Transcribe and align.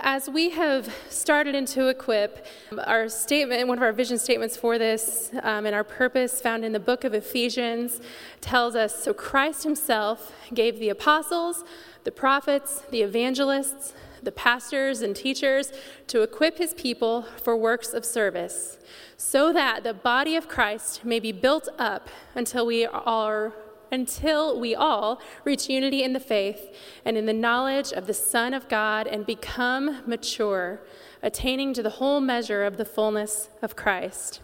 as 0.00 0.28
we 0.28 0.50
have 0.50 0.94
started 1.08 1.54
into 1.54 1.88
Equip, 1.88 2.46
our 2.86 3.08
statement, 3.08 3.68
one 3.68 3.78
of 3.78 3.82
our 3.82 3.92
vision 3.92 4.18
statements 4.18 4.56
for 4.56 4.78
this, 4.78 5.30
um, 5.42 5.66
and 5.66 5.74
our 5.74 5.84
purpose 5.84 6.40
found 6.40 6.64
in 6.64 6.72
the 6.72 6.80
book 6.80 7.04
of 7.04 7.14
Ephesians 7.14 8.00
tells 8.40 8.74
us 8.74 9.02
so 9.02 9.12
Christ 9.12 9.64
himself 9.64 10.32
gave 10.54 10.78
the 10.78 10.88
apostles, 10.88 11.64
the 12.04 12.12
prophets, 12.12 12.82
the 12.90 13.02
evangelists, 13.02 13.94
the 14.22 14.32
pastors, 14.32 15.02
and 15.02 15.16
teachers 15.16 15.72
to 16.06 16.22
equip 16.22 16.58
his 16.58 16.74
people 16.74 17.22
for 17.42 17.56
works 17.56 17.92
of 17.92 18.04
service, 18.04 18.78
so 19.16 19.52
that 19.52 19.82
the 19.82 19.94
body 19.94 20.36
of 20.36 20.48
Christ 20.48 21.04
may 21.04 21.18
be 21.18 21.32
built 21.32 21.68
up 21.78 22.08
until 22.34 22.66
we 22.66 22.86
are 22.86 23.52
until 23.92 24.58
we 24.58 24.74
all 24.74 25.20
reach 25.44 25.68
unity 25.68 26.02
in 26.02 26.14
the 26.14 26.20
faith 26.20 26.74
and 27.04 27.16
in 27.16 27.26
the 27.26 27.32
knowledge 27.32 27.92
of 27.92 28.06
the 28.06 28.14
Son 28.14 28.54
of 28.54 28.68
God 28.68 29.06
and 29.06 29.26
become 29.26 30.02
mature, 30.06 30.80
attaining 31.22 31.74
to 31.74 31.82
the 31.82 31.90
whole 31.90 32.20
measure 32.20 32.64
of 32.64 32.78
the 32.78 32.86
fullness 32.86 33.50
of 33.60 33.76
Christ. 33.76 34.40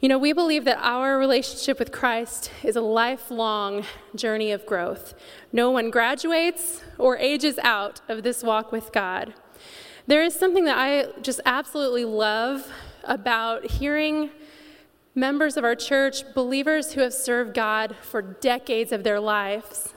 You 0.00 0.08
know, 0.08 0.18
we 0.18 0.32
believe 0.32 0.64
that 0.64 0.78
our 0.80 1.18
relationship 1.18 1.78
with 1.78 1.92
Christ 1.92 2.50
is 2.62 2.76
a 2.76 2.80
lifelong 2.80 3.84
journey 4.14 4.52
of 4.52 4.66
growth. 4.66 5.14
No 5.52 5.70
one 5.70 5.90
graduates 5.90 6.82
or 6.98 7.16
ages 7.18 7.58
out 7.62 8.00
of 8.08 8.22
this 8.22 8.42
walk 8.42 8.72
with 8.72 8.92
God. 8.92 9.34
There 10.06 10.22
is 10.22 10.34
something 10.34 10.64
that 10.64 10.78
I 10.78 11.20
just 11.20 11.40
absolutely 11.44 12.04
love 12.04 12.70
about 13.04 13.70
hearing 13.70 14.30
members 15.16 15.56
of 15.56 15.64
our 15.64 15.74
church, 15.74 16.22
believers 16.34 16.92
who 16.92 17.00
have 17.00 17.14
served 17.14 17.54
God 17.54 17.96
for 18.02 18.20
decades 18.20 18.92
of 18.92 19.02
their 19.02 19.18
lives, 19.18 19.94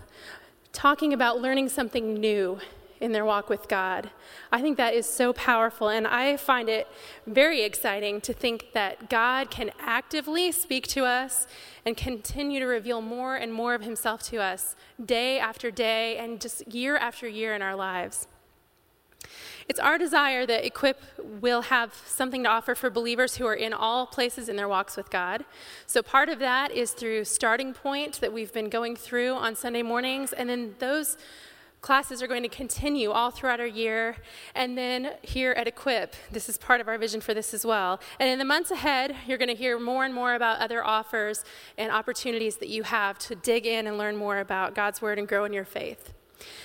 talking 0.72 1.12
about 1.12 1.42
learning 1.42 1.68
something 1.68 2.14
new 2.14 2.58
in 3.02 3.12
their 3.12 3.26
walk 3.26 3.50
with 3.50 3.68
God. 3.68 4.10
I 4.50 4.62
think 4.62 4.78
that 4.78 4.94
is 4.94 5.06
so 5.06 5.34
powerful, 5.34 5.90
and 5.90 6.08
I 6.08 6.38
find 6.38 6.70
it 6.70 6.88
very 7.28 7.64
exciting 7.64 8.22
to 8.22 8.34
think 8.34 8.68
that 8.74 9.10
God 9.10 9.52
can 9.52 9.72
actively 9.80 10.54
speak 10.54 10.88
to 10.88 11.04
us 11.04 11.48
and 11.86 11.98
continue 11.98 12.62
to 12.62 12.66
reveal 12.66 13.02
more 13.02 13.36
and 13.36 13.54
more 13.54 13.74
of 13.74 13.82
Himself 13.82 14.24
to 14.24 14.38
us 14.38 14.78
day 15.04 15.38
after 15.38 15.70
day 15.70 16.18
and 16.18 16.40
just 16.40 16.66
year 16.74 16.96
after 16.96 17.28
year 17.28 17.54
in 17.54 17.62
our 17.62 17.76
lives. 17.76 18.28
It's 19.70 19.80
our 19.80 20.00
desire 20.00 20.48
that 20.48 20.66
Equip 20.66 21.00
will 21.40 21.62
have 21.62 21.94
something 22.08 22.42
to 22.44 22.50
offer 22.50 22.74
for 22.74 22.90
believers 22.90 23.36
who 23.36 23.46
are 23.46 23.54
in 23.54 23.72
all 23.72 24.08
places 24.08 24.50
in 24.50 24.56
their 24.56 24.68
walks 24.68 24.98
with 24.98 25.12
God. 25.12 25.46
So, 25.86 26.02
part 26.02 26.28
of 26.28 26.40
that 26.40 26.72
is 26.72 26.92
through 26.92 27.26
Starting 27.26 27.76
Point 27.76 28.20
that 28.20 28.34
we've 28.34 28.52
been 28.52 28.70
going 28.70 28.96
through 28.96 29.36
on 29.36 29.56
Sunday 29.56 29.84
mornings, 29.84 30.34
and 30.34 30.50
then 30.50 30.74
those 30.80 31.18
classes 31.82 32.24
are 32.24 32.28
going 32.28 32.42
to 32.42 32.50
continue 32.50 33.12
all 33.12 33.30
throughout 33.30 33.60
our 33.60 33.68
year. 33.68 34.18
And 34.56 34.76
then 34.76 35.12
here 35.22 35.52
at 35.52 35.68
Equip, 35.68 36.16
this 36.32 36.50
is 36.50 36.58
part 36.58 36.82
of 36.82 36.88
our 36.88 36.98
vision 36.98 37.22
for 37.22 37.36
this 37.36 37.54
as 37.54 37.64
well. 37.64 38.00
And 38.20 38.28
in 38.28 38.40
the 38.40 38.46
months 38.46 38.72
ahead, 38.72 39.16
you're 39.28 39.38
going 39.38 39.50
to 39.50 39.56
hear 39.56 39.80
more 39.80 40.04
and 40.04 40.16
more 40.16 40.34
about 40.34 40.60
other 40.60 40.84
offers 40.84 41.46
and 41.78 41.92
opportunities 41.92 42.58
that 42.58 42.70
you 42.70 42.84
have 42.84 43.20
to 43.20 43.36
dig 43.36 43.68
in 43.68 43.86
and 43.86 44.00
learn 44.00 44.18
more 44.18 44.40
about 44.40 44.74
God's 44.74 45.00
Word 45.00 45.20
and 45.20 45.28
grow 45.28 45.46
in 45.46 45.54
your 45.54 45.64
faith. 45.64 46.12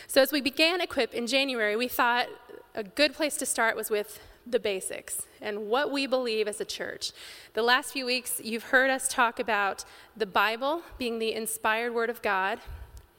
So, 0.06 0.22
as 0.22 0.32
we 0.32 0.40
began 0.40 0.80
Equip 0.80 1.12
in 1.12 1.26
January, 1.26 1.76
we 1.76 1.88
thought 1.88 2.28
a 2.74 2.82
good 2.82 3.14
place 3.14 3.36
to 3.36 3.46
start 3.46 3.76
was 3.76 3.90
with 3.90 4.20
the 4.46 4.58
basics 4.58 5.22
and 5.40 5.68
what 5.68 5.90
we 5.90 6.06
believe 6.06 6.48
as 6.48 6.60
a 6.60 6.64
church. 6.64 7.12
The 7.54 7.62
last 7.62 7.92
few 7.92 8.04
weeks, 8.04 8.40
you've 8.42 8.64
heard 8.64 8.90
us 8.90 9.08
talk 9.08 9.38
about 9.38 9.84
the 10.16 10.26
Bible 10.26 10.82
being 10.98 11.18
the 11.18 11.32
inspired 11.32 11.94
Word 11.94 12.10
of 12.10 12.20
God. 12.20 12.58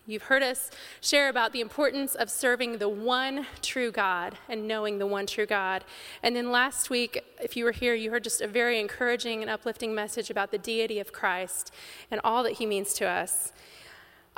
You've 0.07 0.23
heard 0.23 0.43
us 0.43 0.69
share 1.01 1.29
about 1.29 1.51
the 1.51 1.61
importance 1.61 2.13
of 2.13 2.29
serving 2.29 2.77
the 2.77 2.89
one 2.89 3.47
true 3.63 3.91
God 3.91 4.37
and 4.47 4.67
knowing 4.67 4.99
the 4.99 5.07
one 5.07 5.25
true 5.25 5.47
God. 5.47 5.83
And 6.21 6.35
then 6.35 6.51
last 6.51 6.91
week, 6.91 7.23
if 7.41 7.57
you 7.57 7.63
were 7.65 7.71
here, 7.71 7.95
you 7.95 8.11
heard 8.11 8.23
just 8.23 8.41
a 8.41 8.47
very 8.47 8.79
encouraging 8.79 9.41
and 9.41 9.49
uplifting 9.49 9.95
message 9.95 10.29
about 10.29 10.51
the 10.51 10.59
deity 10.59 10.99
of 10.99 11.11
Christ 11.11 11.73
and 12.11 12.21
all 12.23 12.43
that 12.43 12.53
he 12.53 12.67
means 12.67 12.93
to 12.95 13.07
us. 13.07 13.51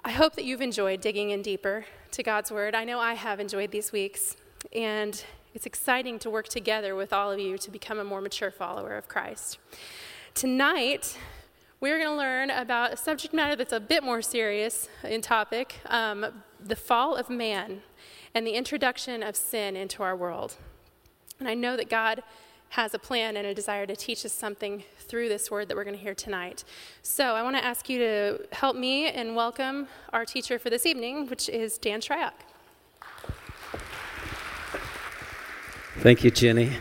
I 0.05 0.11
hope 0.11 0.35
that 0.35 0.45
you've 0.45 0.61
enjoyed 0.61 1.01
digging 1.01 1.31
in 1.31 1.41
deeper 1.41 1.85
to 2.11 2.23
God's 2.23 2.49
Word. 2.49 2.73
I 2.73 2.85
know 2.85 2.99
I 2.99 3.15
have 3.15 3.41
enjoyed 3.41 3.71
these 3.71 3.91
weeks. 3.91 4.37
And 4.73 5.23
it's 5.53 5.65
exciting 5.65 6.19
to 6.19 6.29
work 6.29 6.47
together 6.47 6.95
with 6.95 7.11
all 7.11 7.31
of 7.31 7.39
you 7.39 7.57
to 7.57 7.71
become 7.71 7.99
a 7.99 8.03
more 8.03 8.21
mature 8.21 8.51
follower 8.51 8.95
of 8.95 9.07
Christ. 9.07 9.57
Tonight, 10.33 11.17
we're 11.79 11.97
going 11.97 12.09
to 12.09 12.15
learn 12.17 12.49
about 12.49 12.93
a 12.93 12.97
subject 12.97 13.33
matter 13.33 13.55
that's 13.55 13.73
a 13.73 13.79
bit 13.79 14.03
more 14.03 14.21
serious 14.21 14.89
in 15.03 15.21
topic 15.21 15.75
um, 15.85 16.25
the 16.59 16.75
fall 16.75 17.15
of 17.15 17.29
man 17.29 17.81
and 18.33 18.45
the 18.45 18.51
introduction 18.51 19.23
of 19.23 19.35
sin 19.35 19.75
into 19.75 20.03
our 20.03 20.15
world. 20.15 20.55
And 21.39 21.47
I 21.47 21.53
know 21.53 21.77
that 21.77 21.89
God 21.89 22.23
has 22.69 22.93
a 22.93 22.99
plan 22.99 23.37
and 23.37 23.47
a 23.47 23.53
desire 23.53 23.85
to 23.85 23.95
teach 23.95 24.25
us 24.25 24.33
something 24.33 24.83
through 24.99 25.29
this 25.29 25.49
word 25.49 25.69
that 25.69 25.77
we're 25.77 25.83
going 25.83 25.95
to 25.95 26.01
hear 26.01 26.15
tonight. 26.15 26.63
So 27.01 27.33
I 27.33 27.41
want 27.41 27.55
to 27.55 27.63
ask 27.63 27.89
you 27.89 27.99
to 27.99 28.39
help 28.51 28.75
me 28.75 29.07
and 29.07 29.35
welcome 29.35 29.87
our 30.11 30.25
teacher 30.25 30.59
for 30.59 30.69
this 30.69 30.85
evening, 30.85 31.27
which 31.27 31.47
is 31.47 31.77
Dan 31.77 32.01
Shryock. 32.01 32.33
Thank 36.07 36.23
you, 36.23 36.31
Jenny. 36.31 36.71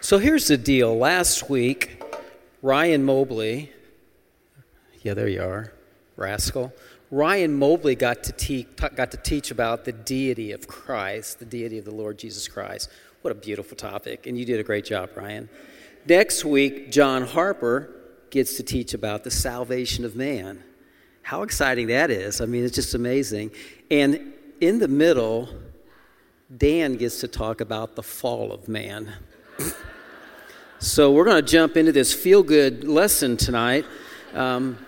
So 0.00 0.16
here's 0.16 0.48
the 0.48 0.56
deal. 0.56 0.96
Last 0.96 1.50
week, 1.50 2.02
Ryan 2.62 3.04
Mobley, 3.04 3.70
yeah, 5.02 5.12
there 5.12 5.28
you 5.28 5.42
are, 5.42 5.74
rascal. 6.16 6.72
Ryan 7.10 7.58
Mobley 7.58 7.94
got 7.94 8.24
to, 8.24 8.32
te- 8.32 8.66
got 8.94 9.10
to 9.10 9.18
teach 9.18 9.50
about 9.50 9.84
the 9.84 9.92
deity 9.92 10.52
of 10.52 10.66
Christ, 10.66 11.40
the 11.40 11.44
deity 11.44 11.76
of 11.76 11.84
the 11.84 11.94
Lord 11.94 12.18
Jesus 12.18 12.48
Christ. 12.48 12.88
What 13.20 13.32
a 13.32 13.34
beautiful 13.34 13.76
topic, 13.76 14.26
and 14.26 14.38
you 14.38 14.46
did 14.46 14.58
a 14.58 14.64
great 14.64 14.86
job, 14.86 15.10
Ryan. 15.14 15.50
Next 16.06 16.42
week, 16.42 16.90
John 16.90 17.24
Harper 17.24 17.90
gets 18.30 18.56
to 18.56 18.62
teach 18.62 18.94
about 18.94 19.24
the 19.24 19.30
salvation 19.30 20.06
of 20.06 20.16
man. 20.16 20.64
How 21.20 21.42
exciting 21.42 21.88
that 21.88 22.10
is! 22.10 22.40
I 22.40 22.46
mean, 22.46 22.64
it's 22.64 22.76
just 22.76 22.94
amazing. 22.94 23.50
And 23.90 24.32
in 24.62 24.78
the 24.78 24.88
middle, 24.88 25.50
Dan 26.56 26.96
gets 26.96 27.20
to 27.20 27.28
talk 27.28 27.60
about 27.60 27.94
the 27.94 28.02
fall 28.02 28.52
of 28.52 28.68
man. 28.68 29.12
so 30.78 31.12
we're 31.12 31.26
going 31.26 31.44
to 31.44 31.50
jump 31.50 31.76
into 31.76 31.92
this 31.92 32.14
feel 32.14 32.42
good 32.42 32.84
lesson 32.84 33.36
tonight. 33.36 33.84
Um, 34.32 34.78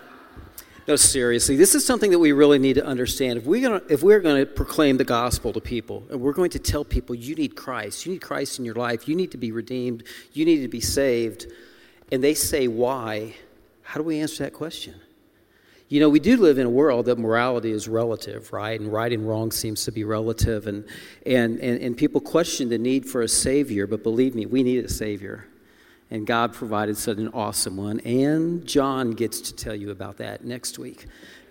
no, 0.87 0.95
seriously, 0.95 1.55
this 1.55 1.75
is 1.75 1.85
something 1.85 2.09
that 2.09 2.17
we 2.17 2.31
really 2.31 2.57
need 2.57 2.73
to 2.73 2.85
understand. 2.85 3.37
If 3.37 3.45
we're, 3.45 3.61
gonna, 3.61 3.83
if 3.89 4.01
we're 4.01 4.19
going 4.19 4.43
to 4.43 4.51
proclaim 4.51 4.97
the 4.97 5.03
gospel 5.03 5.53
to 5.53 5.61
people, 5.61 6.03
and 6.09 6.19
we're 6.19 6.33
going 6.33 6.49
to 6.49 6.59
tell 6.59 6.83
people 6.83 7.13
you 7.13 7.35
need 7.35 7.55
Christ, 7.55 8.07
you 8.07 8.13
need 8.13 8.21
Christ 8.21 8.57
in 8.57 8.65
your 8.65 8.73
life, 8.73 9.07
you 9.07 9.15
need 9.15 9.29
to 9.31 9.37
be 9.37 9.51
redeemed, 9.51 10.03
you 10.33 10.45
need 10.45 10.61
to 10.63 10.67
be 10.67 10.81
saved, 10.81 11.45
and 12.11 12.23
they 12.23 12.33
say 12.33 12.67
why, 12.67 13.35
how 13.83 13.99
do 13.99 14.03
we 14.03 14.19
answer 14.19 14.43
that 14.43 14.53
question? 14.53 14.95
You 15.91 15.99
know, 15.99 16.07
we 16.07 16.21
do 16.21 16.37
live 16.37 16.57
in 16.57 16.65
a 16.65 16.69
world 16.69 17.07
that 17.07 17.19
morality 17.19 17.69
is 17.69 17.89
relative, 17.89 18.53
right? 18.53 18.79
And 18.79 18.93
right 18.93 19.11
and 19.11 19.27
wrong 19.27 19.51
seems 19.51 19.83
to 19.83 19.91
be 19.91 20.05
relative. 20.05 20.65
And, 20.65 20.85
and, 21.25 21.59
and, 21.59 21.81
and 21.81 21.97
people 21.97 22.21
question 22.21 22.69
the 22.69 22.77
need 22.77 23.05
for 23.05 23.23
a 23.23 23.27
Savior, 23.27 23.85
but 23.87 24.01
believe 24.01 24.33
me, 24.33 24.45
we 24.45 24.63
need 24.63 24.85
a 24.85 24.89
Savior. 24.89 25.49
And 26.09 26.25
God 26.25 26.53
provided 26.53 26.95
such 26.95 27.17
an 27.17 27.27
awesome 27.33 27.75
one. 27.75 27.99
And 28.05 28.65
John 28.65 29.11
gets 29.11 29.41
to 29.41 29.53
tell 29.53 29.75
you 29.75 29.91
about 29.91 30.15
that 30.19 30.45
next 30.45 30.79
week. 30.79 31.07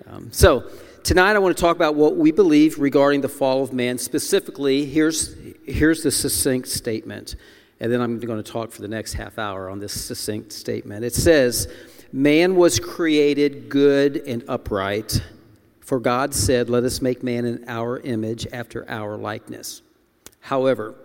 Um, 0.07 0.33
so, 0.33 0.71
tonight 1.03 1.37
I 1.37 1.39
want 1.39 1.55
to 1.55 1.61
talk 1.61 1.77
about 1.77 1.95
what 1.95 2.17
we 2.17 2.33
believe 2.33 2.79
regarding 2.79 3.21
the 3.21 3.29
fall 3.29 3.63
of 3.63 3.75
man. 3.75 3.99
Specifically, 3.99 4.87
here's, 4.87 5.37
here's 5.67 6.03
the 6.03 6.11
succinct 6.11 6.69
statement. 6.69 7.37
And 7.79 7.93
then 7.93 8.01
I'm 8.01 8.19
going 8.19 8.43
to 8.43 8.53
talk 8.53 8.71
for 8.73 8.81
the 8.81 8.89
next 8.89 9.13
half 9.13 9.39
hour 9.39 9.69
on 9.69 9.81
this 9.81 9.93
succinct 9.93 10.53
statement. 10.53 11.05
It 11.05 11.15
says, 11.15 11.69
Man 12.13 12.57
was 12.57 12.81
created 12.81 13.69
good 13.69 14.17
and 14.27 14.43
upright, 14.49 15.23
for 15.81 16.01
God 16.01 16.35
said, 16.35 16.69
Let 16.69 16.83
us 16.83 17.01
make 17.01 17.23
man 17.23 17.45
in 17.45 17.65
our 17.69 18.01
image 18.01 18.49
after 18.53 18.89
our 18.91 19.17
likeness. 19.17 19.83
However, 20.41 20.97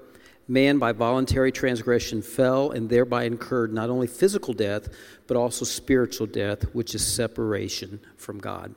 man 0.47 0.79
by 0.79 0.93
voluntary 0.93 1.51
transgression 1.51 2.23
fell 2.23 2.71
and 2.71 2.89
thereby 2.89 3.25
incurred 3.25 3.71
not 3.71 3.91
only 3.91 4.07
physical 4.07 4.55
death, 4.55 4.87
but 5.27 5.37
also 5.37 5.63
spiritual 5.63 6.25
death, 6.25 6.63
which 6.73 6.95
is 6.95 7.05
separation 7.05 7.99
from 8.17 8.39
God. 8.39 8.73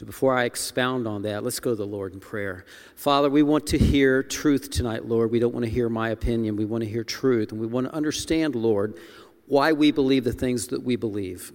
So 0.00 0.06
before 0.06 0.34
I 0.34 0.44
expound 0.44 1.06
on 1.06 1.22
that, 1.22 1.44
let's 1.44 1.60
go 1.60 1.70
to 1.70 1.76
the 1.76 1.86
Lord 1.86 2.14
in 2.14 2.20
prayer. 2.20 2.64
Father, 2.96 3.28
we 3.28 3.42
want 3.42 3.66
to 3.66 3.78
hear 3.78 4.22
truth 4.22 4.70
tonight, 4.70 5.04
Lord. 5.04 5.30
We 5.30 5.40
don't 5.40 5.52
want 5.52 5.64
to 5.66 5.70
hear 5.70 5.90
my 5.90 6.10
opinion. 6.10 6.56
We 6.56 6.64
want 6.64 6.84
to 6.84 6.88
hear 6.88 7.04
truth. 7.04 7.52
And 7.52 7.60
we 7.60 7.66
want 7.66 7.86
to 7.86 7.94
understand, 7.94 8.54
Lord, 8.54 8.98
why 9.50 9.72
we 9.72 9.90
believe 9.90 10.22
the 10.22 10.32
things 10.32 10.68
that 10.68 10.82
we 10.82 10.94
believe. 10.94 11.52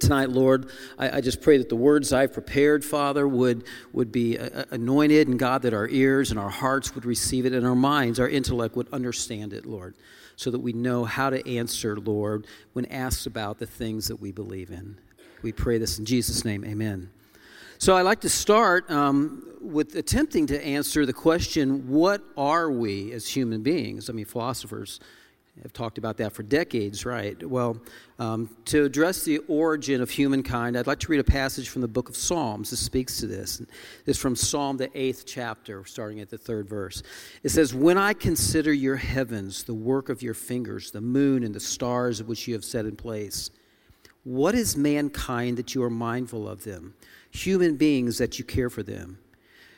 Tonight, 0.00 0.28
Lord, 0.28 0.68
I, 0.98 1.18
I, 1.18 1.20
just 1.20 1.40
pray 1.40 1.56
that 1.56 1.68
the 1.68 1.76
words 1.76 2.12
I've 2.12 2.32
prepared, 2.32 2.84
Father, 2.84 3.26
would, 3.26 3.64
would 3.92 4.10
be 4.10 4.36
uh, 4.36 4.50
uh, 4.52 4.64
anointed, 4.72 5.28
and 5.28 5.38
God, 5.38 5.62
that 5.62 5.72
our 5.72 5.88
ears 5.88 6.32
and 6.32 6.38
our 6.38 6.50
hearts 6.50 6.96
would 6.96 7.06
receive 7.06 7.46
it, 7.46 7.52
and 7.52 7.64
our 7.64 7.76
minds, 7.76 8.18
our 8.18 8.28
intellect 8.28 8.74
would 8.74 8.92
understand 8.92 9.52
it, 9.52 9.64
Lord, 9.64 9.94
so 10.34 10.50
that 10.50 10.58
we 10.58 10.72
know 10.72 11.04
how 11.04 11.30
to 11.30 11.48
answer, 11.48 11.96
Lord, 11.96 12.46
when 12.72 12.84
asked 12.86 13.26
about 13.26 13.60
the 13.60 13.66
things 13.66 14.08
that 14.08 14.16
we 14.16 14.32
believe 14.32 14.70
in. 14.70 14.98
We 15.42 15.52
pray 15.52 15.78
this 15.78 16.00
in 16.00 16.04
Jesus' 16.04 16.44
name, 16.44 16.64
amen. 16.64 17.08
So 17.78 17.94
I 17.94 18.02
like 18.02 18.20
to 18.22 18.28
start 18.28 18.90
um, 18.90 19.46
with 19.60 19.94
attempting 19.94 20.48
to 20.48 20.62
answer 20.62 21.06
the 21.06 21.12
question 21.12 21.88
what 21.88 22.20
are 22.36 22.70
we 22.70 23.12
as 23.12 23.28
human 23.28 23.62
beings? 23.62 24.10
I 24.10 24.12
mean, 24.12 24.24
philosophers 24.24 24.98
have 25.62 25.72
talked 25.72 25.96
about 25.96 26.18
that 26.18 26.32
for 26.32 26.42
decades, 26.42 27.06
right? 27.06 27.42
Well, 27.42 27.80
um, 28.18 28.50
to 28.66 28.84
address 28.84 29.24
the 29.24 29.38
origin 29.48 30.02
of 30.02 30.10
humankind, 30.10 30.76
I'd 30.76 30.86
like 30.86 31.00
to 31.00 31.08
read 31.08 31.20
a 31.20 31.24
passage 31.24 31.70
from 31.70 31.82
the 31.82 31.88
book 31.88 32.08
of 32.08 32.16
Psalms. 32.16 32.70
This 32.70 32.80
speaks 32.80 33.18
to 33.20 33.26
this. 33.26 33.62
It's 34.04 34.18
from 34.18 34.36
Psalm, 34.36 34.76
the 34.76 34.90
eighth 34.94 35.24
chapter, 35.26 35.84
starting 35.86 36.20
at 36.20 36.28
the 36.28 36.38
third 36.38 36.68
verse. 36.68 37.02
It 37.42 37.48
says, 37.48 37.74
When 37.74 37.96
I 37.96 38.12
consider 38.12 38.72
your 38.72 38.96
heavens, 38.96 39.64
the 39.64 39.74
work 39.74 40.08
of 40.08 40.22
your 40.22 40.34
fingers, 40.34 40.90
the 40.90 41.00
moon 41.00 41.42
and 41.42 41.54
the 41.54 41.60
stars 41.60 42.22
which 42.22 42.46
you 42.46 42.54
have 42.54 42.64
set 42.64 42.84
in 42.84 42.96
place, 42.96 43.50
what 44.24 44.54
is 44.54 44.76
mankind 44.76 45.56
that 45.56 45.74
you 45.74 45.82
are 45.82 45.90
mindful 45.90 46.48
of 46.48 46.64
them? 46.64 46.94
Human 47.30 47.76
beings 47.76 48.18
that 48.18 48.38
you 48.38 48.44
care 48.44 48.68
for 48.68 48.82
them. 48.82 49.18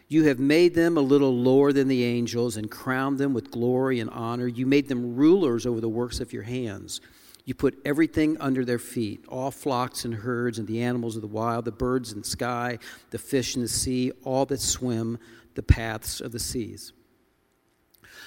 You 0.08 0.24
have 0.24 0.38
made 0.38 0.74
them 0.74 0.96
a 0.96 1.02
little 1.02 1.36
lower 1.36 1.72
than 1.72 1.86
the 1.86 2.02
angels 2.02 2.56
and 2.56 2.70
crowned 2.70 3.18
them 3.18 3.34
with 3.34 3.50
glory 3.50 4.00
and 4.00 4.08
honor. 4.08 4.46
You 4.46 4.64
made 4.64 4.88
them 4.88 5.16
rulers 5.16 5.66
over 5.66 5.80
the 5.80 5.88
works 5.88 6.20
of 6.20 6.32
your 6.32 6.44
hands. 6.44 7.02
You 7.44 7.54
put 7.54 7.78
everything 7.84 8.36
under 8.40 8.64
their 8.64 8.78
feet 8.78 9.24
all 9.28 9.50
flocks 9.50 10.04
and 10.04 10.14
herds, 10.14 10.58
and 10.58 10.66
the 10.66 10.82
animals 10.82 11.16
of 11.16 11.22
the 11.22 11.28
wild, 11.28 11.64
the 11.64 11.72
birds 11.72 12.12
in 12.12 12.20
the 12.20 12.26
sky, 12.26 12.78
the 13.10 13.18
fish 13.18 13.56
in 13.56 13.62
the 13.62 13.68
sea, 13.68 14.12
all 14.24 14.44
that 14.46 14.60
swim 14.60 15.18
the 15.54 15.62
paths 15.62 16.20
of 16.20 16.32
the 16.32 16.38
seas. 16.38 16.92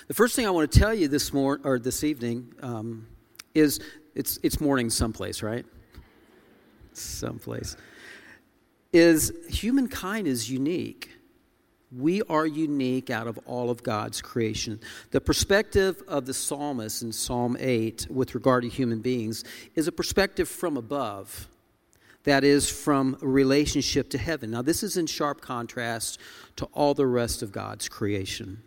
The 0.08 0.14
first 0.14 0.36
thing 0.36 0.46
I 0.46 0.50
want 0.50 0.72
to 0.72 0.80
tell 0.80 0.94
you 0.94 1.08
this, 1.08 1.32
mor- 1.34 1.62
or 1.64 1.80
this 1.80 2.04
evening 2.04 2.54
um, 2.62 3.08
is 3.54 3.80
it's, 4.16 4.40
it's 4.44 4.60
morning 4.60 4.90
someplace, 4.90 5.44
right? 5.44 5.66
Someplace. 6.94 7.78
Is 8.92 9.32
humankind 9.50 10.28
is 10.28 10.50
unique. 10.50 11.12
We 11.96 12.22
are 12.24 12.48
unique 12.48 13.10
out 13.10 13.28
of 13.28 13.38
all 13.46 13.70
of 13.70 13.84
God's 13.84 14.22
creation. 14.22 14.80
The 15.12 15.20
perspective 15.20 16.02
of 16.08 16.26
the 16.26 16.34
psalmist 16.34 17.04
in 17.04 17.12
Psalm 17.12 17.58
8 17.60 18.08
with 18.10 18.34
regard 18.34 18.64
to 18.64 18.70
human 18.70 19.00
beings 19.00 19.44
is 19.76 19.88
a 19.88 19.92
perspective 19.92 20.48
from 20.48 20.78
above, 20.78 21.50
that 22.24 22.46
is, 22.46 22.70
from 22.70 23.18
a 23.22 23.28
relationship 23.28 24.10
to 24.12 24.18
heaven. 24.18 24.52
Now, 24.52 24.62
this 24.62 24.84
is 24.84 24.96
in 24.96 25.06
sharp 25.06 25.42
contrast 25.42 26.18
to 26.56 26.66
all 26.68 26.94
the 26.94 27.08
rest 27.08 27.42
of 27.42 27.52
God's 27.52 27.90
creation. 27.90 28.64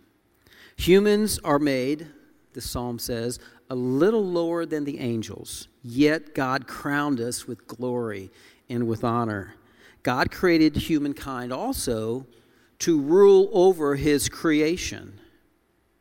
Humans 0.76 1.38
are 1.44 1.58
made, 1.58 2.08
the 2.52 2.60
psalm 2.60 2.98
says, 2.98 3.38
a 3.70 3.74
little 3.74 4.24
lower 4.24 4.66
than 4.66 4.84
the 4.84 5.00
angels, 5.00 5.68
yet 5.82 6.34
God 6.34 6.66
crowned 6.66 7.20
us 7.20 7.46
with 7.46 7.66
glory 7.66 8.30
and 8.68 8.86
with 8.86 9.02
honor. 9.02 9.54
God 10.02 10.30
created 10.30 10.76
humankind 10.76 11.54
also 11.54 12.26
to 12.80 13.00
rule 13.00 13.50
over 13.52 13.96
his 13.96 14.28
creation. 14.28 15.20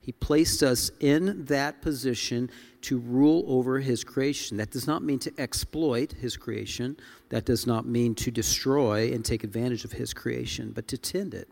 He 0.01 0.11
placed 0.11 0.63
us 0.63 0.91
in 0.99 1.45
that 1.45 1.81
position 1.81 2.49
to 2.81 2.99
rule 2.99 3.45
over 3.47 3.79
his 3.79 4.03
creation. 4.03 4.57
That 4.57 4.69
does 4.69 4.85
not 4.85 5.01
mean 5.01 5.19
to 5.19 5.33
exploit 5.37 6.11
his 6.11 6.35
creation. 6.35 6.97
That 7.29 7.45
does 7.45 7.65
not 7.65 7.87
mean 7.87 8.13
to 8.15 8.31
destroy 8.31 9.13
and 9.13 9.23
take 9.23 9.45
advantage 9.45 9.85
of 9.85 9.93
his 9.93 10.13
creation, 10.13 10.71
but 10.73 10.89
to 10.89 10.97
tend 10.97 11.33
it. 11.33 11.47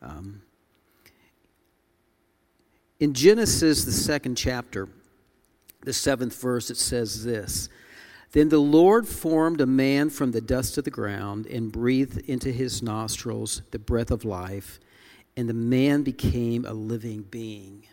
Um, 0.00 0.40
in 2.98 3.12
Genesis, 3.12 3.84
the 3.84 3.92
second 3.92 4.36
chapter, 4.36 4.88
the 5.82 5.92
seventh 5.92 6.40
verse, 6.40 6.70
it 6.70 6.76
says 6.76 7.24
this 7.24 7.68
then 8.32 8.48
the 8.48 8.58
Lord 8.58 9.06
formed 9.06 9.60
a 9.60 9.66
man 9.66 10.10
from 10.10 10.32
the 10.32 10.40
dust 10.40 10.78
of 10.78 10.84
the 10.84 10.90
ground 10.90 11.46
and 11.46 11.70
breathed 11.70 12.18
into 12.28 12.50
his 12.50 12.82
nostrils 12.82 13.62
the 13.70 13.78
breath 13.78 14.10
of 14.10 14.24
life, 14.24 14.80
and 15.36 15.48
the 15.48 15.54
man 15.54 16.02
became 16.02 16.64
a 16.64 16.72
living 16.72 17.22
being. 17.22 17.86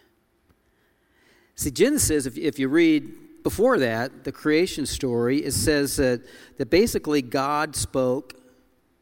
See, 1.56 1.72
Genesis, 1.72 2.26
if, 2.26 2.38
if 2.38 2.58
you 2.58 2.70
read 2.70 3.44
before 3.44 3.80
that, 3.80 4.24
the 4.24 4.32
creation 4.32 4.86
story, 4.86 5.40
it 5.44 5.52
says 5.52 5.98
that, 5.98 6.22
that 6.58 6.70
basically 6.70 7.22
God 7.22 7.76
spoke 7.76 8.34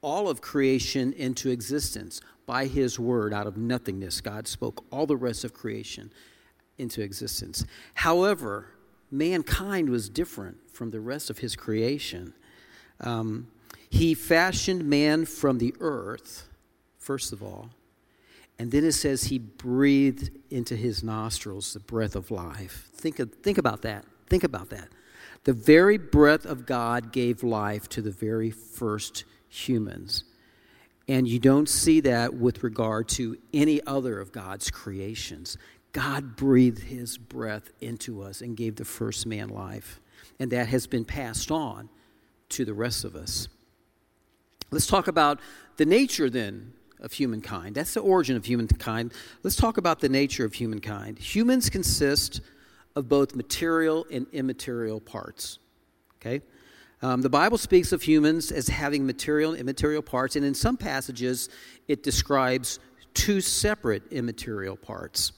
all 0.02 0.30
of 0.30 0.42
creation 0.42 1.14
into 1.14 1.50
existence 1.52 2.20
by 2.48 2.66
his 2.66 3.00
word 3.00 3.34
out 3.34 3.46
of 3.46 3.58
nothingness. 3.58 4.22
God 4.22 4.48
spoke 4.48 4.86
all 4.92 5.06
the 5.06 5.16
rest 5.16 5.44
of 5.44 5.54
creation 5.54 6.12
into 6.78 7.02
existence. 7.02 7.66
However, 7.94 8.70
mankind 9.12 9.90
was 9.90 10.10
different 10.10 10.58
from 10.72 10.92
the 10.92 11.00
rest 11.00 11.30
of 11.30 11.40
his 11.40 11.56
creation. 11.56 12.34
Um, 13.00 13.48
he 13.90 14.14
fashioned 14.14 14.86
man 14.86 15.26
from 15.26 15.60
the 15.60 15.74
earth, 15.80 16.48
first 16.98 17.32
of 17.32 17.42
all, 17.42 17.70
and 18.60 18.72
then 18.72 18.84
it 18.84 18.94
says 18.94 19.26
he 19.26 19.38
breathed 19.38 20.32
into 20.50 20.76
his 20.76 21.04
nostrils 21.04 21.74
the 21.74 21.80
breath 21.80 22.16
of 22.16 22.32
life. 22.32 22.90
Think, 22.94 23.20
of, 23.20 23.32
think 23.44 23.58
about 23.58 23.84
that. 23.84 24.04
Think 24.28 24.44
about 24.44 24.70
that. 24.72 24.90
The 25.44 25.54
very 25.54 25.98
breath 25.98 26.46
of 26.46 26.66
God 26.66 27.12
gave 27.12 27.44
life 27.44 27.88
to 27.90 28.02
the 28.02 28.12
very 28.12 28.50
first 28.50 29.24
humans. 29.48 30.24
And 31.08 31.28
you 31.28 31.40
don't 31.40 31.70
see 31.70 32.02
that 32.02 32.34
with 32.34 32.64
regard 32.64 33.08
to 33.10 33.38
any 33.54 33.82
other 33.86 34.20
of 34.20 34.34
God's 34.34 34.70
creations. 34.70 35.58
God 35.94 36.36
breathed 36.36 36.84
his 36.84 37.18
breath 37.18 37.72
into 37.82 38.22
us 38.22 38.42
and 38.42 38.56
gave 38.56 38.76
the 38.76 38.86
first 38.86 39.26
man 39.26 39.50
life. 39.50 40.00
And 40.40 40.52
that 40.52 40.68
has 40.68 40.88
been 40.88 41.06
passed 41.06 41.52
on 41.52 41.90
to 42.50 42.66
the 42.66 42.74
rest 42.74 43.04
of 43.04 43.16
us. 43.16 43.48
Let's 44.70 44.88
talk 44.88 45.08
about 45.08 45.40
the 45.78 45.86
nature 45.86 46.30
then 46.30 46.74
of 47.00 47.14
humankind. 47.14 47.76
That's 47.76 47.94
the 47.94 48.02
origin 48.02 48.36
of 48.36 48.46
humankind. 48.46 49.14
Let's 49.44 49.56
talk 49.56 49.78
about 49.78 50.00
the 50.00 50.10
nature 50.10 50.46
of 50.46 50.54
humankind. 50.54 51.20
Humans 51.20 51.70
consist 51.70 52.42
of 52.96 53.08
both 53.08 53.36
material 53.36 54.06
and 54.12 54.26
immaterial 54.34 55.00
parts. 55.00 55.60
Okay? 56.20 56.42
Um, 57.02 57.22
the 57.22 57.30
Bible 57.30 57.60
speaks 57.60 57.92
of 57.92 58.02
humans 58.02 58.52
as 58.52 58.68
having 58.68 59.06
material 59.06 59.52
and 59.52 59.60
immaterial 59.60 60.02
parts, 60.02 60.36
and 60.36 60.44
in 60.44 60.56
some 60.56 60.78
passages, 60.78 61.50
it 61.88 62.02
describes 62.02 62.80
two 63.14 63.40
separate 63.40 64.02
immaterial 64.12 64.76
parts. 64.76 65.32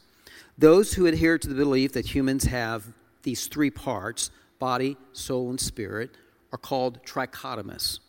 Those 0.60 0.94
who 0.94 1.06
adhere 1.06 1.38
to 1.38 1.48
the 1.48 1.56
belief 1.56 1.94
that 1.94 2.14
humans 2.14 2.44
have 2.44 2.84
these 3.24 3.48
three 3.48 3.70
parts 3.70 4.30
body, 4.60 4.98
soul, 5.14 5.50
and 5.50 5.60
spirit 5.60 6.12
are 6.52 6.58
called 6.58 7.02
trichotomous. 7.06 8.00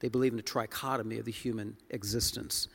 They 0.00 0.08
believe 0.08 0.34
in 0.34 0.38
a 0.38 0.42
trichotomy 0.42 1.18
of 1.18 1.24
the 1.24 1.32
human 1.32 1.78
existence. 1.88 2.68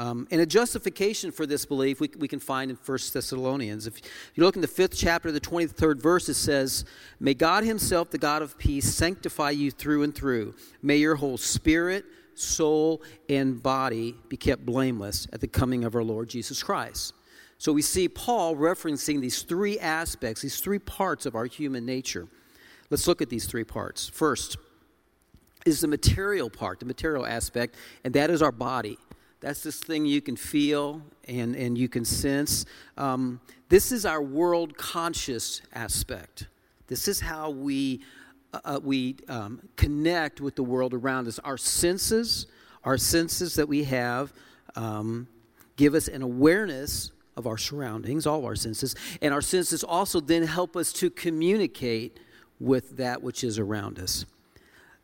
Um, 0.00 0.26
and 0.32 0.40
a 0.40 0.46
justification 0.46 1.30
for 1.30 1.46
this 1.46 1.64
belief 1.64 2.00
we, 2.00 2.10
we 2.18 2.26
can 2.26 2.40
find 2.40 2.68
in 2.68 2.76
1 2.76 2.98
Thessalonians. 3.12 3.86
If 3.86 4.00
you 4.34 4.42
look 4.42 4.56
in 4.56 4.60
the 4.60 4.66
fifth 4.66 4.96
chapter, 4.96 5.30
the 5.30 5.40
23rd 5.40 6.02
verse, 6.02 6.28
it 6.28 6.34
says, 6.34 6.84
May 7.20 7.34
God 7.34 7.62
Himself, 7.62 8.10
the 8.10 8.18
God 8.18 8.42
of 8.42 8.58
peace, 8.58 8.92
sanctify 8.92 9.50
you 9.50 9.70
through 9.70 10.02
and 10.02 10.12
through. 10.12 10.56
May 10.82 10.96
your 10.96 11.14
whole 11.14 11.38
spirit, 11.38 12.06
soul, 12.34 13.02
and 13.28 13.62
body 13.62 14.16
be 14.28 14.36
kept 14.36 14.66
blameless 14.66 15.28
at 15.32 15.40
the 15.40 15.46
coming 15.46 15.84
of 15.84 15.94
our 15.94 16.02
Lord 16.02 16.28
Jesus 16.28 16.60
Christ. 16.60 17.14
So 17.64 17.72
we 17.72 17.80
see 17.80 18.10
Paul 18.10 18.56
referencing 18.56 19.22
these 19.22 19.40
three 19.40 19.78
aspects, 19.78 20.42
these 20.42 20.60
three 20.60 20.78
parts 20.78 21.24
of 21.24 21.34
our 21.34 21.46
human 21.46 21.86
nature. 21.86 22.28
Let's 22.90 23.08
look 23.08 23.22
at 23.22 23.30
these 23.30 23.46
three 23.46 23.64
parts. 23.64 24.06
First 24.06 24.58
is 25.64 25.80
the 25.80 25.88
material 25.88 26.50
part, 26.50 26.78
the 26.78 26.84
material 26.84 27.24
aspect, 27.24 27.76
and 28.04 28.12
that 28.12 28.28
is 28.28 28.42
our 28.42 28.52
body. 28.52 28.98
That's 29.40 29.62
this 29.62 29.80
thing 29.80 30.04
you 30.04 30.20
can 30.20 30.36
feel 30.36 31.00
and, 31.26 31.56
and 31.56 31.78
you 31.78 31.88
can 31.88 32.04
sense. 32.04 32.66
Um, 32.98 33.40
this 33.70 33.92
is 33.92 34.04
our 34.04 34.20
world 34.20 34.76
conscious 34.76 35.62
aspect. 35.72 36.48
This 36.86 37.08
is 37.08 37.18
how 37.18 37.48
we, 37.48 38.02
uh, 38.52 38.60
uh 38.62 38.80
we 38.84 39.16
um, 39.30 39.66
connect 39.76 40.42
with 40.42 40.54
the 40.54 40.64
world 40.64 40.92
around 40.92 41.28
us. 41.28 41.38
Our 41.38 41.56
senses, 41.56 42.46
our 42.84 42.98
senses 42.98 43.54
that 43.54 43.68
we 43.68 43.84
have, 43.84 44.34
um, 44.76 45.28
give 45.76 45.94
us 45.94 46.08
an 46.08 46.20
awareness 46.20 47.10
of 47.36 47.46
our 47.46 47.58
surroundings, 47.58 48.26
all 48.26 48.44
our 48.44 48.56
senses, 48.56 48.94
and 49.20 49.34
our 49.34 49.42
senses 49.42 49.82
also 49.82 50.20
then 50.20 50.44
help 50.44 50.76
us 50.76 50.92
to 50.94 51.10
communicate 51.10 52.18
with 52.60 52.96
that 52.96 53.22
which 53.22 53.44
is 53.44 53.58
around 53.58 53.98
us. 53.98 54.24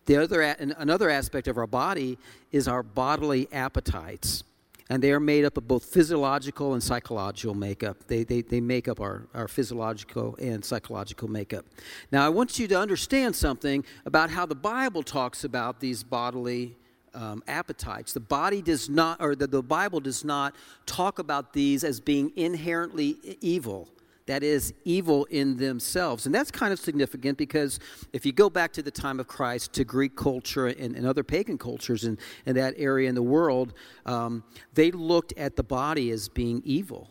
The 0.07 0.17
other, 0.17 0.43
another 0.43 1.11
aspect 1.11 1.47
of 1.47 1.57
our 1.59 1.67
body 1.67 2.19
is 2.53 2.67
our 2.67 2.83
bodily 2.83 3.49
appetites. 3.53 4.43
And 4.89 5.01
they 5.01 5.13
are 5.13 5.21
made 5.21 5.45
up 5.45 5.57
of 5.57 5.69
both 5.69 5.85
physiological 5.85 6.73
and 6.73 6.83
psychological 6.83 7.55
makeup. 7.55 7.97
They, 8.09 8.25
they, 8.25 8.41
they 8.41 8.61
make 8.61 8.89
up 8.89 9.01
our, 9.01 9.29
our 9.35 9.47
physiological 9.47 10.35
and 10.41 10.65
psychological 10.65 11.29
makeup. 11.29 11.65
Now, 12.11 12.27
I 12.27 12.29
want 12.29 12.59
you 12.59 12.67
to 12.67 12.75
understand 12.77 13.37
something 13.37 13.85
about 14.05 14.31
how 14.31 14.47
the 14.47 14.57
Bible 14.57 15.05
talks 15.05 15.45
about 15.45 15.79
these 15.79 16.03
bodily 16.03 16.77
um, 17.14 17.43
appetites. 17.49 18.12
The 18.12 18.21
body 18.21 18.62
does 18.62 18.88
not, 18.88 19.21
or 19.21 19.35
the, 19.35 19.47
the 19.47 19.62
Bible 19.62 20.00
does 20.00 20.25
not 20.25 20.55
talk 20.87 21.19
about 21.19 21.52
these 21.52 21.85
as 21.85 22.00
being 22.00 22.33
inherently 22.37 23.17
evil. 23.40 23.88
that 24.26 24.45
is 24.45 24.73
evil 24.85 25.25
in 25.25 25.57
themselves. 25.57 26.25
And 26.26 26.33
that's 26.33 26.52
kind 26.52 26.73
of 26.73 26.79
significant 26.79 27.37
because 27.37 27.81
if 28.12 28.25
you 28.25 28.31
go 28.31 28.49
back 28.49 28.73
to 28.75 28.83
the 28.83 28.90
time 28.90 29.19
of 29.19 29.26
Christ, 29.26 29.73
to 29.73 29.85
Greek 29.85 30.14
culture 30.14 30.69
and, 30.69 30.95
and 30.95 31.05
other 31.05 31.25
pagan 31.25 31.59
cultures 31.59 32.05
in, 32.05 32.17
in 32.47 32.55
that 32.55 32.75
area 32.76 33.09
in 33.09 33.17
the 33.17 33.23
world, 33.23 33.75
um, 34.07 34.45
they 34.73 34.93
looked 34.93 35.33
at 35.37 35.57
the 35.57 35.64
body 35.64 36.12
as 36.12 36.29
being 36.29 36.62
evil. 36.64 37.09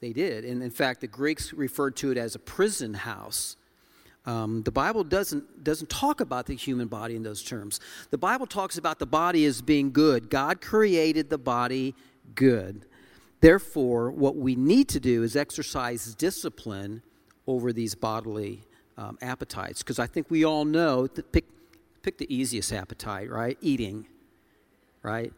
They 0.00 0.14
did. 0.14 0.46
And 0.46 0.62
in 0.62 0.70
fact, 0.70 1.02
the 1.02 1.08
Greeks 1.08 1.52
referred 1.52 1.94
to 1.96 2.10
it 2.10 2.16
as 2.16 2.34
a 2.34 2.38
prison 2.38 2.94
house. 2.94 3.56
Um, 4.28 4.62
the 4.62 4.70
Bible 4.70 5.04
doesn't, 5.04 5.64
doesn't 5.64 5.88
talk 5.88 6.20
about 6.20 6.44
the 6.44 6.54
human 6.54 6.86
body 6.86 7.16
in 7.16 7.22
those 7.22 7.42
terms. 7.42 7.80
The 8.10 8.18
Bible 8.18 8.46
talks 8.46 8.76
about 8.76 8.98
the 8.98 9.06
body 9.06 9.46
as 9.46 9.62
being 9.62 9.90
good. 9.90 10.28
God 10.28 10.60
created 10.60 11.30
the 11.30 11.38
body 11.38 11.94
good. 12.34 12.84
Therefore, 13.40 14.10
what 14.10 14.36
we 14.36 14.54
need 14.54 14.86
to 14.90 15.00
do 15.00 15.22
is 15.22 15.34
exercise 15.34 16.14
discipline 16.14 17.00
over 17.46 17.72
these 17.72 17.94
bodily 17.94 18.64
um, 18.98 19.16
appetites. 19.22 19.82
Because 19.82 19.98
I 19.98 20.06
think 20.06 20.30
we 20.30 20.44
all 20.44 20.66
know 20.66 21.06
that 21.06 21.32
pick, 21.32 21.46
pick 22.02 22.18
the 22.18 22.32
easiest 22.32 22.70
appetite, 22.70 23.30
right? 23.30 23.56
Eating, 23.62 24.06
right? 25.02 25.32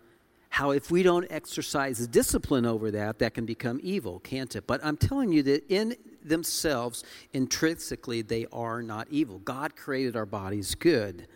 How 0.48 0.72
if 0.72 0.90
we 0.90 1.04
don't 1.04 1.30
exercise 1.30 2.04
discipline 2.08 2.66
over 2.66 2.90
that, 2.90 3.20
that 3.20 3.34
can 3.34 3.46
become 3.46 3.78
evil, 3.84 4.18
can't 4.18 4.56
it? 4.56 4.66
But 4.66 4.84
I'm 4.84 4.96
telling 4.96 5.30
you 5.30 5.44
that 5.44 5.62
in 5.68 5.94
themselves, 6.22 7.04
intrinsically, 7.32 8.22
they 8.22 8.46
are 8.52 8.82
not 8.82 9.08
evil. 9.10 9.38
God 9.38 9.76
created 9.76 10.16
our 10.16 10.26
bodies 10.26 10.74
good. 10.74 11.26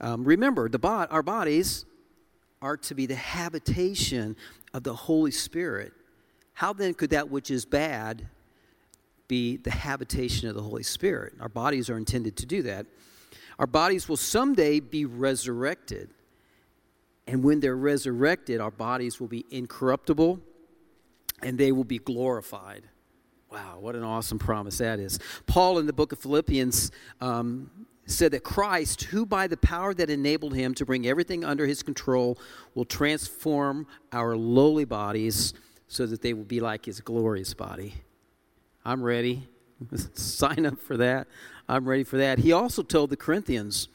Um, 0.00 0.24
remember, 0.24 0.68
the 0.68 0.78
bo- 0.78 1.06
our 1.10 1.22
bodies 1.22 1.84
are 2.62 2.76
to 2.76 2.94
be 2.94 3.06
the 3.06 3.14
habitation 3.14 4.36
of 4.74 4.82
the 4.82 4.94
Holy 4.94 5.30
Spirit. 5.30 5.92
How 6.54 6.72
then 6.72 6.94
could 6.94 7.10
that 7.10 7.30
which 7.30 7.50
is 7.50 7.64
bad 7.64 8.26
be 9.28 9.56
the 9.56 9.70
habitation 9.70 10.48
of 10.48 10.54
the 10.54 10.62
Holy 10.62 10.82
Spirit? 10.82 11.34
Our 11.40 11.48
bodies 11.48 11.88
are 11.90 11.96
intended 11.96 12.36
to 12.38 12.46
do 12.46 12.62
that. 12.62 12.86
Our 13.58 13.66
bodies 13.66 14.08
will 14.08 14.16
someday 14.16 14.80
be 14.80 15.04
resurrected. 15.04 16.10
And 17.26 17.44
when 17.44 17.60
they're 17.60 17.76
resurrected, 17.76 18.60
our 18.60 18.70
bodies 18.70 19.20
will 19.20 19.28
be 19.28 19.44
incorruptible 19.50 20.40
and 21.42 21.58
they 21.58 21.72
will 21.72 21.84
be 21.84 21.98
glorified. 21.98 22.84
Wow, 23.50 23.78
what 23.80 23.94
an 23.94 24.02
awesome 24.02 24.38
promise 24.38 24.78
that 24.78 25.00
is. 25.00 25.18
Paul 25.46 25.78
in 25.78 25.86
the 25.86 25.92
book 25.92 26.12
of 26.12 26.18
Philippians 26.18 26.90
um, 27.20 27.70
said 28.04 28.32
that 28.32 28.44
Christ, 28.44 29.04
who 29.04 29.24
by 29.24 29.46
the 29.46 29.56
power 29.56 29.94
that 29.94 30.10
enabled 30.10 30.54
him 30.54 30.74
to 30.74 30.84
bring 30.84 31.06
everything 31.06 31.44
under 31.44 31.66
his 31.66 31.82
control, 31.82 32.38
will 32.74 32.84
transform 32.84 33.86
our 34.12 34.36
lowly 34.36 34.84
bodies 34.84 35.54
so 35.86 36.04
that 36.06 36.20
they 36.20 36.34
will 36.34 36.44
be 36.44 36.60
like 36.60 36.84
his 36.84 37.00
glorious 37.00 37.54
body. 37.54 37.94
I'm 38.84 39.02
ready. 39.02 39.48
Sign 40.14 40.66
up 40.66 40.78
for 40.78 40.98
that. 40.98 41.26
I'm 41.68 41.88
ready 41.88 42.04
for 42.04 42.18
that. 42.18 42.38
He 42.38 42.52
also 42.52 42.82
told 42.82 43.08
the 43.10 43.16
Corinthians, 43.16 43.88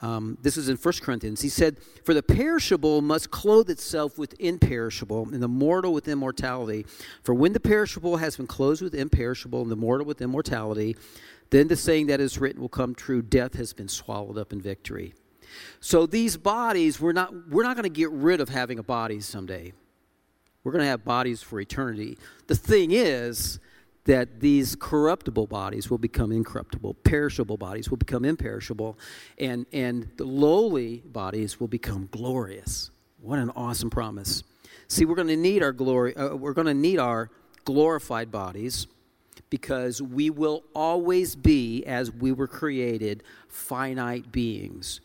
um, 0.00 0.38
this 0.42 0.56
is 0.56 0.68
in 0.68 0.76
1 0.76 0.94
Corinthians, 1.02 1.40
he 1.40 1.48
said, 1.48 1.78
For 2.04 2.14
the 2.14 2.22
perishable 2.22 3.02
must 3.02 3.30
clothe 3.30 3.68
itself 3.68 4.16
with 4.16 4.34
imperishable, 4.38 5.28
and 5.32 5.42
the 5.42 5.48
mortal 5.48 5.92
with 5.92 6.06
immortality. 6.06 6.86
For 7.22 7.34
when 7.34 7.52
the 7.52 7.60
perishable 7.60 8.18
has 8.18 8.36
been 8.36 8.46
clothed 8.46 8.80
with 8.80 8.94
imperishable, 8.94 9.62
and 9.62 9.70
the 9.70 9.76
mortal 9.76 10.06
with 10.06 10.22
immortality, 10.22 10.96
then 11.50 11.66
the 11.66 11.76
saying 11.76 12.06
that 12.06 12.20
is 12.20 12.38
written 12.38 12.60
will 12.60 12.68
come 12.68 12.94
true 12.94 13.22
death 13.22 13.54
has 13.54 13.72
been 13.72 13.88
swallowed 13.88 14.38
up 14.38 14.52
in 14.52 14.60
victory. 14.60 15.14
So 15.80 16.06
these 16.06 16.36
bodies, 16.36 17.00
we're 17.00 17.12
not, 17.12 17.48
we're 17.48 17.64
not 17.64 17.74
going 17.74 17.84
to 17.84 17.88
get 17.88 18.10
rid 18.10 18.40
of 18.40 18.48
having 18.48 18.78
a 18.78 18.82
body 18.82 19.20
someday. 19.20 19.72
We're 20.62 20.72
going 20.72 20.84
to 20.84 20.90
have 20.90 21.04
bodies 21.04 21.42
for 21.42 21.60
eternity. 21.60 22.18
The 22.46 22.54
thing 22.54 22.92
is 22.92 23.58
that 24.08 24.40
these 24.40 24.74
corruptible 24.74 25.46
bodies 25.46 25.90
will 25.90 25.98
become 25.98 26.32
incorruptible, 26.32 26.94
perishable 27.04 27.58
bodies 27.58 27.90
will 27.90 27.98
become 27.98 28.24
imperishable, 28.24 28.98
and, 29.36 29.66
and 29.70 30.08
the 30.16 30.24
lowly 30.24 31.02
bodies 31.04 31.60
will 31.60 31.68
become 31.68 32.08
glorious. 32.10 32.90
What 33.20 33.38
an 33.38 33.50
awesome 33.54 33.90
promise. 33.90 34.44
See, 34.88 35.04
we're 35.04 35.14
going 35.14 35.28
to 35.28 35.36
need 35.36 35.62
our 35.62 35.72
glory, 35.72 36.16
uh, 36.16 36.34
we're 36.34 36.54
going 36.54 36.68
to 36.68 36.74
need 36.74 36.98
our 36.98 37.30
glorified 37.66 38.32
bodies 38.32 38.86
because 39.50 40.00
we 40.00 40.30
will 40.30 40.64
always 40.74 41.36
be, 41.36 41.84
as 41.84 42.10
we 42.10 42.32
were 42.32 42.48
created, 42.48 43.22
finite 43.48 44.32
beings. 44.32 45.02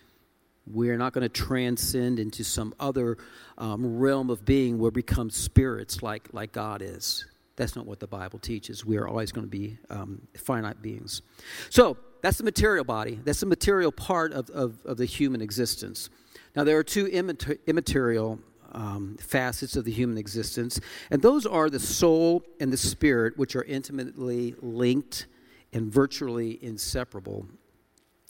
We're 0.65 0.97
not 0.97 1.11
going 1.11 1.23
to 1.23 1.29
transcend 1.29 2.19
into 2.19 2.45
some 2.45 2.73
other 2.79 3.17
um, 3.57 3.97
realm 3.97 4.29
of 4.29 4.45
being 4.45 4.79
where 4.79 4.91
we 4.91 5.01
become 5.01 5.29
spirits 5.29 6.01
like, 6.01 6.29
like 6.31 6.53
God 6.53 6.81
is. 6.81 7.25
That's 7.55 7.75
not 7.75 7.85
what 7.85 7.99
the 7.99 8.07
Bible 8.07 8.39
teaches. 8.39 8.85
We 8.85 8.97
are 8.97 9.07
always 9.07 9.31
going 9.31 9.45
to 9.45 9.49
be 9.49 9.77
um, 9.89 10.21
finite 10.35 10.81
beings. 10.81 11.21
So, 11.69 11.97
that's 12.21 12.37
the 12.37 12.45
material 12.45 12.85
body. 12.85 13.19
That's 13.23 13.41
the 13.41 13.45
material 13.45 13.91
part 13.91 14.31
of, 14.31 14.49
of, 14.51 14.77
of 14.85 14.95
the 14.95 15.05
human 15.05 15.41
existence. 15.41 16.09
Now, 16.55 16.63
there 16.63 16.77
are 16.77 16.83
two 16.83 17.07
immaterial 17.07 18.39
um, 18.71 19.17
facets 19.19 19.75
of 19.75 19.83
the 19.83 19.91
human 19.91 20.17
existence, 20.17 20.79
and 21.11 21.21
those 21.21 21.45
are 21.45 21.69
the 21.69 21.79
soul 21.79 22.43
and 22.61 22.71
the 22.71 22.77
spirit, 22.77 23.37
which 23.37 23.57
are 23.57 23.63
intimately 23.63 24.55
linked 24.61 25.27
and 25.73 25.91
virtually 25.91 26.63
inseparable. 26.63 27.45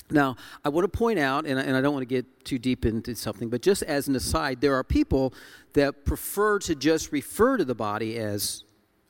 Now, 0.09 0.37
I 0.65 0.69
want 0.69 0.91
to 0.91 0.97
point 0.97 1.19
out, 1.19 1.45
and 1.45 1.59
I, 1.59 1.63
and 1.63 1.75
I 1.75 1.81
don't 1.81 1.93
want 1.93 2.07
to 2.07 2.13
get 2.13 2.45
too 2.45 2.57
deep 2.57 2.85
into 2.85 3.15
something, 3.15 3.49
but 3.49 3.61
just 3.61 3.83
as 3.83 4.07
an 4.07 4.15
aside, 4.15 4.59
there 4.59 4.75
are 4.75 4.83
people 4.83 5.33
that 5.73 6.05
prefer 6.05 6.59
to 6.59 6.75
just 6.75 7.11
refer 7.11 7.57
to 7.57 7.65
the 7.65 7.75
body 7.75 8.17
as, 8.17 8.63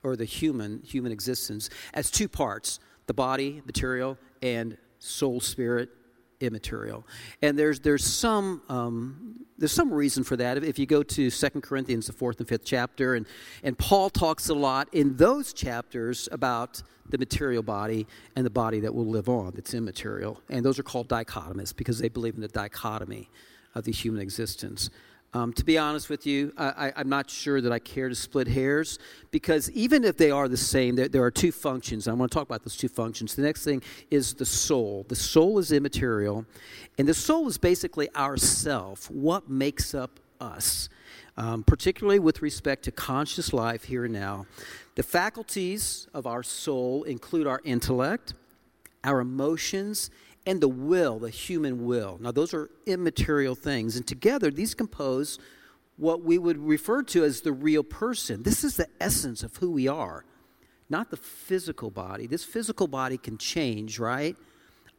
or 0.04 0.16
the 0.16 0.26
human, 0.26 0.82
human 0.84 1.12
existence, 1.12 1.70
as 1.94 2.12
two 2.12 2.28
parts 2.28 2.80
the 3.06 3.14
body, 3.14 3.62
material, 3.66 4.18
and 4.42 4.78
soul, 5.00 5.42
spirit, 5.42 5.90
immaterial. 6.40 7.06
And 7.42 7.58
there's, 7.58 7.80
there's, 7.80 8.06
some, 8.06 8.62
um, 8.70 9.46
there's 9.58 9.72
some 9.72 9.94
reason 9.94 10.24
for 10.24 10.36
that. 10.38 10.64
If 10.64 10.78
you 10.78 10.86
go 10.86 11.04
to 11.04 11.30
Second 11.30 11.62
Corinthians, 11.62 12.08
the 12.08 12.14
fourth 12.14 12.40
and 12.40 12.48
fifth 12.48 12.66
chapter, 12.66 13.16
and, 13.16 13.26
and 13.64 13.78
Paul 13.78 14.10
talks 14.10 14.50
a 14.50 14.54
lot 14.54 14.88
in 14.92 15.18
those 15.18 15.54
chapters 15.54 16.30
about 16.32 16.82
the 17.10 17.18
material 17.18 17.64
body 17.64 18.08
and 18.36 18.46
the 18.46 18.50
body 18.50 18.80
that 18.82 18.94
will 18.94 19.08
live 19.08 19.30
on, 19.30 19.54
that's 19.56 19.74
immaterial. 19.74 20.42
And 20.50 20.66
those 20.66 20.80
are 20.80 20.84
called 20.84 21.08
dichotomous 21.10 21.76
because 21.76 22.00
they 22.00 22.10
believe 22.10 22.36
in 22.36 22.42
the 22.42 22.48
dichotomy 22.48 23.30
of 23.76 23.84
the 23.86 23.92
human 23.92 24.22
existence. 24.22 24.90
Um, 25.36 25.52
to 25.54 25.66
be 25.66 25.80
honest 25.80 26.10
with 26.10 26.28
you, 26.28 26.54
I, 26.58 26.94
am 26.96 27.10
not 27.10 27.28
sure 27.28 27.60
that 27.60 27.72
I 27.72 27.80
care 27.80 28.08
to 28.08 28.14
split 28.14 28.48
hairs 28.48 29.00
because 29.32 29.72
even 29.72 30.04
if 30.04 30.16
they 30.16 30.30
are 30.30 30.48
the 30.48 30.58
same, 30.58 30.96
there, 30.96 31.08
there 31.08 31.24
are 31.24 31.32
two 31.32 31.52
functions. 31.52 32.08
I 32.08 32.14
want 32.14 32.32
to 32.32 32.38
talk 32.38 32.48
about 32.48 32.64
those 32.64 32.78
two 32.78 32.88
functions. 32.88 33.36
The 33.36 33.42
next 33.42 33.64
thing 33.64 33.82
is 34.12 34.36
the 34.36 34.46
soul. 34.46 35.06
The 35.08 35.16
soul 35.16 35.58
is 35.58 35.72
immaterial, 35.72 36.46
and 37.00 37.08
the 37.08 37.16
soul 37.16 37.48
is 37.48 37.58
basically 37.58 38.10
our 38.14 38.38
self, 38.38 39.10
what 39.10 39.50
makes 39.50 39.96
up 39.96 40.20
us, 40.40 40.88
um, 41.36 41.64
particularly 41.64 42.20
with 42.20 42.44
respect 42.44 42.84
to 42.84 42.92
conscious 42.92 43.54
life 43.54 43.86
here 43.86 44.06
and 44.06 44.14
now. 44.14 44.46
The 44.96 45.04
faculties 45.04 46.08
of 46.14 46.28
our 46.28 46.44
soul 46.44 47.04
include 47.04 47.48
our 47.48 47.62
intellect, 47.64 48.36
our 49.04 49.20
emotions, 49.20 50.12
and 50.46 50.62
the 50.62 50.68
will, 50.68 51.20
the 51.20 51.30
human 51.30 51.86
will. 51.86 52.18
Now, 52.22 52.32
those 52.32 52.54
are 52.54 52.70
immaterial 52.86 53.56
things, 53.56 53.96
and 53.96 54.06
together 54.06 54.52
these 54.52 54.74
compose 54.74 55.40
what 55.98 56.24
we 56.24 56.38
would 56.38 56.58
refer 56.58 57.04
to 57.04 57.24
as 57.24 57.42
the 57.42 57.54
real 57.54 57.84
person. 57.84 58.44
This 58.44 58.64
is 58.64 58.78
the 58.78 58.88
essence 59.00 59.44
of 59.44 59.56
who 59.58 59.72
we 59.72 59.88
are, 59.88 60.26
not 60.90 61.12
the 61.12 61.18
physical 61.18 61.92
body. 61.92 62.28
This 62.28 62.44
physical 62.44 62.88
body 62.88 63.18
can 63.18 63.38
change, 63.38 64.00
right? 64.00 64.36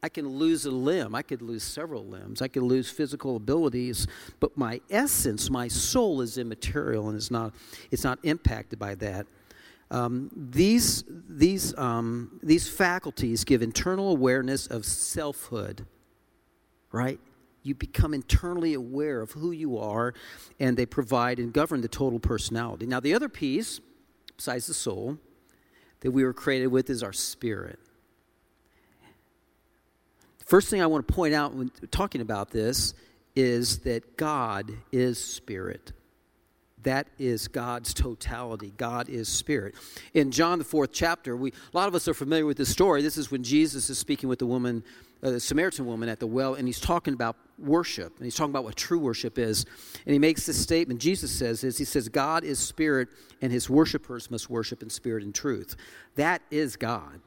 I 0.02 0.10
can 0.10 0.28
lose 0.28 0.66
a 0.66 0.70
limb. 0.70 1.14
I 1.14 1.22
could 1.22 1.40
lose 1.40 1.62
several 1.62 2.04
limbs. 2.04 2.42
I 2.42 2.48
could 2.48 2.62
lose 2.62 2.90
physical 2.90 3.36
abilities, 3.36 4.06
but 4.38 4.56
my 4.56 4.80
essence, 4.90 5.48
my 5.48 5.66
soul 5.66 6.20
is 6.20 6.36
immaterial 6.36 7.08
and 7.08 7.16
it's 7.16 7.30
not, 7.30 7.54
it's 7.90 8.04
not 8.04 8.18
impacted 8.22 8.78
by 8.78 8.94
that. 8.96 9.26
Um, 9.94 10.28
these, 10.34 11.04
these, 11.08 11.72
um, 11.78 12.40
these 12.42 12.68
faculties 12.68 13.44
give 13.44 13.62
internal 13.62 14.10
awareness 14.10 14.66
of 14.66 14.84
selfhood, 14.84 15.86
right? 16.90 17.20
You 17.62 17.76
become 17.76 18.12
internally 18.12 18.74
aware 18.74 19.20
of 19.20 19.30
who 19.30 19.52
you 19.52 19.78
are, 19.78 20.12
and 20.58 20.76
they 20.76 20.84
provide 20.84 21.38
and 21.38 21.52
govern 21.52 21.80
the 21.80 21.86
total 21.86 22.18
personality. 22.18 22.86
Now, 22.86 22.98
the 22.98 23.14
other 23.14 23.28
piece, 23.28 23.80
besides 24.36 24.66
the 24.66 24.74
soul, 24.74 25.16
that 26.00 26.10
we 26.10 26.24
were 26.24 26.34
created 26.34 26.66
with 26.66 26.90
is 26.90 27.04
our 27.04 27.12
spirit. 27.12 27.78
First 30.44 30.70
thing 30.70 30.82
I 30.82 30.86
want 30.86 31.06
to 31.06 31.14
point 31.14 31.34
out 31.34 31.54
when 31.54 31.70
talking 31.92 32.20
about 32.20 32.50
this 32.50 32.94
is 33.36 33.78
that 33.80 34.16
God 34.16 34.72
is 34.90 35.24
spirit. 35.24 35.92
That 36.84 37.08
is 37.18 37.48
God's 37.48 37.92
totality. 37.92 38.72
God 38.76 39.08
is 39.08 39.28
spirit. 39.28 39.74
In 40.12 40.30
John, 40.30 40.58
the 40.58 40.64
fourth 40.64 40.90
chapter, 40.92 41.36
we, 41.36 41.50
a 41.50 41.76
lot 41.76 41.88
of 41.88 41.94
us 41.94 42.06
are 42.08 42.14
familiar 42.14 42.46
with 42.46 42.58
this 42.58 42.68
story. 42.68 43.02
This 43.02 43.16
is 43.16 43.30
when 43.30 43.42
Jesus 43.42 43.90
is 43.90 43.98
speaking 43.98 44.28
with 44.28 44.38
the 44.38 44.46
woman, 44.46 44.84
uh, 45.22 45.30
the 45.30 45.40
Samaritan 45.40 45.86
woman 45.86 46.08
at 46.08 46.20
the 46.20 46.26
well, 46.26 46.54
and 46.54 46.68
he's 46.68 46.80
talking 46.80 47.14
about 47.14 47.36
worship. 47.58 48.16
And 48.18 48.24
he's 48.24 48.34
talking 48.34 48.50
about 48.50 48.64
what 48.64 48.76
true 48.76 48.98
worship 48.98 49.38
is. 49.38 49.64
And 50.04 50.12
he 50.12 50.18
makes 50.18 50.44
this 50.46 50.60
statement, 50.60 51.00
Jesus 51.00 51.30
says, 51.30 51.64
is 51.64 51.78
he 51.78 51.84
says, 51.84 52.08
God 52.08 52.44
is 52.44 52.58
spirit, 52.58 53.08
and 53.40 53.50
his 53.50 53.68
worshipers 53.70 54.30
must 54.30 54.50
worship 54.50 54.82
in 54.82 54.90
spirit 54.90 55.24
and 55.24 55.34
truth. 55.34 55.76
That 56.16 56.42
is 56.50 56.76
God. 56.76 57.20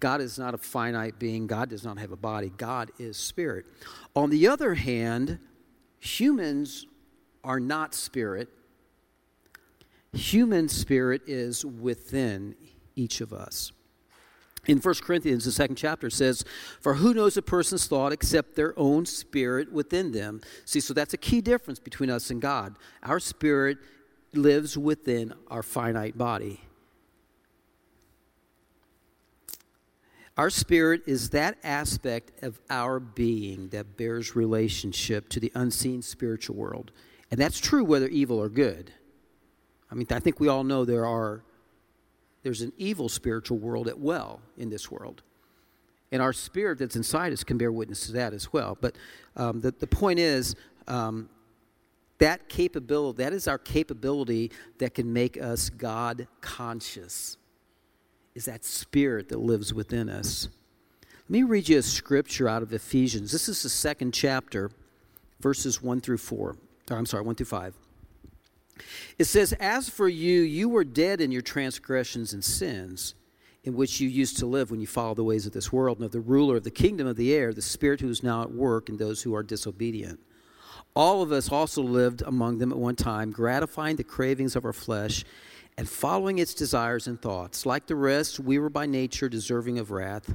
God 0.00 0.22
is 0.22 0.38
not 0.38 0.54
a 0.54 0.58
finite 0.58 1.18
being. 1.18 1.46
God 1.46 1.68
does 1.68 1.84
not 1.84 1.98
have 1.98 2.12
a 2.12 2.16
body. 2.16 2.50
God 2.56 2.90
is 2.98 3.18
spirit. 3.18 3.66
On 4.16 4.30
the 4.30 4.48
other 4.48 4.72
hand, 4.72 5.38
humans 5.98 6.86
are 7.44 7.60
not 7.60 7.94
spirit 7.94 8.48
human 10.12 10.68
spirit 10.68 11.22
is 11.26 11.64
within 11.64 12.54
each 12.96 13.20
of 13.20 13.32
us. 13.32 13.72
In 14.66 14.78
1 14.78 14.94
Corinthians, 15.02 15.46
the 15.46 15.52
second 15.52 15.76
chapter 15.76 16.10
says, 16.10 16.44
For 16.80 16.94
who 16.94 17.14
knows 17.14 17.36
a 17.36 17.42
person's 17.42 17.86
thought 17.86 18.12
except 18.12 18.56
their 18.56 18.78
own 18.78 19.06
spirit 19.06 19.72
within 19.72 20.12
them? 20.12 20.42
See, 20.66 20.80
so 20.80 20.92
that's 20.92 21.14
a 21.14 21.18
key 21.18 21.40
difference 21.40 21.78
between 21.78 22.10
us 22.10 22.30
and 22.30 22.42
God. 22.42 22.76
Our 23.02 23.20
spirit 23.20 23.78
lives 24.34 24.76
within 24.76 25.32
our 25.48 25.62
finite 25.62 26.18
body. 26.18 26.60
Our 30.36 30.50
spirit 30.50 31.02
is 31.06 31.30
that 31.30 31.58
aspect 31.64 32.42
of 32.42 32.60
our 32.70 33.00
being 33.00 33.68
that 33.70 33.96
bears 33.96 34.36
relationship 34.36 35.28
to 35.30 35.40
the 35.40 35.52
unseen 35.54 36.02
spiritual 36.02 36.56
world. 36.56 36.92
And 37.30 37.40
that's 37.40 37.58
true 37.58 37.84
whether 37.84 38.08
evil 38.08 38.38
or 38.38 38.48
good. 38.48 38.92
I 39.90 39.94
mean, 39.94 40.06
I 40.10 40.20
think 40.20 40.40
we 40.40 40.48
all 40.48 40.64
know 40.64 40.84
there 40.84 41.06
are 41.06 41.42
there's 42.42 42.62
an 42.62 42.72
evil 42.78 43.08
spiritual 43.08 43.58
world 43.58 43.88
at 43.88 43.98
well 43.98 44.40
in 44.56 44.70
this 44.70 44.90
world. 44.90 45.22
And 46.12 46.22
our 46.22 46.32
spirit 46.32 46.78
that's 46.78 46.96
inside 46.96 47.32
us 47.32 47.44
can 47.44 47.58
bear 47.58 47.70
witness 47.70 48.06
to 48.06 48.12
that 48.12 48.32
as 48.32 48.52
well. 48.52 48.76
But 48.80 48.96
um, 49.36 49.60
the, 49.60 49.72
the 49.72 49.86
point 49.86 50.18
is, 50.18 50.56
um, 50.88 51.28
that 52.18 52.48
capability, 52.48 53.22
that 53.22 53.32
is 53.32 53.46
our 53.46 53.58
capability 53.58 54.50
that 54.78 54.94
can 54.94 55.12
make 55.12 55.40
us 55.40 55.70
God 55.70 56.26
conscious, 56.40 57.36
is 58.34 58.46
that 58.46 58.64
spirit 58.64 59.28
that 59.28 59.38
lives 59.38 59.72
within 59.72 60.08
us. 60.08 60.48
Let 61.02 61.30
me 61.30 61.42
read 61.44 61.68
you 61.68 61.78
a 61.78 61.82
scripture 61.82 62.48
out 62.48 62.62
of 62.62 62.72
Ephesians. 62.72 63.30
This 63.32 63.48
is 63.48 63.62
the 63.62 63.68
second 63.68 64.12
chapter, 64.12 64.70
verses 65.40 65.80
1 65.80 66.00
through 66.00 66.18
4. 66.18 66.56
Or, 66.90 66.96
I'm 66.96 67.06
sorry, 67.06 67.22
1 67.22 67.36
through 67.36 67.46
5. 67.46 67.74
It 69.18 69.24
says, 69.24 69.52
As 69.54 69.88
for 69.88 70.08
you, 70.08 70.40
you 70.40 70.68
were 70.68 70.84
dead 70.84 71.20
in 71.20 71.30
your 71.30 71.42
transgressions 71.42 72.32
and 72.32 72.44
sins, 72.44 73.14
in 73.64 73.74
which 73.74 74.00
you 74.00 74.08
used 74.08 74.38
to 74.38 74.46
live 74.46 74.70
when 74.70 74.80
you 74.80 74.86
followed 74.86 75.16
the 75.16 75.24
ways 75.24 75.46
of 75.46 75.52
this 75.52 75.72
world, 75.72 75.98
and 75.98 76.06
of 76.06 76.12
the 76.12 76.20
ruler 76.20 76.56
of 76.56 76.64
the 76.64 76.70
kingdom 76.70 77.06
of 77.06 77.16
the 77.16 77.34
air, 77.34 77.52
the 77.52 77.62
spirit 77.62 78.00
who 78.00 78.08
is 78.08 78.22
now 78.22 78.42
at 78.42 78.52
work 78.52 78.88
in 78.88 78.96
those 78.96 79.22
who 79.22 79.34
are 79.34 79.42
disobedient. 79.42 80.20
All 80.96 81.22
of 81.22 81.30
us 81.30 81.52
also 81.52 81.82
lived 81.82 82.22
among 82.22 82.58
them 82.58 82.72
at 82.72 82.78
one 82.78 82.96
time, 82.96 83.30
gratifying 83.30 83.96
the 83.96 84.04
cravings 84.04 84.56
of 84.56 84.64
our 84.64 84.72
flesh 84.72 85.24
and 85.76 85.88
following 85.88 86.38
its 86.38 86.52
desires 86.52 87.06
and 87.06 87.20
thoughts. 87.20 87.64
Like 87.64 87.86
the 87.86 87.96
rest, 87.96 88.40
we 88.40 88.58
were 88.58 88.70
by 88.70 88.86
nature 88.86 89.28
deserving 89.28 89.78
of 89.78 89.90
wrath, 89.90 90.34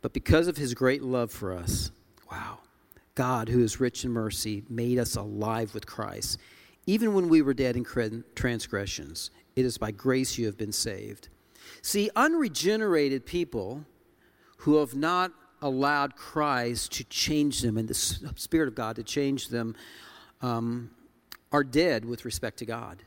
but 0.00 0.12
because 0.12 0.48
of 0.48 0.56
his 0.56 0.74
great 0.74 1.02
love 1.02 1.30
for 1.30 1.52
us, 1.52 1.90
wow, 2.30 2.58
God, 3.14 3.48
who 3.48 3.62
is 3.62 3.78
rich 3.80 4.04
in 4.04 4.10
mercy, 4.10 4.62
made 4.68 4.98
us 4.98 5.16
alive 5.16 5.74
with 5.74 5.86
Christ 5.86 6.38
even 6.90 7.14
when 7.14 7.28
we 7.28 7.40
were 7.40 7.54
dead 7.54 7.76
in 7.76 8.24
transgressions. 8.34 9.30
It 9.54 9.64
is 9.64 9.78
by 9.78 9.92
grace 9.92 10.36
you 10.36 10.46
have 10.46 10.58
been 10.58 10.72
saved. 10.72 11.28
See, 11.82 12.10
unregenerated 12.16 13.24
people 13.24 13.84
who 14.58 14.78
have 14.78 14.96
not 14.96 15.30
allowed 15.62 16.16
Christ 16.16 16.90
to 16.94 17.04
change 17.04 17.60
them 17.60 17.78
and 17.78 17.86
the 17.86 17.94
Spirit 17.94 18.66
of 18.66 18.74
God 18.74 18.96
to 18.96 19.04
change 19.04 19.50
them 19.50 19.76
um, 20.42 20.90
are 21.52 21.62
dead 21.62 22.04
with 22.04 22.24
respect 22.24 22.58
to 22.58 22.66
God. 22.66 23.04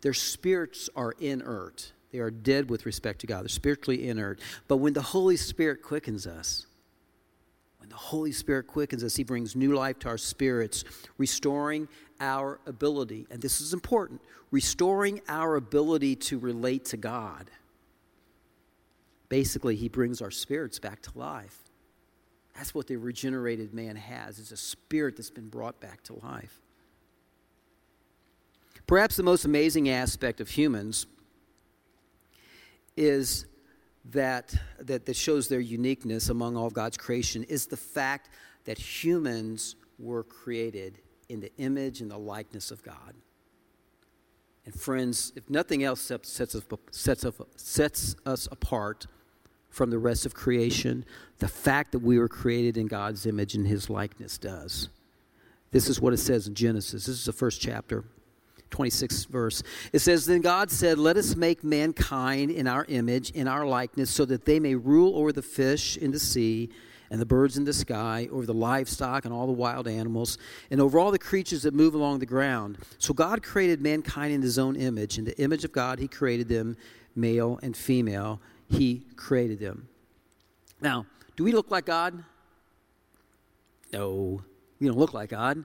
Their 0.00 0.14
spirits 0.14 0.88
are 0.96 1.12
inert. 1.20 1.92
They 2.12 2.20
are 2.20 2.30
dead 2.30 2.70
with 2.70 2.86
respect 2.86 3.20
to 3.20 3.26
God. 3.26 3.42
They're 3.42 3.48
spiritually 3.50 4.08
inert. 4.08 4.40
But 4.66 4.78
when 4.78 4.94
the 4.94 5.02
Holy 5.02 5.36
Spirit 5.36 5.82
quickens 5.82 6.26
us, 6.26 6.66
the 7.88 7.96
Holy 7.96 8.32
Spirit 8.32 8.66
quickens 8.66 9.04
us, 9.04 9.16
He 9.16 9.24
brings 9.24 9.56
new 9.56 9.74
life 9.74 9.98
to 10.00 10.08
our 10.08 10.18
spirits, 10.18 10.84
restoring 11.18 11.88
our 12.20 12.60
ability, 12.66 13.26
and 13.30 13.40
this 13.42 13.60
is 13.60 13.72
important, 13.72 14.20
restoring 14.50 15.20
our 15.28 15.56
ability 15.56 16.16
to 16.16 16.38
relate 16.38 16.84
to 16.86 16.96
God. 16.96 17.50
Basically, 19.28 19.74
he 19.76 19.88
brings 19.88 20.22
our 20.22 20.30
spirits 20.30 20.78
back 20.78 21.02
to 21.02 21.18
life. 21.18 21.64
That's 22.54 22.74
what 22.74 22.86
the 22.86 22.96
regenerated 22.96 23.74
man 23.74 23.96
has, 23.96 24.38
is 24.38 24.52
a 24.52 24.56
spirit 24.56 25.16
that's 25.16 25.30
been 25.30 25.48
brought 25.48 25.80
back 25.80 26.02
to 26.04 26.14
life. 26.22 26.60
Perhaps 28.86 29.16
the 29.16 29.24
most 29.24 29.44
amazing 29.44 29.88
aspect 29.88 30.40
of 30.40 30.48
humans 30.48 31.06
is 32.96 33.46
that, 34.12 34.54
that, 34.80 35.06
that 35.06 35.16
shows 35.16 35.48
their 35.48 35.60
uniqueness 35.60 36.28
among 36.28 36.56
all 36.56 36.70
God's 36.70 36.96
creation 36.96 37.42
is 37.44 37.66
the 37.66 37.76
fact 37.76 38.28
that 38.64 38.78
humans 38.78 39.76
were 39.98 40.22
created 40.22 40.98
in 41.28 41.40
the 41.40 41.52
image 41.56 42.00
and 42.00 42.10
the 42.10 42.18
likeness 42.18 42.70
of 42.70 42.82
God. 42.82 43.14
And 44.64 44.74
friends, 44.74 45.32
if 45.36 45.48
nothing 45.48 45.84
else 45.84 46.00
sets 46.00 46.38
us, 46.38 46.62
sets, 46.90 47.24
us, 47.24 47.34
sets 47.56 48.16
us 48.26 48.48
apart 48.50 49.06
from 49.70 49.90
the 49.90 49.98
rest 49.98 50.26
of 50.26 50.34
creation, 50.34 51.04
the 51.38 51.48
fact 51.48 51.92
that 51.92 52.00
we 52.00 52.18
were 52.18 52.28
created 52.28 52.76
in 52.76 52.86
God's 52.86 53.26
image 53.26 53.54
and 53.54 53.66
his 53.66 53.88
likeness 53.90 54.38
does. 54.38 54.88
This 55.70 55.88
is 55.88 56.00
what 56.00 56.12
it 56.12 56.18
says 56.18 56.48
in 56.48 56.54
Genesis. 56.54 57.06
This 57.06 57.16
is 57.16 57.24
the 57.26 57.32
first 57.32 57.60
chapter, 57.60 58.04
26th 58.70 59.28
verse. 59.28 59.62
It 59.92 60.00
says, 60.00 60.26
Then 60.26 60.40
God 60.40 60.70
said, 60.70 60.98
Let 60.98 61.16
us 61.16 61.36
make 61.36 61.62
mankind 61.64 62.50
in 62.50 62.66
our 62.66 62.84
image, 62.88 63.30
in 63.30 63.48
our 63.48 63.66
likeness, 63.66 64.10
so 64.10 64.24
that 64.26 64.44
they 64.44 64.60
may 64.60 64.74
rule 64.74 65.16
over 65.16 65.32
the 65.32 65.42
fish 65.42 65.96
in 65.96 66.10
the 66.10 66.18
sea 66.18 66.70
and 67.10 67.20
the 67.20 67.26
birds 67.26 67.56
in 67.56 67.64
the 67.64 67.72
sky, 67.72 68.28
over 68.32 68.46
the 68.46 68.54
livestock 68.54 69.24
and 69.24 69.32
all 69.32 69.46
the 69.46 69.52
wild 69.52 69.86
animals, 69.86 70.38
and 70.70 70.80
over 70.80 70.98
all 70.98 71.10
the 71.10 71.18
creatures 71.18 71.62
that 71.62 71.74
move 71.74 71.94
along 71.94 72.18
the 72.18 72.26
ground. 72.26 72.78
So 72.98 73.14
God 73.14 73.42
created 73.42 73.80
mankind 73.80 74.32
in 74.32 74.42
his 74.42 74.58
own 74.58 74.76
image. 74.76 75.18
In 75.18 75.24
the 75.24 75.38
image 75.40 75.64
of 75.64 75.72
God, 75.72 75.98
he 75.98 76.08
created 76.08 76.48
them, 76.48 76.76
male 77.14 77.60
and 77.62 77.76
female. 77.76 78.40
He 78.68 79.06
created 79.14 79.60
them. 79.60 79.88
Now, 80.80 81.06
do 81.36 81.44
we 81.44 81.52
look 81.52 81.70
like 81.70 81.86
God? 81.86 82.24
No, 83.92 84.42
we 84.80 84.88
don't 84.88 84.98
look 84.98 85.14
like 85.14 85.30
God. 85.30 85.64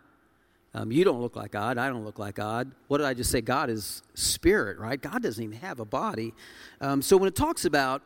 Um, 0.73 0.91
you 0.91 1.03
don't 1.03 1.21
look 1.21 1.35
like 1.35 1.51
God. 1.51 1.77
I 1.77 1.89
don't 1.89 2.05
look 2.05 2.17
like 2.17 2.35
God. 2.35 2.71
What 2.87 2.99
did 2.99 3.07
I 3.07 3.13
just 3.13 3.29
say? 3.29 3.41
God 3.41 3.69
is 3.69 4.03
spirit, 4.13 4.79
right? 4.79 5.01
God 5.01 5.21
doesn't 5.21 5.43
even 5.43 5.57
have 5.57 5.79
a 5.79 5.85
body. 5.85 6.33
Um, 6.79 7.01
so 7.01 7.17
when 7.17 7.27
it 7.27 7.35
talks 7.35 7.65
about 7.65 8.03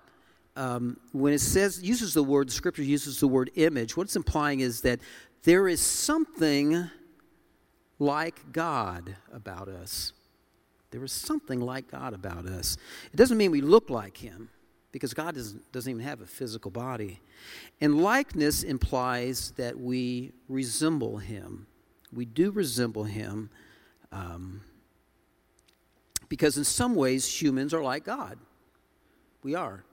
um, 0.56 0.98
when 1.12 1.34
it 1.34 1.42
says 1.42 1.82
uses 1.82 2.14
the 2.14 2.24
word 2.24 2.50
scripture 2.52 2.84
uses 2.84 3.20
the 3.20 3.28
word 3.28 3.52
image 3.56 3.98
what 3.98 4.04
it's 4.04 4.16
implying 4.16 4.62
is 4.62 4.82
that 4.82 5.00
there 5.44 5.68
is 5.68 5.82
something 5.82 6.90
like 8.00 8.52
god 8.52 9.16
about 9.34 9.68
us 9.68 10.14
there 10.92 11.04
is 11.04 11.12
something 11.12 11.60
like 11.60 11.90
god 11.90 12.14
about 12.14 12.46
us 12.46 12.78
it 13.12 13.18
doesn't 13.18 13.38
mean 13.38 13.52
we 13.52 13.62
look 13.62 13.90
like 13.90 14.18
him 14.18 14.50
because 14.92 15.14
god 15.14 15.36
doesn't, 15.36 15.72
doesn't 15.72 15.92
even 15.92 16.04
have 16.04 16.22
a 16.22 16.26
physical 16.26 16.72
body 16.72 17.20
and 17.82 18.02
likeness 18.02 18.64
implies 18.64 19.52
that 19.58 19.78
we 19.78 20.32
resemble 20.48 21.18
him 21.18 21.68
we 22.16 22.26
do 22.26 22.52
resemble 22.52 23.04
him 23.04 23.50
um, 24.12 24.62
because 26.30 26.58
in 26.58 26.64
some 26.64 26.96
ways 26.96 27.42
humans 27.42 27.74
are 27.74 27.84
like 27.84 28.04
god 28.04 28.40
we 29.44 29.54
are 29.54 29.84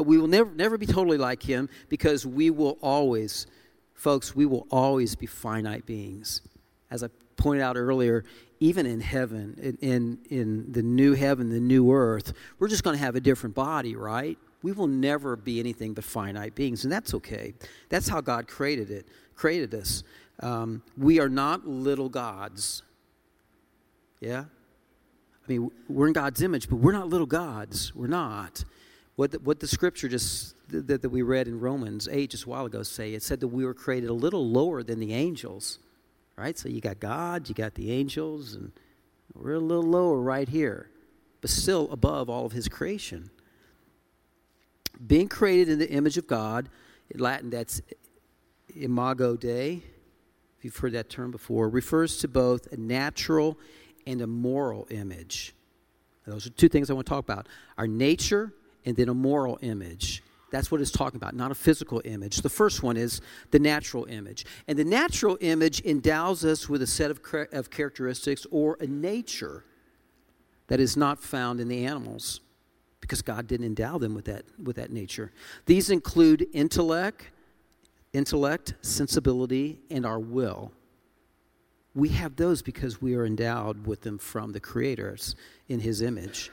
but 0.00 0.04
we 0.04 0.18
will 0.18 0.28
never, 0.28 0.50
never 0.52 0.78
be 0.78 0.86
totally 0.86 1.18
like 1.18 1.42
him 1.42 1.68
because 1.88 2.24
we 2.24 2.50
will 2.50 2.78
always, 2.80 3.46
folks, 3.94 4.34
we 4.34 4.46
will 4.46 4.66
always 4.70 5.14
be 5.14 5.26
finite 5.26 5.84
beings. 5.84 6.42
As 6.90 7.02
I 7.04 7.08
pointed 7.36 7.62
out 7.62 7.76
earlier, 7.76 8.24
even 8.60 8.86
in 8.86 9.00
heaven, 9.00 9.58
in, 9.60 9.76
in, 9.80 10.18
in 10.30 10.72
the 10.72 10.82
new 10.82 11.14
heaven, 11.14 11.50
the 11.50 11.60
new 11.60 11.92
earth, 11.92 12.32
we're 12.58 12.68
just 12.68 12.82
going 12.82 12.96
to 12.96 13.02
have 13.02 13.14
a 13.14 13.20
different 13.20 13.54
body, 13.54 13.96
right? 13.96 14.38
We 14.62 14.72
will 14.72 14.86
never 14.86 15.36
be 15.36 15.58
anything 15.60 15.94
but 15.94 16.04
finite 16.04 16.54
beings, 16.54 16.84
and 16.84 16.92
that's 16.92 17.14
okay. 17.14 17.54
That's 17.88 18.08
how 18.08 18.20
God 18.20 18.46
created 18.46 18.90
it, 18.90 19.06
created 19.34 19.74
us. 19.74 20.02
Um, 20.40 20.82
we 20.96 21.20
are 21.20 21.28
not 21.28 21.66
little 21.66 22.08
gods. 22.08 22.82
Yeah? 24.20 24.44
I 25.50 25.52
mean, 25.52 25.70
we're 25.88 26.06
in 26.06 26.12
God's 26.12 26.42
image, 26.42 26.68
but 26.68 26.76
we're 26.76 26.92
not 26.92 27.08
little 27.08 27.26
gods. 27.26 27.94
We're 27.94 28.06
not. 28.06 28.64
What 29.16 29.32
the, 29.32 29.38
what 29.40 29.60
the 29.60 29.66
scripture 29.68 30.08
just 30.08 30.54
that, 30.68 31.02
that 31.02 31.10
we 31.10 31.22
read 31.22 31.48
in 31.48 31.60
Romans 31.60 32.08
8 32.10 32.30
just 32.30 32.44
a 32.44 32.48
while 32.48 32.66
ago 32.66 32.82
say, 32.82 33.14
it 33.14 33.22
said 33.22 33.40
that 33.40 33.48
we 33.48 33.64
were 33.64 33.74
created 33.74 34.08
a 34.08 34.14
little 34.14 34.48
lower 34.48 34.82
than 34.82 35.00
the 35.00 35.12
angels, 35.12 35.78
right? 36.36 36.56
So 36.56 36.68
you 36.68 36.80
got 36.80 37.00
God, 37.00 37.48
you 37.48 37.54
got 37.54 37.74
the 37.74 37.90
angels, 37.92 38.54
and 38.54 38.72
We're 39.34 39.54
a 39.54 39.58
little 39.58 39.82
lower 39.82 40.20
right 40.20 40.48
here, 40.48 40.90
but 41.40 41.50
still 41.50 41.90
above 41.90 42.30
all 42.30 42.46
of 42.46 42.52
his 42.52 42.68
creation. 42.68 43.30
Being 45.06 45.28
created 45.28 45.68
in 45.68 45.78
the 45.78 45.90
image 45.90 46.16
of 46.16 46.26
God, 46.26 46.68
in 47.10 47.20
Latin 47.20 47.50
that's 47.50 47.80
imago 48.74 49.36
Dei, 49.36 49.82
if 50.60 50.64
you've 50.66 50.76
heard 50.76 50.92
that 50.92 51.08
term 51.08 51.30
before, 51.30 51.70
refers 51.70 52.18
to 52.18 52.28
both 52.28 52.70
a 52.70 52.76
natural 52.76 53.58
and 54.06 54.20
a 54.20 54.26
moral 54.26 54.86
image. 54.90 55.54
Those 56.26 56.46
are 56.46 56.50
two 56.50 56.68
things 56.68 56.90
I 56.90 56.92
want 56.92 57.06
to 57.06 57.10
talk 57.10 57.24
about 57.24 57.48
our 57.78 57.86
nature 57.86 58.52
and 58.84 58.94
then 58.94 59.08
a 59.08 59.14
moral 59.14 59.58
image. 59.62 60.22
That's 60.50 60.70
what 60.70 60.82
it's 60.82 60.90
talking 60.90 61.16
about, 61.16 61.34
not 61.34 61.50
a 61.50 61.54
physical 61.54 62.02
image. 62.04 62.42
The 62.42 62.50
first 62.50 62.82
one 62.82 62.98
is 62.98 63.22
the 63.52 63.58
natural 63.58 64.04
image. 64.04 64.44
And 64.68 64.78
the 64.78 64.84
natural 64.84 65.38
image 65.40 65.80
endows 65.80 66.44
us 66.44 66.68
with 66.68 66.82
a 66.82 66.86
set 66.86 67.10
of, 67.10 67.22
of 67.52 67.70
characteristics 67.70 68.46
or 68.50 68.76
a 68.80 68.86
nature 68.86 69.64
that 70.66 70.78
is 70.78 70.94
not 70.94 71.22
found 71.22 71.58
in 71.60 71.68
the 71.68 71.86
animals 71.86 72.42
because 73.00 73.22
God 73.22 73.46
didn't 73.46 73.64
endow 73.64 73.96
them 73.96 74.14
with 74.14 74.26
that, 74.26 74.44
with 74.62 74.76
that 74.76 74.92
nature. 74.92 75.32
These 75.64 75.88
include 75.88 76.48
intellect, 76.52 77.30
intellect, 78.12 78.74
sensibility, 78.82 79.80
and 79.90 80.04
our 80.04 80.18
will. 80.18 80.72
We 81.94 82.10
have 82.10 82.36
those 82.36 82.62
because 82.62 83.02
we 83.02 83.14
are 83.14 83.26
endowed 83.26 83.86
with 83.86 84.02
them 84.02 84.18
from 84.18 84.52
the 84.52 84.60
creators 84.60 85.34
in 85.68 85.80
his 85.80 86.02
image. 86.02 86.50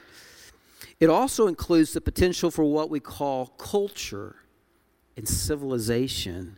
It 1.00 1.10
also 1.10 1.46
includes 1.46 1.92
the 1.92 2.00
potential 2.00 2.50
for 2.50 2.64
what 2.64 2.90
we 2.90 3.00
call 3.00 3.46
culture 3.58 4.36
and 5.16 5.28
civilization. 5.28 6.56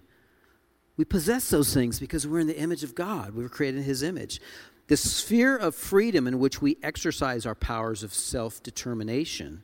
We 0.96 1.04
possess 1.04 1.48
those 1.50 1.72
things 1.72 1.98
because 1.98 2.26
we're 2.26 2.40
in 2.40 2.46
the 2.46 2.58
image 2.58 2.82
of 2.84 2.94
God. 2.94 3.34
We 3.34 3.42
were 3.42 3.48
created 3.48 3.78
in 3.78 3.84
His 3.84 4.02
image. 4.02 4.40
The 4.88 4.96
sphere 4.96 5.56
of 5.56 5.74
freedom 5.74 6.26
in 6.26 6.38
which 6.38 6.60
we 6.60 6.76
exercise 6.82 7.46
our 7.46 7.54
powers 7.54 8.02
of 8.02 8.12
self 8.12 8.62
determination, 8.62 9.62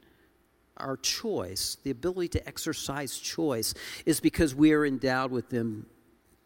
our 0.77 0.97
choice, 0.97 1.77
the 1.83 1.91
ability 1.91 2.29
to 2.29 2.47
exercise 2.47 3.19
choice, 3.19 3.75
is 4.05 4.21
because 4.21 4.55
we 4.55 4.73
are 4.73 4.85
endowed 4.85 5.31
with 5.31 5.51
them 5.51 5.87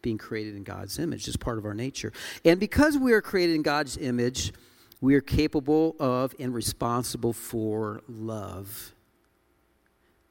being 0.01 0.17
created 0.17 0.55
in 0.55 0.63
God's 0.63 0.99
image 0.99 1.27
as 1.27 1.37
part 1.37 1.57
of 1.57 1.65
our 1.65 1.73
nature. 1.73 2.11
And 2.43 2.59
because 2.59 2.97
we 2.97 3.13
are 3.13 3.21
created 3.21 3.55
in 3.55 3.61
God's 3.61 3.97
image, 3.97 4.53
we 4.99 5.15
are 5.15 5.21
capable 5.21 5.95
of 5.99 6.33
and 6.39 6.53
responsible 6.53 7.33
for 7.33 8.01
love. 8.07 8.93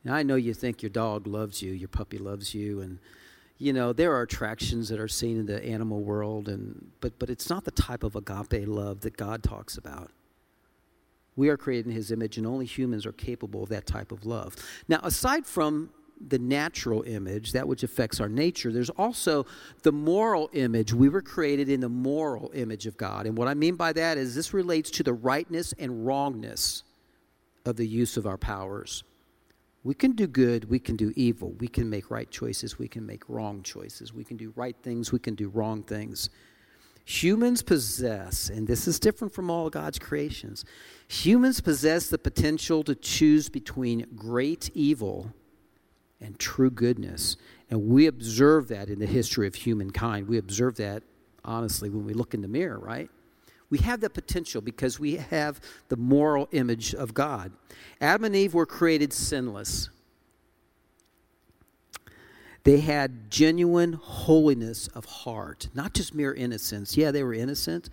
Now, 0.04 0.14
I 0.14 0.22
know 0.22 0.36
you 0.36 0.54
think 0.54 0.82
your 0.82 0.90
dog 0.90 1.26
loves 1.26 1.60
you, 1.60 1.72
your 1.72 1.88
puppy 1.88 2.18
loves 2.18 2.54
you, 2.54 2.80
and 2.80 2.98
you 3.58 3.72
know 3.72 3.92
there 3.92 4.14
are 4.14 4.22
attractions 4.22 4.88
that 4.88 4.98
are 4.98 5.08
seen 5.08 5.38
in 5.38 5.46
the 5.46 5.62
animal 5.62 6.00
world, 6.02 6.48
and 6.48 6.92
but 7.00 7.18
but 7.18 7.28
it's 7.28 7.50
not 7.50 7.64
the 7.64 7.70
type 7.70 8.02
of 8.02 8.16
agape 8.16 8.66
love 8.66 9.02
that 9.02 9.16
God 9.16 9.42
talks 9.42 9.76
about. 9.76 10.10
We 11.40 11.48
are 11.48 11.56
created 11.56 11.86
in 11.86 11.92
His 11.92 12.12
image, 12.12 12.36
and 12.36 12.46
only 12.46 12.66
humans 12.66 13.06
are 13.06 13.12
capable 13.12 13.62
of 13.62 13.70
that 13.70 13.86
type 13.86 14.12
of 14.12 14.26
love. 14.26 14.54
Now, 14.88 15.00
aside 15.02 15.46
from 15.46 15.88
the 16.20 16.38
natural 16.38 17.02
image, 17.04 17.52
that 17.52 17.66
which 17.66 17.82
affects 17.82 18.20
our 18.20 18.28
nature, 18.28 18.70
there's 18.70 18.90
also 18.90 19.46
the 19.82 19.90
moral 19.90 20.50
image. 20.52 20.92
We 20.92 21.08
were 21.08 21.22
created 21.22 21.70
in 21.70 21.80
the 21.80 21.88
moral 21.88 22.50
image 22.54 22.86
of 22.86 22.98
God. 22.98 23.24
And 23.24 23.38
what 23.38 23.48
I 23.48 23.54
mean 23.54 23.76
by 23.76 23.94
that 23.94 24.18
is 24.18 24.34
this 24.34 24.52
relates 24.52 24.90
to 24.90 25.02
the 25.02 25.14
rightness 25.14 25.72
and 25.78 26.06
wrongness 26.06 26.82
of 27.64 27.76
the 27.76 27.86
use 27.88 28.18
of 28.18 28.26
our 28.26 28.36
powers. 28.36 29.02
We 29.82 29.94
can 29.94 30.12
do 30.12 30.26
good, 30.26 30.68
we 30.68 30.78
can 30.78 30.96
do 30.96 31.10
evil, 31.16 31.52
we 31.52 31.68
can 31.68 31.88
make 31.88 32.10
right 32.10 32.30
choices, 32.30 32.78
we 32.78 32.86
can 32.86 33.06
make 33.06 33.26
wrong 33.30 33.62
choices, 33.62 34.12
we 34.12 34.24
can 34.24 34.36
do 34.36 34.52
right 34.56 34.76
things, 34.82 35.10
we 35.10 35.18
can 35.18 35.36
do 35.36 35.48
wrong 35.48 35.84
things. 35.84 36.28
Humans 37.06 37.62
possess, 37.62 38.50
and 38.50 38.68
this 38.68 38.86
is 38.86 39.00
different 39.00 39.32
from 39.32 39.50
all 39.50 39.70
God's 39.70 39.98
creations, 39.98 40.64
humans 41.10 41.60
possess 41.60 42.08
the 42.08 42.18
potential 42.18 42.84
to 42.84 42.94
choose 42.94 43.48
between 43.48 44.06
great 44.14 44.70
evil 44.74 45.32
and 46.20 46.38
true 46.38 46.70
goodness. 46.70 47.36
And 47.68 47.88
we 47.88 48.06
observe 48.06 48.68
that 48.68 48.88
in 48.88 49.00
the 49.00 49.06
history 49.06 49.48
of 49.48 49.56
humankind. 49.56 50.28
We 50.28 50.38
observe 50.38 50.76
that, 50.76 51.02
honestly, 51.44 51.90
when 51.90 52.04
we 52.04 52.12
look 52.12 52.32
in 52.32 52.42
the 52.42 52.48
mirror, 52.48 52.78
right? 52.78 53.10
We 53.70 53.78
have 53.78 54.00
that 54.00 54.14
potential 54.14 54.60
because 54.60 55.00
we 55.00 55.16
have 55.16 55.60
the 55.88 55.96
moral 55.96 56.48
image 56.52 56.94
of 56.94 57.12
God. 57.12 57.52
Adam 58.00 58.24
and 58.24 58.36
Eve 58.36 58.54
were 58.54 58.66
created 58.66 59.12
sinless. 59.12 59.90
They 62.62 62.80
had 62.80 63.30
genuine 63.30 63.94
holiness 63.94 64.86
of 64.88 65.06
heart, 65.06 65.70
not 65.74 65.94
just 65.94 66.14
mere 66.14 66.34
innocence. 66.34 66.96
Yeah, 66.96 67.10
they 67.10 67.24
were 67.24 67.34
innocent, 67.34 67.90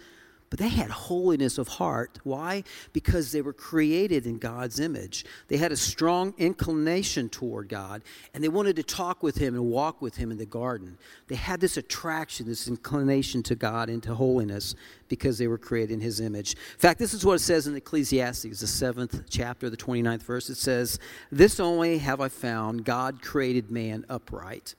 but 0.49 0.59
they 0.59 0.69
had 0.69 0.89
holiness 0.89 1.57
of 1.57 1.67
heart. 1.67 2.19
Why? 2.23 2.63
Because 2.93 3.31
they 3.31 3.41
were 3.41 3.53
created 3.53 4.25
in 4.25 4.37
God's 4.37 4.79
image. 4.79 5.25
They 5.49 5.57
had 5.57 5.73
a 5.73 5.77
strong 5.77 6.33
inclination 6.37 7.27
toward 7.27 7.67
God, 7.67 8.01
and 8.33 8.43
they 8.43 8.47
wanted 8.47 8.77
to 8.77 8.83
talk 8.83 9.21
with 9.21 9.37
Him 9.37 9.55
and 9.55 9.65
walk 9.65 10.01
with 10.01 10.15
Him 10.15 10.31
in 10.31 10.37
the 10.37 10.45
garden. 10.45 10.97
They 11.27 11.35
had 11.35 11.59
this 11.59 11.75
attraction, 11.75 12.47
this 12.47 12.67
inclination 12.67 13.43
to 13.43 13.55
God 13.55 13.89
and 13.89 14.01
to 14.03 14.15
holiness 14.15 14.75
because 15.09 15.37
they 15.37 15.47
were 15.47 15.57
created 15.57 15.93
in 15.93 16.01
His 16.01 16.21
image. 16.21 16.53
In 16.53 16.79
fact, 16.79 16.99
this 16.99 17.13
is 17.13 17.25
what 17.25 17.35
it 17.35 17.39
says 17.39 17.67
in 17.67 17.75
Ecclesiastes, 17.75 18.61
the 18.61 18.67
seventh 18.67 19.23
chapter, 19.29 19.69
the 19.69 19.77
29th 19.77 20.23
verse. 20.23 20.49
It 20.49 20.55
says, 20.55 20.97
This 21.29 21.59
only 21.59 21.97
have 21.97 22.21
I 22.21 22.29
found 22.29 22.85
God 22.85 23.21
created 23.21 23.69
man 23.69 24.05
upright. 24.07 24.75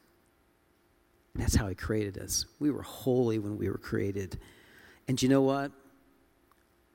That's 1.35 1.54
how 1.54 1.68
He 1.68 1.74
created 1.74 2.16
us. 2.16 2.46
We 2.59 2.70
were 2.70 2.83
holy 2.83 3.38
when 3.38 3.59
we 3.59 3.68
were 3.68 3.78
created. 3.78 4.38
And 5.09 5.21
you 5.23 5.29
know 5.29 5.42
what? 5.42 5.73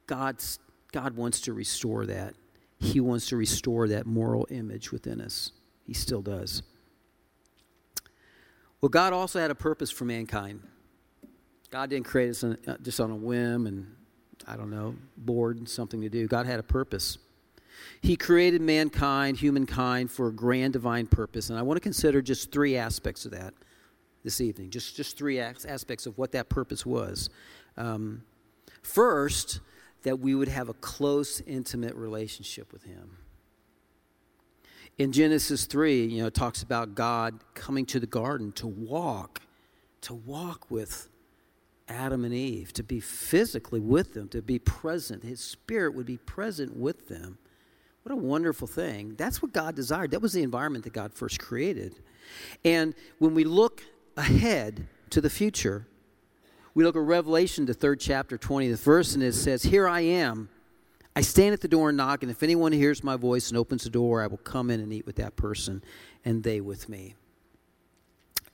God's, 0.08 0.60
God 0.92 1.16
wants 1.16 1.42
to 1.42 1.54
restore 1.54 2.06
that. 2.06 2.36
He 2.80 3.00
wants 3.00 3.28
to 3.30 3.38
restore 3.38 3.88
that 3.88 4.06
moral 4.06 4.48
image 4.52 4.92
within 4.92 5.20
us. 5.20 5.52
He 5.86 5.94
still 5.94 6.22
does. 6.22 6.62
Well, 8.82 8.90
God 8.90 9.14
also 9.14 9.40
had 9.40 9.50
a 9.50 9.56
purpose 9.56 9.90
for 9.90 10.06
mankind. 10.06 10.62
God 11.72 11.90
didn't 11.90 12.06
create 12.06 12.30
us 12.30 12.44
on, 12.44 12.58
uh, 12.68 12.78
just 12.82 13.00
on 13.00 13.10
a 13.10 13.16
whim 13.16 13.66
and, 13.66 13.96
I 14.46 14.58
don't 14.58 14.70
know, 14.70 14.96
bored, 15.18 15.68
something 15.68 16.02
to 16.02 16.10
do. 16.10 16.28
God 16.28 16.46
had 16.46 16.60
a 16.60 16.64
purpose. 16.64 17.18
He 18.02 18.16
created 18.16 18.62
mankind, 18.62 19.38
humankind, 19.38 20.12
for 20.12 20.28
a 20.28 20.32
grand 20.32 20.74
divine 20.74 21.08
purpose. 21.08 21.50
And 21.50 21.58
I 21.58 21.62
want 21.62 21.78
to 21.78 21.82
consider 21.82 22.22
just 22.22 22.52
three 22.52 22.76
aspects 22.76 23.26
of 23.26 23.32
that 23.32 23.54
this 24.24 24.40
evening, 24.42 24.70
just, 24.70 24.96
just 24.96 25.18
three 25.18 25.40
aspects 25.40 26.06
of 26.06 26.18
what 26.18 26.32
that 26.34 26.50
purpose 26.50 26.86
was. 26.86 27.30
Um, 27.78 28.24
first, 28.82 29.60
that 30.04 30.20
we 30.20 30.36
would 30.36 30.48
have 30.48 30.70
a 30.70 30.74
close, 30.74 31.42
intimate 31.42 31.96
relationship 31.96 32.72
with 32.72 32.84
Him. 32.84 33.18
In 34.98 35.12
Genesis 35.12 35.66
3, 35.66 36.06
you 36.06 36.22
know, 36.22 36.28
it 36.28 36.36
talks 36.36 36.62
about 36.62 36.94
God 36.94 37.40
coming 37.56 37.86
to 37.88 38.00
the 38.00 38.08
garden 38.08 38.52
to 38.54 38.68
walk, 38.68 39.42
to 40.02 40.14
walk 40.14 40.70
with 40.70 41.10
Adam 41.90 42.24
and 42.24 42.34
Eve, 42.34 42.74
to 42.74 42.84
be 42.84 43.00
physically 43.00 43.80
with 43.80 44.14
them, 44.14 44.28
to 44.30 44.42
be 44.42 44.60
present. 44.60 45.24
His 45.24 45.40
spirit 45.40 45.96
would 45.96 46.06
be 46.06 46.18
present 46.18 46.78
with 46.78 47.08
them. 47.08 47.40
What 48.04 48.12
a 48.14 48.18
wonderful 48.18 48.68
thing. 48.68 49.16
That's 49.18 49.42
what 49.42 49.54
God 49.54 49.76
desired. 49.76 50.12
That 50.12 50.22
was 50.22 50.34
the 50.34 50.44
environment 50.44 50.84
that 50.84 50.94
God 50.94 51.14
first 51.14 51.40
created. 51.40 51.96
And 52.64 52.94
when 53.18 53.34
we 53.34 53.46
look 53.46 53.84
ahead 54.18 54.88
to 55.10 55.22
the 55.22 55.30
future, 55.30 55.88
we 56.76 56.84
look 56.84 56.96
at 56.96 57.02
Revelation, 57.02 57.66
the 57.66 57.74
third 57.74 58.00
chapter, 58.00 58.38
20th 58.38 58.80
verse, 58.80 59.14
and 59.14 59.24
it 59.24 59.34
says, 59.34 59.64
Here 59.64 59.88
I 59.88 60.02
am. 60.02 60.50
I 61.16 61.22
stand 61.22 61.54
at 61.54 61.62
the 61.62 61.68
door 61.68 61.90
and 61.90 61.98
knock, 61.98 62.24
and 62.24 62.32
if 62.32 62.42
anyone 62.42 62.72
hears 62.72 63.04
my 63.04 63.16
voice 63.16 63.50
and 63.50 63.58
opens 63.58 63.84
the 63.84 63.92
door, 63.92 64.24
I 64.24 64.28
will 64.28 64.38
come 64.38 64.72
in 64.72 64.80
and 64.80 64.92
eat 64.92 65.06
with 65.06 65.18
that 65.18 65.36
person, 65.36 65.84
and 66.26 66.44
they 66.44 66.60
with 66.60 66.90
me. 66.90 67.14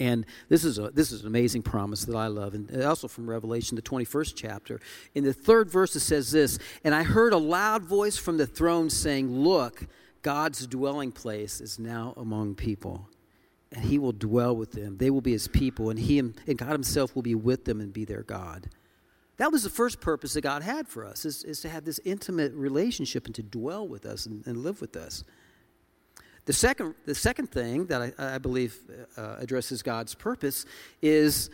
And 0.01 0.25
this 0.47 0.63
is 0.63 0.77
a 0.77 0.91
this 0.91 1.11
is 1.11 1.21
an 1.21 1.27
amazing 1.27 1.61
promise 1.61 2.05
that 2.05 2.15
I 2.15 2.27
love, 2.27 2.53
and 2.53 2.83
also 2.83 3.07
from 3.07 3.29
Revelation, 3.29 3.75
the 3.75 3.81
21st 3.81 4.33
chapter. 4.35 4.79
In 5.13 5.25
the 5.25 5.33
third 5.33 5.69
verse, 5.69 5.95
it 5.95 6.01
says 6.01 6.31
this: 6.31 6.57
And 6.83 6.95
I 6.95 7.03
heard 7.03 7.33
a 7.33 7.37
loud 7.37 7.83
voice 7.83 8.17
from 8.17 8.37
the 8.37 8.47
throne 8.47 8.89
saying, 8.89 9.29
Look, 9.29 9.87
God's 10.21 10.67
dwelling 10.67 11.11
place 11.11 11.59
is 11.59 11.79
now 11.79 12.13
among 12.15 12.55
people 12.55 13.09
and 13.71 13.85
he 13.85 13.99
will 13.99 14.11
dwell 14.11 14.55
with 14.55 14.71
them. 14.71 14.97
They 14.97 15.09
will 15.09 15.21
be 15.21 15.31
his 15.31 15.47
people, 15.47 15.89
and 15.89 15.99
he 15.99 16.19
and 16.19 16.57
God 16.57 16.71
himself 16.71 17.15
will 17.15 17.21
be 17.21 17.35
with 17.35 17.65
them 17.65 17.79
and 17.79 17.93
be 17.93 18.05
their 18.05 18.23
God. 18.23 18.69
That 19.37 19.51
was 19.51 19.63
the 19.63 19.69
first 19.69 20.01
purpose 20.01 20.33
that 20.33 20.41
God 20.41 20.63
had 20.63 20.87
for 20.87 21.05
us, 21.05 21.23
is, 21.23 21.43
is 21.43 21.61
to 21.61 21.69
have 21.69 21.85
this 21.85 21.99
intimate 22.03 22.53
relationship 22.53 23.25
and 23.25 23.35
to 23.35 23.43
dwell 23.43 23.87
with 23.87 24.05
us 24.05 24.25
and, 24.25 24.45
and 24.45 24.57
live 24.57 24.81
with 24.81 24.97
us. 24.97 25.23
The 26.45 26.53
second, 26.53 26.95
the 27.05 27.15
second 27.15 27.47
thing 27.47 27.85
that 27.85 28.13
I, 28.17 28.35
I 28.35 28.37
believe 28.39 28.77
uh, 29.15 29.35
addresses 29.39 29.81
God's 29.81 30.15
purpose 30.15 30.65
is 31.01 31.49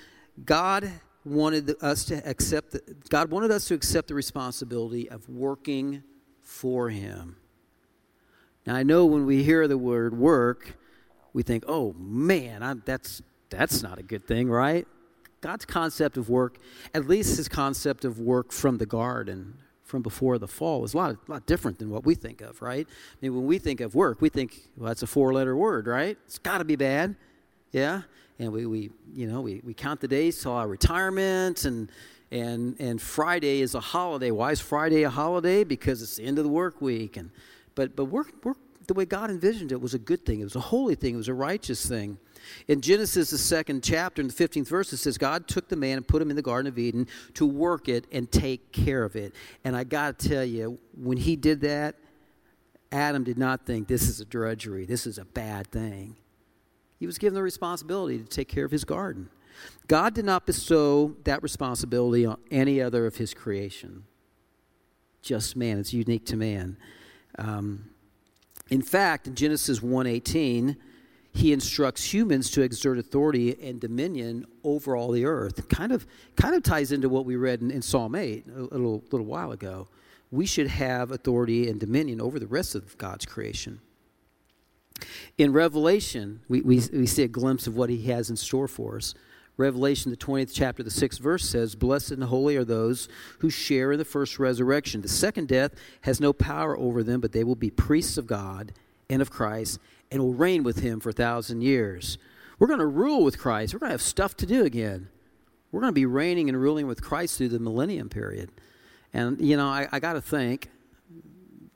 God 0.45 0.89
wanted 1.25 1.75
us 1.81 2.05
to 2.05 2.27
accept, 2.27 2.71
the, 2.71 2.81
God 3.09 3.29
wanted 3.29 3.51
us 3.51 3.65
to 3.65 3.73
accept 3.73 4.07
the 4.07 4.15
responsibility 4.15 5.09
of 5.09 5.27
working 5.27 6.01
for 6.41 6.89
him. 6.89 7.35
Now, 8.65 8.75
I 8.75 8.83
know 8.83 9.05
when 9.05 9.25
we 9.25 9.43
hear 9.43 9.67
the 9.67 9.77
word 9.77 10.17
work, 10.17 10.77
we 11.35 11.43
think, 11.43 11.65
oh 11.67 11.93
man, 11.99 12.63
I'm, 12.63 12.81
that's, 12.85 13.21
that's 13.49 13.83
not 13.83 13.99
a 13.99 14.03
good 14.03 14.25
thing, 14.25 14.49
right? 14.49 14.87
God's 15.41 15.65
concept 15.65 16.15
of 16.15 16.29
work, 16.29 16.57
at 16.93 17.09
least 17.09 17.35
his 17.35 17.49
concept 17.49 18.05
of 18.05 18.19
work 18.21 18.53
from 18.53 18.77
the 18.77 18.85
garden, 18.85 19.57
from 19.83 20.01
before 20.01 20.37
the 20.37 20.47
fall 20.47 20.85
is 20.85 20.93
a 20.93 20.97
lot, 20.97 21.17
a 21.27 21.31
lot 21.31 21.45
different 21.45 21.77
than 21.77 21.89
what 21.89 22.05
we 22.05 22.15
think 22.15 22.39
of, 22.39 22.61
right? 22.61 22.87
I 22.87 23.15
mean, 23.21 23.35
when 23.35 23.45
we 23.45 23.59
think 23.59 23.81
of 23.81 23.95
work, 23.95 24.21
we 24.21 24.29
think, 24.29 24.55
well, 24.77 24.87
that's 24.87 25.03
a 25.03 25.07
four 25.07 25.33
letter 25.33 25.57
word, 25.57 25.87
right? 25.87 26.17
It's 26.25 26.39
got 26.39 26.59
to 26.59 26.63
be 26.63 26.77
bad. 26.77 27.17
Yeah? 27.73 28.03
And 28.39 28.53
we, 28.53 28.65
we 28.65 28.91
you 29.13 29.27
know, 29.27 29.41
we, 29.41 29.61
we 29.65 29.73
count 29.73 29.99
the 29.99 30.07
days 30.07 30.41
till 30.41 30.53
our 30.53 30.69
retirement, 30.69 31.65
and, 31.65 31.91
and, 32.31 32.79
and 32.79 33.01
Friday 33.01 33.59
is 33.59 33.75
a 33.75 33.81
holiday. 33.81 34.31
Why 34.31 34.51
is 34.51 34.61
Friday 34.61 35.03
a 35.03 35.09
holiday? 35.09 35.65
Because 35.65 36.01
it's 36.01 36.15
the 36.15 36.23
end 36.23 36.37
of 36.37 36.45
the 36.45 36.49
work 36.49 36.81
week. 36.81 37.17
And, 37.17 37.29
but 37.75 37.93
but 37.93 38.05
work, 38.05 38.33
work, 38.43 38.57
the 38.87 38.93
way 38.93 39.05
God 39.05 39.29
envisioned 39.29 39.71
it 39.71 39.81
was 39.81 39.93
a 39.93 39.99
good 39.99 40.25
thing, 40.25 40.39
it 40.39 40.43
was 40.43 40.55
a 40.55 40.61
holy 40.61 40.95
thing, 40.95 41.15
it 41.15 41.17
was 41.17 41.27
a 41.27 41.33
righteous 41.33 41.85
thing. 41.85 42.17
In 42.67 42.81
Genesis, 42.81 43.31
the 43.31 43.37
second 43.37 43.83
chapter, 43.83 44.21
in 44.21 44.27
the 44.27 44.33
15th 44.33 44.67
verse, 44.67 44.93
it 44.93 44.97
says, 44.97 45.17
God 45.17 45.47
took 45.47 45.67
the 45.67 45.75
man 45.75 45.97
and 45.97 46.07
put 46.07 46.21
him 46.21 46.29
in 46.29 46.35
the 46.35 46.41
Garden 46.41 46.71
of 46.71 46.77
Eden 46.77 47.07
to 47.33 47.45
work 47.45 47.87
it 47.89 48.05
and 48.11 48.31
take 48.31 48.71
care 48.71 49.03
of 49.03 49.15
it. 49.15 49.33
And 49.63 49.75
I 49.75 49.83
got 49.83 50.19
to 50.19 50.29
tell 50.29 50.45
you, 50.45 50.79
when 50.95 51.17
he 51.17 51.35
did 51.35 51.61
that, 51.61 51.95
Adam 52.91 53.23
did 53.23 53.37
not 53.37 53.65
think 53.65 53.87
this 53.87 54.07
is 54.07 54.21
a 54.21 54.25
drudgery, 54.25 54.85
this 54.85 55.07
is 55.07 55.17
a 55.17 55.25
bad 55.25 55.67
thing. 55.67 56.15
He 56.99 57.05
was 57.05 57.17
given 57.17 57.33
the 57.33 57.43
responsibility 57.43 58.17
to 58.19 58.25
take 58.25 58.47
care 58.47 58.65
of 58.65 58.71
his 58.71 58.85
garden. 58.85 59.29
God 59.87 60.13
did 60.13 60.25
not 60.25 60.45
bestow 60.45 61.15
that 61.23 61.43
responsibility 61.43 62.25
on 62.25 62.37
any 62.51 62.81
other 62.81 63.05
of 63.05 63.17
his 63.17 63.33
creation. 63.33 64.05
Just 65.21 65.55
man. 65.55 65.79
It's 65.79 65.93
unique 65.93 66.25
to 66.27 66.37
man. 66.37 66.77
Um, 67.37 67.89
in 68.69 68.81
fact, 68.81 69.27
in 69.27 69.35
Genesis 69.35 69.79
1:18, 69.79 70.75
he 71.33 71.51
instructs 71.51 72.13
humans 72.13 72.49
to 72.51 72.61
exert 72.61 72.97
authority 72.97 73.61
and 73.61 73.79
dominion 73.79 74.45
over 74.63 74.95
all 74.95 75.11
the 75.11 75.25
earth. 75.25 75.67
Kind 75.67 75.91
of, 75.91 76.07
kind 76.37 76.55
of 76.55 76.63
ties 76.63 76.93
into 76.93 77.09
what 77.09 77.25
we 77.25 77.35
read 77.35 77.61
in, 77.61 77.71
in 77.71 77.81
Psalm 77.81 78.15
8 78.15 78.45
a, 78.47 78.61
little, 78.61 79.03
little 79.11 79.27
while 79.27 79.51
ago. 79.51 79.89
We 80.31 80.45
should 80.45 80.67
have 80.67 81.11
authority 81.11 81.69
and 81.69 81.77
dominion 81.77 82.21
over 82.21 82.39
the 82.39 82.47
rest 82.47 82.73
of 82.73 82.97
God's 82.97 83.25
creation. 83.25 83.81
In 85.37 85.51
Revelation, 85.51 86.39
we, 86.47 86.61
we, 86.61 86.81
we 86.93 87.05
see 87.05 87.23
a 87.23 87.27
glimpse 87.27 87.67
of 87.67 87.75
what 87.75 87.89
he 87.89 88.03
has 88.03 88.29
in 88.29 88.37
store 88.37 88.69
for 88.69 88.95
us. 88.95 89.13
Revelation, 89.57 90.11
the 90.11 90.17
20th 90.17 90.51
chapter, 90.53 90.83
the 90.83 90.89
6th 90.89 91.19
verse 91.19 91.47
says, 91.47 91.75
Blessed 91.75 92.11
and 92.11 92.23
holy 92.25 92.57
are 92.57 92.65
those 92.65 93.07
who 93.39 93.49
share 93.49 93.93
in 93.93 93.97
the 93.97 94.05
first 94.05 94.37
resurrection. 94.37 95.01
The 95.01 95.07
second 95.07 95.47
death 95.47 95.71
has 96.01 96.19
no 96.19 96.33
power 96.33 96.77
over 96.77 97.03
them, 97.03 97.21
but 97.21 97.31
they 97.31 97.43
will 97.43 97.55
be 97.55 97.69
priests 97.69 98.17
of 98.17 98.27
God 98.27 98.73
and 99.09 99.21
of 99.21 99.31
Christ 99.31 99.79
and 100.11 100.21
will 100.21 100.33
reign 100.33 100.63
with 100.63 100.79
him 100.79 100.99
for 100.99 101.09
a 101.09 101.13
thousand 101.13 101.61
years. 101.61 102.17
We're 102.59 102.67
going 102.67 102.79
to 102.79 102.85
rule 102.85 103.23
with 103.23 103.39
Christ. 103.39 103.73
We're 103.73 103.79
going 103.79 103.89
to 103.89 103.93
have 103.93 104.01
stuff 104.01 104.35
to 104.37 104.45
do 104.45 104.65
again. 104.65 105.09
We're 105.71 105.81
going 105.81 105.91
to 105.91 105.95
be 105.95 106.05
reigning 106.05 106.49
and 106.49 106.61
ruling 106.61 106.87
with 106.87 107.01
Christ 107.01 107.37
through 107.37 107.49
the 107.49 107.59
millennium 107.59 108.09
period. 108.09 108.51
And, 109.13 109.39
you 109.39 109.57
know, 109.57 109.67
I, 109.67 109.87
I 109.91 109.99
got 109.99 110.13
to 110.13 110.21
think, 110.21 110.69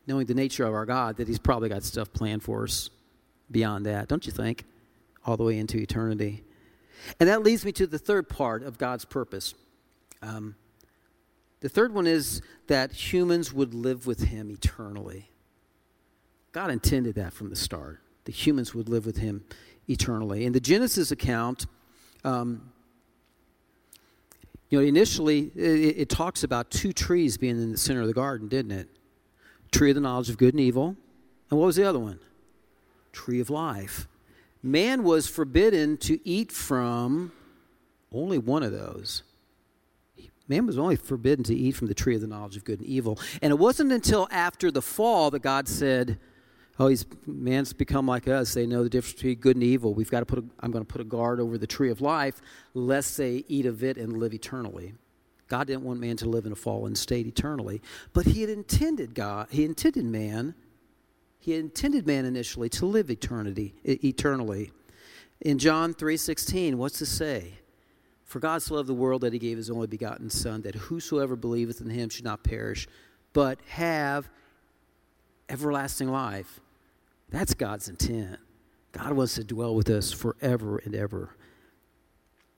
knowing 0.07 0.25
the 0.25 0.33
nature 0.33 0.65
of 0.65 0.73
our 0.73 0.85
God, 0.85 1.17
that 1.17 1.27
He's 1.27 1.39
probably 1.39 1.69
got 1.69 1.83
stuff 1.83 2.11
planned 2.11 2.43
for 2.43 2.63
us 2.63 2.89
beyond 3.51 3.85
that, 3.85 4.07
don't 4.07 4.25
you 4.25 4.31
think? 4.31 4.65
All 5.25 5.37
the 5.37 5.43
way 5.43 5.57
into 5.57 5.77
eternity. 5.77 6.43
And 7.19 7.29
that 7.29 7.43
leads 7.43 7.65
me 7.65 7.71
to 7.73 7.87
the 7.87 7.99
third 7.99 8.29
part 8.29 8.63
of 8.63 8.77
God's 8.77 9.05
purpose. 9.05 9.53
Um, 10.21 10.55
the 11.61 11.69
third 11.69 11.93
one 11.93 12.07
is 12.07 12.41
that 12.67 12.91
humans 12.91 13.53
would 13.53 13.73
live 13.73 14.07
with 14.07 14.23
Him 14.23 14.49
eternally. 14.49 15.29
God 16.51 16.71
intended 16.71 17.15
that 17.15 17.33
from 17.33 17.49
the 17.49 17.55
start 17.55 17.99
the 18.29 18.31
humans 18.31 18.75
would 18.75 18.87
live 18.87 19.07
with 19.07 19.17
him 19.17 19.43
eternally. 19.87 20.45
In 20.45 20.53
the 20.53 20.59
Genesis 20.59 21.09
account, 21.09 21.65
um, 22.23 22.71
you 24.69 24.79
know, 24.79 24.85
initially 24.85 25.51
it, 25.55 25.97
it, 25.97 26.09
talks 26.09 26.43
about 26.43 26.69
two 26.69 26.93
trees 26.93 27.37
being 27.37 27.59
in 27.59 27.71
the 27.71 27.77
center 27.77 28.01
of 28.01 28.07
the 28.07 28.13
garden, 28.13 28.47
didn't 28.47 28.71
it? 28.71 28.87
Tree 29.71 29.89
of 29.89 29.95
the 29.95 30.01
knowledge 30.01 30.29
of 30.29 30.37
good 30.37 30.53
and 30.53 30.61
evil. 30.61 30.95
And 31.49 31.59
what 31.59 31.65
was 31.65 31.75
the 31.75 31.85
other 31.85 31.97
one? 31.97 32.19
Tree 33.13 33.39
of 33.39 33.49
life. 33.49 34.07
Man 34.61 35.03
was 35.03 35.27
forbidden 35.27 35.97
to 35.97 36.19
eat 36.27 36.51
from 36.51 37.31
only 38.11 38.37
one 38.37 38.63
of 38.63 38.71
those. 38.71 39.23
Man 40.47 40.65
was 40.65 40.77
only 40.77 40.95
forbidden 40.95 41.43
to 41.45 41.55
eat 41.55 41.75
from 41.75 41.87
the 41.87 41.93
tree 41.93 42.15
of 42.15 42.21
the 42.21 42.27
knowledge 42.27 42.57
of 42.57 42.65
good 42.65 42.79
and 42.79 42.87
evil. 42.87 43.19
And 43.41 43.51
it 43.51 43.59
wasn't 43.59 43.91
until 43.91 44.27
after 44.31 44.71
the 44.71 44.81
fall 44.81 45.29
that 45.31 45.43
God 45.43 45.67
said, 45.67 46.17
oh, 46.79 46.87
he's 46.87 47.05
man's 47.27 47.71
become 47.73 48.07
like 48.07 48.27
us. 48.27 48.53
They 48.53 48.65
know 48.65 48.83
the 48.83 48.89
difference 48.89 49.13
between 49.13 49.35
good 49.35 49.55
and 49.57 49.63
evil. 49.63 49.93
We've 49.93 50.09
got 50.09 50.21
to 50.21 50.25
put. 50.25 50.39
A, 50.39 50.43
I'm 50.61 50.71
going 50.71 50.83
to 50.83 50.91
put 50.91 51.01
a 51.01 51.05
guard 51.05 51.39
over 51.39 51.57
the 51.57 51.67
tree 51.67 51.91
of 51.91 52.01
life, 52.01 52.41
lest 52.73 53.17
they 53.17 53.43
eat 53.47 53.65
of 53.65 53.83
it 53.83 53.97
and 53.97 54.17
live 54.17 54.33
eternally. 54.33 54.93
God 55.47 55.67
didn't 55.67 55.83
want 55.83 55.99
man 55.99 56.15
to 56.17 56.29
live 56.29 56.45
in 56.45 56.51
a 56.51 56.55
fallen 56.55 56.95
state 56.95 57.27
eternally, 57.27 57.81
but 58.13 58.25
He 58.25 58.41
had 58.41 58.49
intended 58.49 59.13
God. 59.13 59.47
He 59.51 59.65
intended 59.65 60.05
man. 60.05 60.55
He 61.39 61.55
intended 61.55 62.05
man 62.05 62.25
initially 62.25 62.69
to 62.69 62.85
live 62.85 63.09
eternity 63.09 63.73
eternally. 63.83 64.71
In 65.41 65.57
John 65.57 65.93
three 65.93 66.17
sixteen, 66.17 66.77
what's 66.77 66.99
to 66.99 67.05
say? 67.05 67.53
For 68.25 68.39
God 68.39 68.61
so 68.61 68.75
loved 68.75 68.89
the 68.89 68.93
world 68.93 69.21
that 69.21 69.33
He 69.33 69.39
gave 69.39 69.57
His 69.57 69.69
only 69.69 69.87
begotten 69.87 70.29
Son, 70.29 70.61
that 70.61 70.75
whosoever 70.75 71.35
believeth 71.35 71.81
in 71.81 71.89
Him 71.89 72.09
should 72.09 72.25
not 72.25 72.43
perish, 72.43 72.87
but 73.33 73.59
have 73.69 74.29
everlasting 75.47 76.09
life. 76.09 76.59
That's 77.29 77.53
God's 77.53 77.87
intent. 77.87 78.37
God 78.91 79.13
wants 79.13 79.35
to 79.35 79.43
dwell 79.43 79.73
with 79.73 79.89
us 79.89 80.11
forever 80.11 80.79
and 80.79 80.93
ever. 80.93 81.35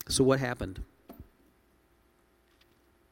So, 0.08 0.24
what 0.24 0.40
happened? 0.40 0.82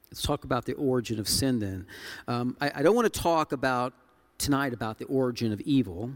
Let's 0.09 0.23
talk 0.23 0.43
about 0.43 0.65
the 0.65 0.73
origin 0.73 1.19
of 1.19 1.29
sin 1.29 1.59
then. 1.59 1.85
Um, 2.27 2.57
I, 2.59 2.71
I 2.75 2.81
don't 2.81 2.95
want 2.95 3.13
to 3.13 3.19
talk 3.19 3.51
about 3.51 3.93
tonight 4.39 4.73
about 4.73 4.97
the 4.97 5.05
origin 5.05 5.51
of 5.51 5.61
evil 5.61 6.11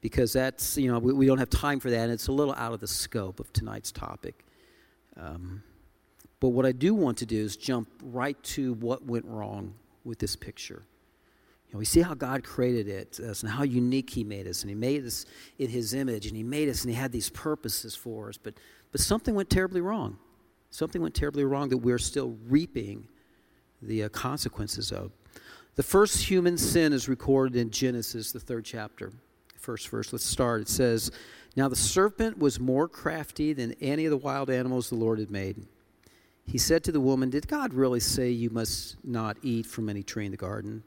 because 0.00 0.32
that's, 0.32 0.76
you 0.76 0.90
know, 0.90 0.98
we, 0.98 1.12
we, 1.12 1.26
don't 1.26 1.38
have 1.38 1.50
time 1.50 1.78
for 1.78 1.90
that 1.90 2.04
and 2.04 2.12
it's 2.12 2.28
a 2.28 2.32
little 2.32 2.54
out 2.54 2.72
of 2.72 2.80
the 2.80 2.86
scope 2.88 3.38
of 3.38 3.52
tonight's 3.52 3.92
topic. 3.92 4.44
Um, 5.16 5.62
but 6.40 6.48
what 6.48 6.64
I 6.64 6.72
do 6.72 6.94
want 6.94 7.18
to 7.18 7.26
do 7.26 7.38
is 7.38 7.56
jump 7.56 7.88
right 8.02 8.42
to 8.44 8.72
what 8.74 9.04
went 9.04 9.26
wrong 9.26 9.74
with 10.04 10.18
this 10.18 10.34
picture. 10.34 10.82
You 11.68 11.74
know, 11.74 11.78
we 11.78 11.84
see 11.84 12.00
how 12.00 12.14
God 12.14 12.42
created 12.42 12.88
it 12.88 13.20
us 13.20 13.42
and 13.42 13.52
how 13.52 13.62
unique 13.62 14.10
He 14.10 14.24
made 14.24 14.48
us, 14.48 14.62
and 14.62 14.70
He 14.70 14.74
made 14.74 15.04
us 15.04 15.26
in 15.58 15.68
His 15.68 15.94
image, 15.94 16.26
and 16.26 16.36
He 16.36 16.42
made 16.42 16.68
us, 16.68 16.82
and 16.82 16.92
He 16.92 16.98
had 16.98 17.12
these 17.12 17.30
purposes 17.30 17.94
for 17.94 18.28
us. 18.28 18.38
But, 18.38 18.54
but 18.90 19.00
something 19.00 19.34
went 19.34 19.50
terribly 19.50 19.80
wrong. 19.80 20.18
Something 20.70 21.02
went 21.02 21.14
terribly 21.14 21.44
wrong 21.44 21.68
that 21.68 21.78
we're 21.78 21.98
still 21.98 22.36
reaping 22.48 23.06
the 23.82 24.04
uh, 24.04 24.08
consequences 24.08 24.90
of. 24.90 25.12
The 25.76 25.82
first 25.82 26.24
human 26.24 26.58
sin 26.58 26.92
is 26.92 27.08
recorded 27.08 27.56
in 27.56 27.70
Genesis, 27.70 28.32
the 28.32 28.40
third 28.40 28.64
chapter. 28.64 29.12
First 29.56 29.88
verse, 29.88 30.12
let's 30.12 30.24
start. 30.24 30.62
It 30.62 30.68
says, 30.68 31.10
Now 31.56 31.68
the 31.68 31.76
serpent 31.76 32.38
was 32.38 32.58
more 32.58 32.88
crafty 32.88 33.52
than 33.52 33.74
any 33.80 34.04
of 34.04 34.10
the 34.10 34.16
wild 34.16 34.50
animals 34.50 34.88
the 34.88 34.96
Lord 34.96 35.18
had 35.18 35.30
made. 35.30 35.66
He 36.46 36.58
said 36.58 36.82
to 36.84 36.92
the 36.92 37.00
woman, 37.00 37.30
Did 37.30 37.46
God 37.46 37.74
really 37.74 38.00
say 38.00 38.30
you 38.30 38.50
must 38.50 38.96
not 39.04 39.36
eat 39.42 39.66
from 39.66 39.88
any 39.88 40.02
tree 40.02 40.24
in 40.24 40.32
the 40.32 40.36
garden? 40.36 40.82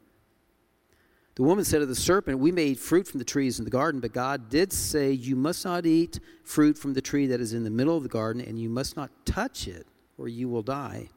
The 1.35 1.43
woman 1.43 1.65
said 1.65 1.79
to 1.79 1.85
the 1.85 1.95
serpent, 1.95 2.39
We 2.39 2.51
may 2.51 2.67
eat 2.67 2.79
fruit 2.79 3.07
from 3.07 3.19
the 3.19 3.25
trees 3.25 3.57
in 3.59 3.65
the 3.65 3.71
garden, 3.71 4.01
but 4.01 4.13
God 4.13 4.49
did 4.49 4.73
say, 4.73 5.11
You 5.11 5.35
must 5.35 5.65
not 5.65 5.85
eat 5.85 6.19
fruit 6.43 6.77
from 6.77 6.93
the 6.93 7.01
tree 7.01 7.27
that 7.27 7.41
is 7.41 7.53
in 7.53 7.63
the 7.63 7.69
middle 7.69 7.95
of 7.95 8.03
the 8.03 8.09
garden, 8.09 8.41
and 8.41 8.59
you 8.59 8.69
must 8.69 8.95
not 8.97 9.09
touch 9.25 9.67
it, 9.67 9.87
or 10.17 10.27
you 10.27 10.49
will 10.49 10.61
die. 10.61 11.09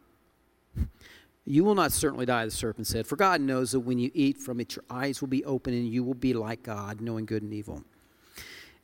You 1.48 1.62
will 1.62 1.76
not 1.76 1.92
certainly 1.92 2.26
die, 2.26 2.44
the 2.44 2.50
serpent 2.50 2.88
said, 2.88 3.06
for 3.06 3.14
God 3.14 3.40
knows 3.40 3.70
that 3.70 3.80
when 3.80 4.00
you 4.00 4.10
eat 4.14 4.36
from 4.36 4.58
it, 4.58 4.74
your 4.74 4.84
eyes 4.90 5.20
will 5.20 5.28
be 5.28 5.44
open, 5.44 5.72
and 5.72 5.88
you 5.88 6.02
will 6.02 6.14
be 6.14 6.34
like 6.34 6.64
God, 6.64 7.00
knowing 7.00 7.24
good 7.24 7.42
and 7.44 7.54
evil. 7.54 7.84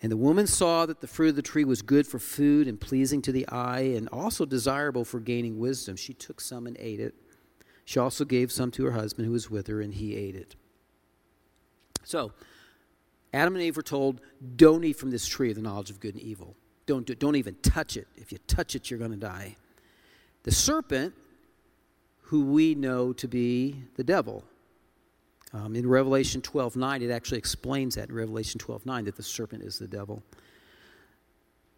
And 0.00 0.12
the 0.12 0.16
woman 0.16 0.46
saw 0.46 0.86
that 0.86 1.00
the 1.00 1.08
fruit 1.08 1.30
of 1.30 1.36
the 1.36 1.42
tree 1.42 1.64
was 1.64 1.82
good 1.82 2.06
for 2.06 2.20
food 2.20 2.68
and 2.68 2.80
pleasing 2.80 3.20
to 3.22 3.32
the 3.32 3.48
eye, 3.48 3.92
and 3.96 4.08
also 4.10 4.46
desirable 4.46 5.04
for 5.04 5.18
gaining 5.18 5.58
wisdom. 5.58 5.96
She 5.96 6.14
took 6.14 6.40
some 6.40 6.68
and 6.68 6.76
ate 6.78 7.00
it. 7.00 7.14
She 7.84 7.98
also 7.98 8.24
gave 8.24 8.52
some 8.52 8.70
to 8.72 8.84
her 8.84 8.92
husband 8.92 9.26
who 9.26 9.32
was 9.32 9.50
with 9.50 9.66
her, 9.66 9.80
and 9.80 9.92
he 9.92 10.14
ate 10.14 10.36
it. 10.36 10.54
So, 12.04 12.32
Adam 13.34 13.56
and 13.56 13.62
Eve 13.64 13.76
were 13.76 13.82
told, 13.82 14.20
don't 14.54 14.84
eat 14.84 14.94
from 14.94 15.10
this 15.10 15.26
tree 15.26 15.50
of 15.50 15.56
the 15.56 15.62
knowledge 15.62 15.90
of 15.90 15.98
good 15.98 16.14
and 16.14 16.22
evil. 16.22 16.54
Don't, 16.86 17.06
do, 17.06 17.14
don't 17.16 17.36
even 17.36 17.56
touch 17.62 17.96
it. 17.96 18.06
If 18.16 18.30
you 18.30 18.38
touch 18.46 18.76
it, 18.76 18.88
you're 18.88 18.98
going 18.98 19.12
to 19.12 19.16
die. 19.16 19.56
The 20.44 20.52
serpent, 20.52 21.14
who 22.32 22.46
we 22.46 22.74
know 22.74 23.12
to 23.12 23.28
be 23.28 23.76
the 23.96 24.02
devil, 24.02 24.42
um, 25.52 25.76
in 25.76 25.86
Revelation 25.86 26.40
12 26.40 26.76
9, 26.76 27.02
it 27.02 27.10
actually 27.10 27.36
explains 27.36 27.96
that 27.96 28.08
in 28.08 28.14
Revelation 28.14 28.58
12 28.58 28.86
9 28.86 29.04
that 29.04 29.16
the 29.16 29.22
serpent 29.22 29.62
is 29.62 29.78
the 29.78 29.86
devil. 29.86 30.22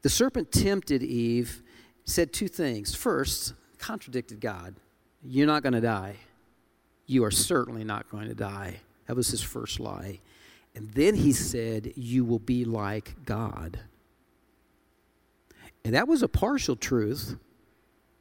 The 0.02 0.08
serpent 0.08 0.52
tempted 0.52 1.02
Eve, 1.02 1.60
said 2.04 2.32
two 2.32 2.46
things. 2.46 2.94
First, 2.94 3.54
contradicted 3.78 4.40
God. 4.40 4.76
You're 5.24 5.48
not 5.48 5.64
going 5.64 5.72
to 5.72 5.80
die. 5.80 6.14
You 7.06 7.24
are 7.24 7.32
certainly 7.32 7.82
not 7.82 8.08
going 8.08 8.28
to 8.28 8.34
die. 8.36 8.76
That 9.08 9.16
was 9.16 9.26
his 9.26 9.42
first 9.42 9.80
lie. 9.80 10.20
And 10.76 10.88
then 10.92 11.16
he 11.16 11.32
said, 11.32 11.94
You 11.96 12.24
will 12.24 12.38
be 12.38 12.64
like 12.64 13.16
God. 13.24 13.80
And 15.84 15.96
that 15.96 16.06
was 16.06 16.22
a 16.22 16.28
partial 16.28 16.76
truth. 16.76 17.38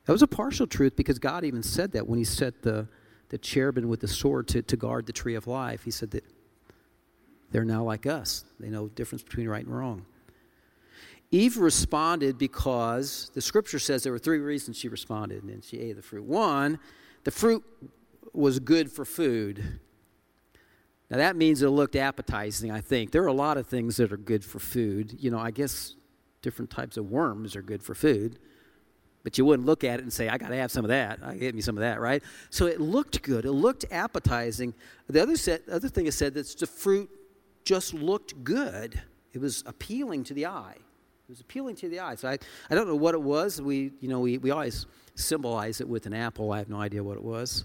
That 0.06 0.12
was 0.12 0.22
a 0.22 0.28
partial 0.28 0.68
truth 0.68 0.96
because 0.96 1.20
God 1.20 1.44
even 1.44 1.64
said 1.64 1.94
that 1.94 2.08
when 2.08 2.20
he 2.20 2.26
set 2.26 2.62
the, 2.62 2.88
the 3.30 3.38
cherubim 3.38 3.88
with 3.88 4.02
the 4.02 4.08
sword 4.08 4.48
to, 4.50 4.62
to 4.62 4.76
guard 4.76 5.06
the 5.06 5.14
tree 5.14 5.36
of 5.36 5.48
life. 5.48 5.84
He 5.84 5.92
said 5.92 6.12
that 6.12 6.24
they're 7.52 7.64
now 7.64 7.84
like 7.84 8.06
us. 8.06 8.46
They 8.60 8.70
know 8.70 8.88
the 8.88 8.96
difference 8.96 9.24
between 9.24 9.48
right 9.48 9.66
and 9.66 9.76
wrong. 9.76 10.06
Eve 11.32 11.58
responded 11.58 12.38
because 12.38 13.32
the 13.34 13.42
scripture 13.42 13.80
says 13.80 14.04
there 14.04 14.12
were 14.12 14.20
three 14.20 14.40
reasons 14.40 14.78
she 14.78 14.88
responded, 14.88 15.44
and 15.44 15.64
she 15.64 15.80
ate 15.80 15.96
the 15.96 16.02
fruit. 16.02 16.26
One, 16.26 16.80
the 17.24 17.32
fruit 17.32 17.64
was 18.34 18.60
good 18.60 18.92
for 18.92 19.06
food. 19.06 19.80
Now 21.10 21.18
that 21.18 21.36
means 21.36 21.62
it 21.62 21.70
looked 21.70 21.96
appetizing, 21.96 22.72
I 22.72 22.82
think. 22.82 23.12
There 23.12 23.24
are 23.24 23.28
a 23.28 23.34
lot 23.34 23.58
of 23.58 23.68
things 23.68 23.98
that 23.98 24.12
are 24.12 24.18
good 24.18 24.44
for 24.44 24.60
food. 24.60 25.16
You 25.20 25.32
know, 25.32 25.40
I 25.40 25.52
guess 25.52 25.96
different 26.42 26.70
types 26.70 26.98
of 26.98 27.10
worms 27.10 27.56
are 27.56 27.62
good 27.62 27.82
for 27.82 27.96
food. 27.96 28.38
But 29.24 29.38
you 29.38 29.46
wouldn't 29.46 29.66
look 29.66 29.84
at 29.84 30.00
it 30.00 30.04
and 30.04 30.12
say, 30.12 30.28
I 30.28 30.38
got 30.38 30.50
to 30.50 30.56
have 30.58 30.70
some 30.70 30.84
of 30.84 30.90
that. 30.90 31.20
I 31.24 31.36
get 31.36 31.56
me 31.56 31.62
some 31.62 31.78
of 31.78 31.82
that, 31.82 32.02
right? 32.02 32.22
So 32.50 32.66
it 32.66 32.82
looked 32.82 33.22
good. 33.22 33.46
It 33.46 33.54
looked 33.54 33.86
appetizing. 33.90 34.74
The 35.08 35.22
other, 35.22 35.38
set, 35.38 35.68
other 35.70 35.88
thing 35.88 36.08
is 36.08 36.18
said 36.18 36.34
that 36.34 36.48
the 36.60 36.68
fruit 36.68 37.10
just 37.64 37.94
looked 37.94 38.44
good. 38.44 39.02
It 39.32 39.40
was 39.40 39.64
appealing 39.66 40.26
to 40.26 40.34
the 40.34 40.48
eye. 40.48 40.76
It 40.76 41.30
was 41.30 41.40
appealing 41.40 41.78
to 41.78 41.90
the 41.90 42.02
eye. 42.02 42.16
So 42.16 42.28
I, 42.28 42.38
I 42.70 42.76
don't 42.76 42.88
know 42.88 42.98
what 42.98 43.16
it 43.16 43.22
was. 43.22 43.62
We, 43.62 43.92
you 44.02 44.10
know, 44.10 44.20
we, 44.20 44.38
we 44.38 44.52
always 44.52 44.86
symbolize 45.16 45.80
it 45.80 45.88
with 45.88 46.06
an 46.06 46.14
apple. 46.14 46.52
I 46.52 46.58
have 46.58 46.70
no 46.70 46.82
idea 46.82 47.02
what 47.02 47.16
it 47.16 47.24
was. 47.24 47.64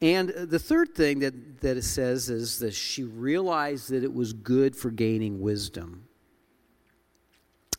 And 0.00 0.30
uh, 0.30 0.44
the 0.46 0.58
third 0.58 0.94
thing 0.94 1.20
that, 1.20 1.60
that 1.60 1.76
it 1.76 1.84
says 1.84 2.30
is 2.30 2.60
that 2.60 2.74
she 2.74 3.02
realized 3.02 3.90
that 3.90 4.04
it 4.04 4.14
was 4.14 4.32
good 4.32 4.76
for 4.76 4.90
gaining 4.90 5.40
wisdom. 5.40 6.04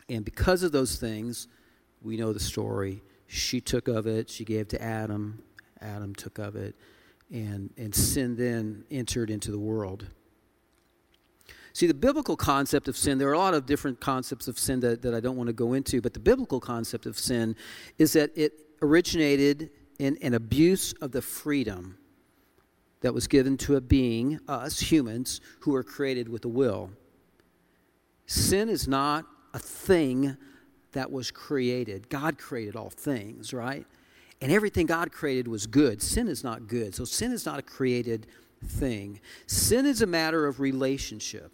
And 0.09 0.25
because 0.25 0.63
of 0.63 0.73
those 0.73 0.97
things, 0.97 1.47
we 2.03 2.17
know 2.17 2.33
the 2.33 2.39
story. 2.39 3.01
She 3.27 3.61
took 3.61 3.87
of 3.87 4.05
it, 4.05 4.29
she 4.29 4.45
gave 4.45 4.67
to 4.69 4.81
Adam, 4.81 5.41
Adam 5.81 6.13
took 6.13 6.37
of 6.37 6.55
it, 6.55 6.75
and, 7.31 7.71
and 7.77 7.95
sin 7.95 8.35
then 8.35 8.83
entered 8.91 9.29
into 9.29 9.49
the 9.51 9.59
world. 9.59 10.07
See, 11.71 11.87
the 11.87 11.93
biblical 11.95 12.35
concept 12.35 12.87
of 12.87 12.95
sin, 12.95 13.17
there 13.17 13.29
are 13.29 13.33
a 13.33 13.39
lot 13.39 13.55
of 13.55 13.65
different 13.65 13.99
concepts 13.99 14.47
of 14.47 14.59
sin 14.59 14.79
that, 14.81 15.01
that 15.01 15.15
I 15.15 15.19
don't 15.19 15.35
want 15.35 15.47
to 15.47 15.53
go 15.53 15.73
into, 15.73 16.01
but 16.01 16.13
the 16.13 16.19
biblical 16.19 16.59
concept 16.59 17.07
of 17.07 17.17
sin 17.17 17.55
is 17.97 18.13
that 18.13 18.29
it 18.35 18.53
originated 18.83 19.71
in 19.97 20.17
an 20.21 20.35
abuse 20.35 20.93
of 21.01 21.11
the 21.11 21.21
freedom 21.21 21.97
that 23.01 23.13
was 23.13 23.27
given 23.27 23.57
to 23.57 23.75
a 23.75 23.81
being, 23.81 24.39
us 24.47 24.79
humans, 24.79 25.41
who 25.61 25.73
are 25.73 25.83
created 25.83 26.29
with 26.29 26.45
a 26.45 26.47
will. 26.47 26.91
Sin 28.27 28.69
is 28.69 28.87
not 28.87 29.25
a 29.53 29.59
thing 29.59 30.37
that 30.93 31.11
was 31.11 31.31
created. 31.31 32.09
God 32.09 32.37
created 32.37 32.75
all 32.75 32.89
things, 32.89 33.53
right? 33.53 33.85
And 34.41 34.51
everything 34.51 34.85
God 34.85 35.11
created 35.11 35.47
was 35.47 35.67
good. 35.67 36.01
Sin 36.01 36.27
is 36.27 36.43
not 36.43 36.67
good. 36.67 36.95
So 36.95 37.05
sin 37.05 37.31
is 37.31 37.45
not 37.45 37.59
a 37.59 37.61
created 37.61 38.27
thing. 38.65 39.19
Sin 39.47 39.85
is 39.85 40.01
a 40.01 40.07
matter 40.07 40.45
of 40.45 40.59
relationship 40.59 41.51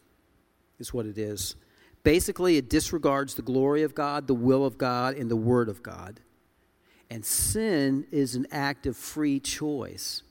is 0.79 0.93
what 0.93 1.05
it 1.05 1.17
is. 1.17 1.55
Basically, 2.03 2.57
it 2.57 2.69
disregards 2.69 3.35
the 3.35 3.41
glory 3.41 3.83
of 3.83 3.93
God, 3.93 4.27
the 4.27 4.33
will 4.33 4.65
of 4.65 4.77
God, 4.77 5.15
and 5.15 5.29
the 5.29 5.35
word 5.35 5.69
of 5.69 5.83
God. 5.83 6.21
And 7.09 7.25
sin 7.25 8.05
is 8.11 8.35
an 8.35 8.47
act 8.51 8.85
of 8.85 8.95
free 8.95 9.39
choice. 9.39 10.23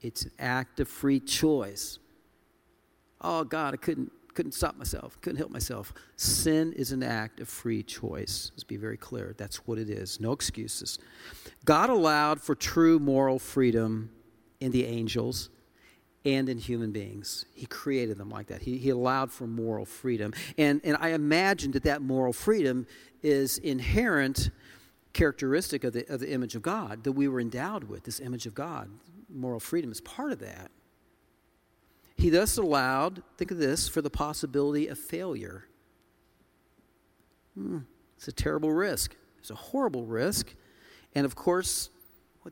It's 0.00 0.24
an 0.24 0.32
act 0.38 0.80
of 0.80 0.88
free 0.88 1.20
choice. 1.20 1.98
Oh, 3.20 3.44
God, 3.44 3.74
I 3.74 3.76
couldn't, 3.76 4.10
couldn't 4.34 4.52
stop 4.52 4.76
myself, 4.76 5.20
couldn't 5.20 5.38
help 5.38 5.50
myself. 5.50 5.92
Sin 6.16 6.72
is 6.72 6.92
an 6.92 7.02
act 7.02 7.40
of 7.40 7.48
free 7.48 7.82
choice. 7.82 8.50
Let's 8.52 8.64
be 8.64 8.76
very 8.76 8.96
clear. 8.96 9.34
That's 9.36 9.66
what 9.66 9.78
it 9.78 9.90
is. 9.90 10.20
No 10.20 10.32
excuses. 10.32 10.98
God 11.64 11.90
allowed 11.90 12.40
for 12.40 12.54
true 12.54 12.98
moral 12.98 13.38
freedom 13.38 14.10
in 14.60 14.72
the 14.72 14.86
angels 14.86 15.50
and 16.24 16.48
in 16.48 16.58
human 16.58 16.92
beings. 16.92 17.44
He 17.54 17.66
created 17.66 18.16
them 18.16 18.30
like 18.30 18.46
that. 18.46 18.62
He, 18.62 18.78
he 18.78 18.90
allowed 18.90 19.32
for 19.32 19.46
moral 19.46 19.84
freedom. 19.84 20.32
And, 20.56 20.80
and 20.84 20.96
I 21.00 21.10
imagine 21.10 21.72
that 21.72 21.82
that 21.84 22.00
moral 22.00 22.32
freedom 22.32 22.86
is 23.22 23.58
inherent 23.58 24.50
characteristic 25.12 25.84
of 25.84 25.92
the, 25.92 26.06
of 26.12 26.20
the 26.20 26.32
image 26.32 26.54
of 26.54 26.62
God, 26.62 27.04
that 27.04 27.12
we 27.12 27.28
were 27.28 27.40
endowed 27.40 27.84
with, 27.84 28.04
this 28.04 28.20
image 28.20 28.46
of 28.46 28.54
God. 28.54 28.88
Moral 29.28 29.60
freedom 29.60 29.90
is 29.90 30.00
part 30.00 30.32
of 30.32 30.38
that. 30.40 30.70
He 32.22 32.30
thus 32.30 32.56
allowed, 32.56 33.20
think 33.36 33.50
of 33.50 33.58
this, 33.58 33.88
for 33.88 34.00
the 34.00 34.08
possibility 34.08 34.86
of 34.86 34.96
failure. 34.96 35.66
Hmm, 37.56 37.78
it's 38.16 38.28
a 38.28 38.32
terrible 38.32 38.70
risk. 38.70 39.16
It's 39.40 39.50
a 39.50 39.56
horrible 39.56 40.06
risk. 40.06 40.54
And 41.16 41.26
of 41.26 41.34
course, 41.34 41.90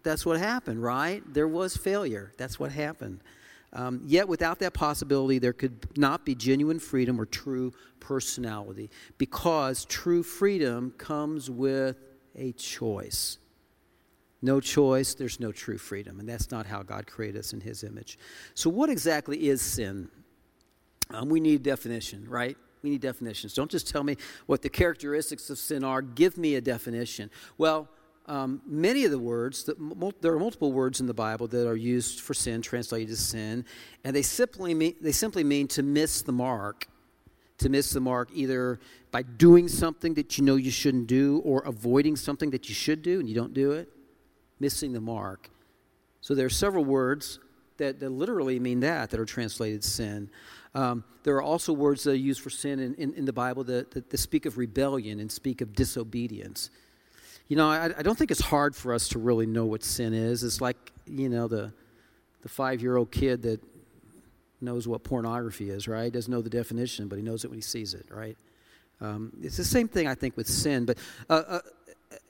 that's 0.02 0.26
what 0.26 0.40
happened, 0.40 0.83
right? 0.83 1.22
There 1.33 1.46
was 1.46 1.76
failure. 1.76 2.33
That's 2.37 2.59
what 2.59 2.72
happened. 2.72 3.20
Um, 3.72 4.02
yet, 4.04 4.26
without 4.26 4.59
that 4.59 4.74
possibility, 4.74 5.38
there 5.38 5.52
could 5.52 5.96
not 5.96 6.26
be 6.26 6.35
genuine 6.35 6.80
freedom 6.80 7.20
or 7.20 7.24
true 7.24 7.72
personality 8.00 8.90
because 9.18 9.85
true 9.85 10.24
freedom 10.24 10.92
comes 10.98 11.48
with 11.48 11.96
a 12.35 12.50
choice. 12.54 13.38
No 14.42 14.61
choice, 14.61 15.14
there's 15.14 15.38
no 15.38 15.53
true 15.53 15.79
freedom. 15.79 16.18
And 16.18 16.29
that's 16.29 16.50
not 16.50 16.66
how 16.66 16.83
God 16.83 17.07
created 17.07 17.38
us 17.38 17.53
in 17.53 17.61
His 17.61 17.85
image. 17.85 18.18
So, 18.55 18.70
what 18.70 18.88
exactly 18.88 19.48
is 19.48 19.61
sin? 19.61 20.09
Um, 21.11 21.29
we 21.29 21.40
need 21.40 21.61
a 21.61 21.62
definition, 21.62 22.26
right? 22.29 22.57
We 22.83 22.90
need 22.90 23.00
definitions. 23.00 23.55
Don't 23.55 23.70
just 23.70 23.88
tell 23.88 24.03
me 24.03 24.16
what 24.46 24.62
the 24.62 24.70
characteristics 24.70 25.50
of 25.50 25.59
sin 25.59 25.85
are, 25.85 26.00
give 26.00 26.38
me 26.38 26.55
a 26.55 26.61
definition. 26.61 27.31
Well, 27.59 27.88
um, 28.26 28.62
many 28.64 29.05
of 29.05 29.11
the 29.11 29.18
words, 29.18 29.68
there 30.20 30.33
are 30.33 30.38
multiple 30.38 30.72
words 30.72 31.00
in 31.00 31.07
the 31.07 31.14
Bible 31.14 31.48
that 31.48 31.66
are 31.66 31.76
used 31.76 32.20
for 32.20 32.33
sin, 32.33 32.62
translated 32.62 33.11
as 33.11 33.18
sin, 33.18 33.64
and 34.05 34.14
they 34.14 34.22
simply 34.22 34.72
mean, 34.72 34.94
they 35.00 35.12
simply 35.12 35.42
mean 35.42 35.66
to 35.68 35.83
miss 35.83 36.22
the 36.22 36.33
mark. 36.33 36.87
To 37.59 37.68
miss 37.68 37.90
the 37.90 38.00
mark 38.00 38.31
either 38.33 38.81
by 39.11 39.22
doing 39.22 39.68
something 39.68 40.14
that 40.14 40.38
you 40.38 40.44
know 40.44 40.57
you 40.57 40.70
shouldn't 40.70 41.09
do 41.09 41.42
or 41.44 41.61
avoiding 41.61 42.16
something 42.16 42.50
that 42.50 42.70
you 42.70 42.74
should 42.74 43.03
do 43.03 43.20
and 43.20 43.29
you 43.29 43.35
don't 43.35 43.53
do 43.53 43.72
it. 43.72 43.90
Missing 44.61 44.92
the 44.92 45.01
mark. 45.01 45.51
So 46.20 46.35
there 46.35 46.46
are 46.46 46.51
several 46.51 46.85
words 46.85 47.40
that, 47.79 47.99
that 48.01 48.11
literally 48.11 48.61
mean 48.61 48.81
that, 48.81 49.11
that 49.11 49.18
are 49.18 49.25
translated 49.25 49.83
sin. 49.83 50.31
Um, 50.75 51.03
there 51.25 51.35
are 51.35 51.42
also 51.42 51.73
words 51.73 52.05
that 52.05 52.12
are 52.12 52.14
used 52.14 52.40
for 52.40 52.51
sin 52.51 52.79
in, 52.79 52.94
in, 52.94 53.14
in 53.14 53.25
the 53.25 53.33
Bible 53.33 53.64
that, 53.64 53.90
that, 53.92 54.11
that 54.11 54.18
speak 54.18 54.46
of 54.46 54.59
rebellion 54.59 55.18
and 55.18 55.33
speak 55.33 55.61
of 55.61 55.75
disobedience. 55.75 56.70
You 57.49 57.57
know, 57.57 57.68
I, 57.68 57.87
I 57.87 58.03
don't 58.03 58.16
think 58.16 58.31
it's 58.31 58.40
hard 58.40 58.77
for 58.77 58.94
us 58.94 59.09
to 59.09 59.18
really 59.18 59.46
know 59.46 59.64
what 59.64 59.83
sin 59.83 60.14
is. 60.14 60.44
It's 60.44 60.61
like, 60.61 60.92
you 61.07 61.29
know, 61.29 61.49
the, 61.49 61.73
the 62.42 62.49
five 62.49 62.81
year 62.81 62.96
old 62.96 63.11
kid 63.11 63.42
that 63.42 63.61
knows 64.61 64.87
what 64.87 65.03
pornography 65.03 65.70
is, 65.70 65.88
right? 65.88 66.12
Doesn't 66.12 66.31
know 66.31 66.42
the 66.42 66.51
definition, 66.51 67.09
but 67.09 67.16
he 67.16 67.23
knows 67.23 67.44
it 67.44 67.49
when 67.49 67.59
he 67.59 67.62
sees 67.62 67.94
it, 67.94 68.07
right? 68.11 68.37
Um, 69.01 69.33
it's 69.42 69.57
the 69.57 69.64
same 69.64 69.88
thing, 69.88 70.07
I 70.07 70.14
think, 70.14 70.37
with 70.37 70.46
sin. 70.46 70.85
But 70.85 70.99
uh, 71.29 71.42
uh, 71.49 71.61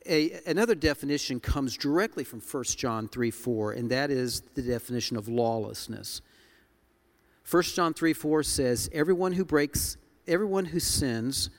a, 0.07 0.41
another 0.47 0.75
definition 0.75 1.41
comes 1.41 1.77
directly 1.77 2.25
from 2.25 2.41
1 2.41 2.65
John 2.65 3.09
3 3.09 3.31
4, 3.31 3.73
and 3.73 3.91
that 3.91 4.11
is 4.11 4.43
the 4.55 4.63
definition 4.63 5.17
of 5.17 5.29
lawlessness. 5.29 6.21
1 7.51 7.63
John 7.63 7.95
3 7.95 8.13
4 8.13 8.43
says, 8.43 8.91
Everyone 8.93 9.33
who 9.33 9.45
breaks, 9.45 9.97
everyone 10.27 10.65
who 10.65 10.81
sins 10.81 11.51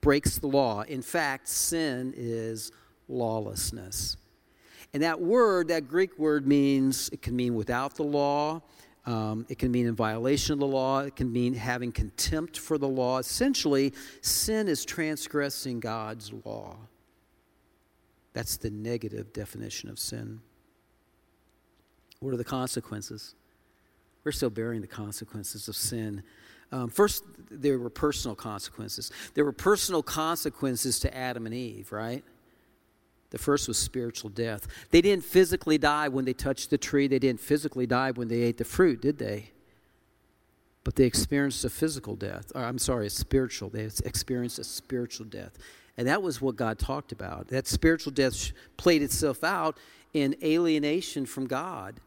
breaks 0.00 0.38
the 0.38 0.46
law. 0.46 0.82
In 0.82 1.02
fact, 1.02 1.48
sin 1.48 2.14
is 2.16 2.72
lawlessness. 3.08 4.16
And 4.94 5.02
that 5.02 5.20
word, 5.20 5.68
that 5.68 5.88
Greek 5.88 6.18
word, 6.18 6.46
means 6.46 7.10
it 7.12 7.20
can 7.20 7.36
mean 7.36 7.54
without 7.54 7.94
the 7.94 8.04
law, 8.04 8.62
um, 9.06 9.46
it 9.48 9.58
can 9.58 9.70
mean 9.70 9.86
in 9.86 9.94
violation 9.94 10.54
of 10.54 10.58
the 10.58 10.66
law, 10.66 11.00
it 11.00 11.16
can 11.16 11.32
mean 11.32 11.54
having 11.54 11.92
contempt 11.92 12.58
for 12.58 12.78
the 12.78 12.88
law. 12.88 13.18
Essentially, 13.18 13.92
sin 14.22 14.68
is 14.68 14.84
transgressing 14.84 15.80
God's 15.80 16.32
law. 16.44 16.76
That's 18.38 18.56
the 18.56 18.70
negative 18.70 19.32
definition 19.32 19.90
of 19.90 19.98
sin. 19.98 20.38
What 22.20 22.32
are 22.32 22.36
the 22.36 22.44
consequences? 22.44 23.34
We're 24.22 24.30
still 24.30 24.48
bearing 24.48 24.80
the 24.80 24.86
consequences 24.86 25.66
of 25.66 25.74
sin. 25.74 26.22
Um, 26.70 26.88
first, 26.88 27.24
there 27.50 27.80
were 27.80 27.90
personal 27.90 28.36
consequences. 28.36 29.10
There 29.34 29.44
were 29.44 29.50
personal 29.50 30.04
consequences 30.04 31.00
to 31.00 31.12
Adam 31.12 31.46
and 31.46 31.54
Eve, 31.54 31.90
right? 31.90 32.22
The 33.30 33.38
first 33.38 33.66
was 33.66 33.76
spiritual 33.76 34.30
death. 34.30 34.68
They 34.92 35.00
didn't 35.00 35.24
physically 35.24 35.76
die 35.76 36.06
when 36.06 36.24
they 36.24 36.32
touched 36.32 36.70
the 36.70 36.78
tree, 36.78 37.08
they 37.08 37.18
didn't 37.18 37.40
physically 37.40 37.88
die 37.88 38.12
when 38.12 38.28
they 38.28 38.42
ate 38.42 38.58
the 38.58 38.64
fruit, 38.64 39.02
did 39.02 39.18
they? 39.18 39.50
But 40.84 40.94
they 40.94 41.06
experienced 41.06 41.64
a 41.64 41.70
physical 41.70 42.14
death. 42.14 42.52
Or, 42.54 42.62
I'm 42.62 42.78
sorry, 42.78 43.08
a 43.08 43.10
spiritual. 43.10 43.68
They 43.68 43.90
experienced 44.04 44.60
a 44.60 44.64
spiritual 44.64 45.26
death. 45.26 45.58
And 45.98 46.06
that 46.06 46.22
was 46.22 46.40
what 46.40 46.54
God 46.56 46.78
talked 46.78 47.10
about. 47.12 47.48
That 47.48 47.66
spiritual 47.66 48.12
death 48.12 48.52
played 48.76 49.02
itself 49.02 49.42
out 49.42 49.76
in 50.14 50.36
alienation 50.42 51.26
from 51.26 51.46
God. 51.48 52.00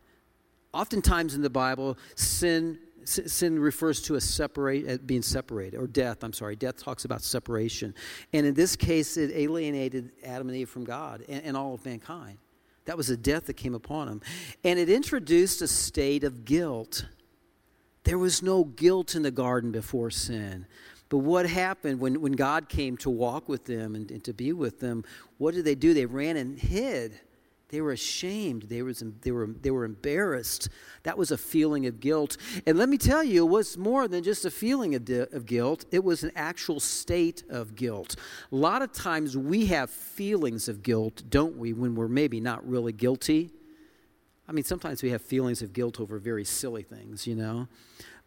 Oftentimes 0.73 1.35
in 1.35 1.41
the 1.41 1.49
Bible, 1.49 1.97
sin 2.15 2.79
sin 3.03 3.57
refers 3.59 3.99
to 3.99 4.13
a 4.13 4.21
separate 4.21 4.87
uh, 4.87 4.97
being 5.03 5.23
separated 5.23 5.75
or 5.75 5.87
death 5.87 6.23
i'm 6.23 6.31
sorry 6.31 6.55
death 6.55 6.77
talks 6.77 7.03
about 7.03 7.23
separation 7.23 7.95
and 8.31 8.45
in 8.45 8.53
this 8.53 8.75
case 8.75 9.17
it 9.17 9.31
alienated 9.33 10.11
adam 10.23 10.47
and 10.47 10.55
eve 10.55 10.69
from 10.69 10.83
god 10.83 11.23
and, 11.27 11.43
and 11.43 11.57
all 11.57 11.73
of 11.73 11.83
mankind 11.83 12.37
That 12.85 12.97
was 12.97 13.07
the 13.07 13.17
death 13.17 13.47
that 13.47 13.55
came 13.55 13.73
upon 13.73 14.07
them 14.07 14.21
And 14.63 14.77
it 14.77 14.87
introduced 14.87 15.63
a 15.63 15.67
state 15.67 16.23
of 16.23 16.45
guilt. 16.45 17.05
There 18.03 18.19
was 18.19 18.43
no 18.43 18.65
guilt 18.65 19.15
in 19.15 19.23
the 19.23 19.31
garden 19.31 19.71
before 19.71 20.11
sin. 20.11 20.67
But 21.11 21.17
what 21.17 21.45
happened 21.45 21.99
when, 21.99 22.21
when 22.21 22.31
God 22.31 22.69
came 22.69 22.95
to 22.99 23.09
walk 23.09 23.49
with 23.49 23.65
them 23.65 23.95
and, 23.95 24.09
and 24.09 24.23
to 24.23 24.33
be 24.33 24.53
with 24.53 24.79
them? 24.79 25.03
What 25.39 25.53
did 25.53 25.65
they 25.65 25.75
do? 25.75 25.93
They 25.93 26.05
ran 26.05 26.37
and 26.37 26.57
hid. 26.57 27.19
They 27.67 27.81
were 27.81 27.91
ashamed. 27.91 28.63
They, 28.63 28.81
was, 28.81 29.03
they, 29.21 29.31
were, 29.31 29.47
they 29.47 29.71
were 29.71 29.83
embarrassed. 29.83 30.69
That 31.03 31.17
was 31.17 31.29
a 31.29 31.37
feeling 31.37 31.85
of 31.85 31.99
guilt. 31.99 32.37
And 32.65 32.77
let 32.77 32.87
me 32.87 32.97
tell 32.97 33.25
you, 33.25 33.45
it 33.45 33.49
was 33.49 33.77
more 33.77 34.07
than 34.07 34.23
just 34.23 34.45
a 34.45 34.49
feeling 34.51 34.95
of, 34.95 35.09
of 35.33 35.45
guilt, 35.45 35.83
it 35.91 36.01
was 36.01 36.23
an 36.23 36.31
actual 36.33 36.79
state 36.79 37.43
of 37.49 37.75
guilt. 37.75 38.15
A 38.49 38.55
lot 38.55 38.81
of 38.81 38.93
times 38.93 39.35
we 39.35 39.65
have 39.65 39.89
feelings 39.89 40.69
of 40.69 40.81
guilt, 40.81 41.23
don't 41.29 41.57
we, 41.57 41.73
when 41.73 41.93
we're 41.93 42.07
maybe 42.07 42.39
not 42.39 42.65
really 42.65 42.93
guilty? 42.93 43.51
I 44.47 44.53
mean, 44.53 44.63
sometimes 44.63 45.03
we 45.03 45.09
have 45.09 45.21
feelings 45.21 45.61
of 45.61 45.73
guilt 45.73 45.99
over 45.99 46.19
very 46.19 46.45
silly 46.45 46.83
things, 46.83 47.27
you 47.27 47.35
know? 47.35 47.67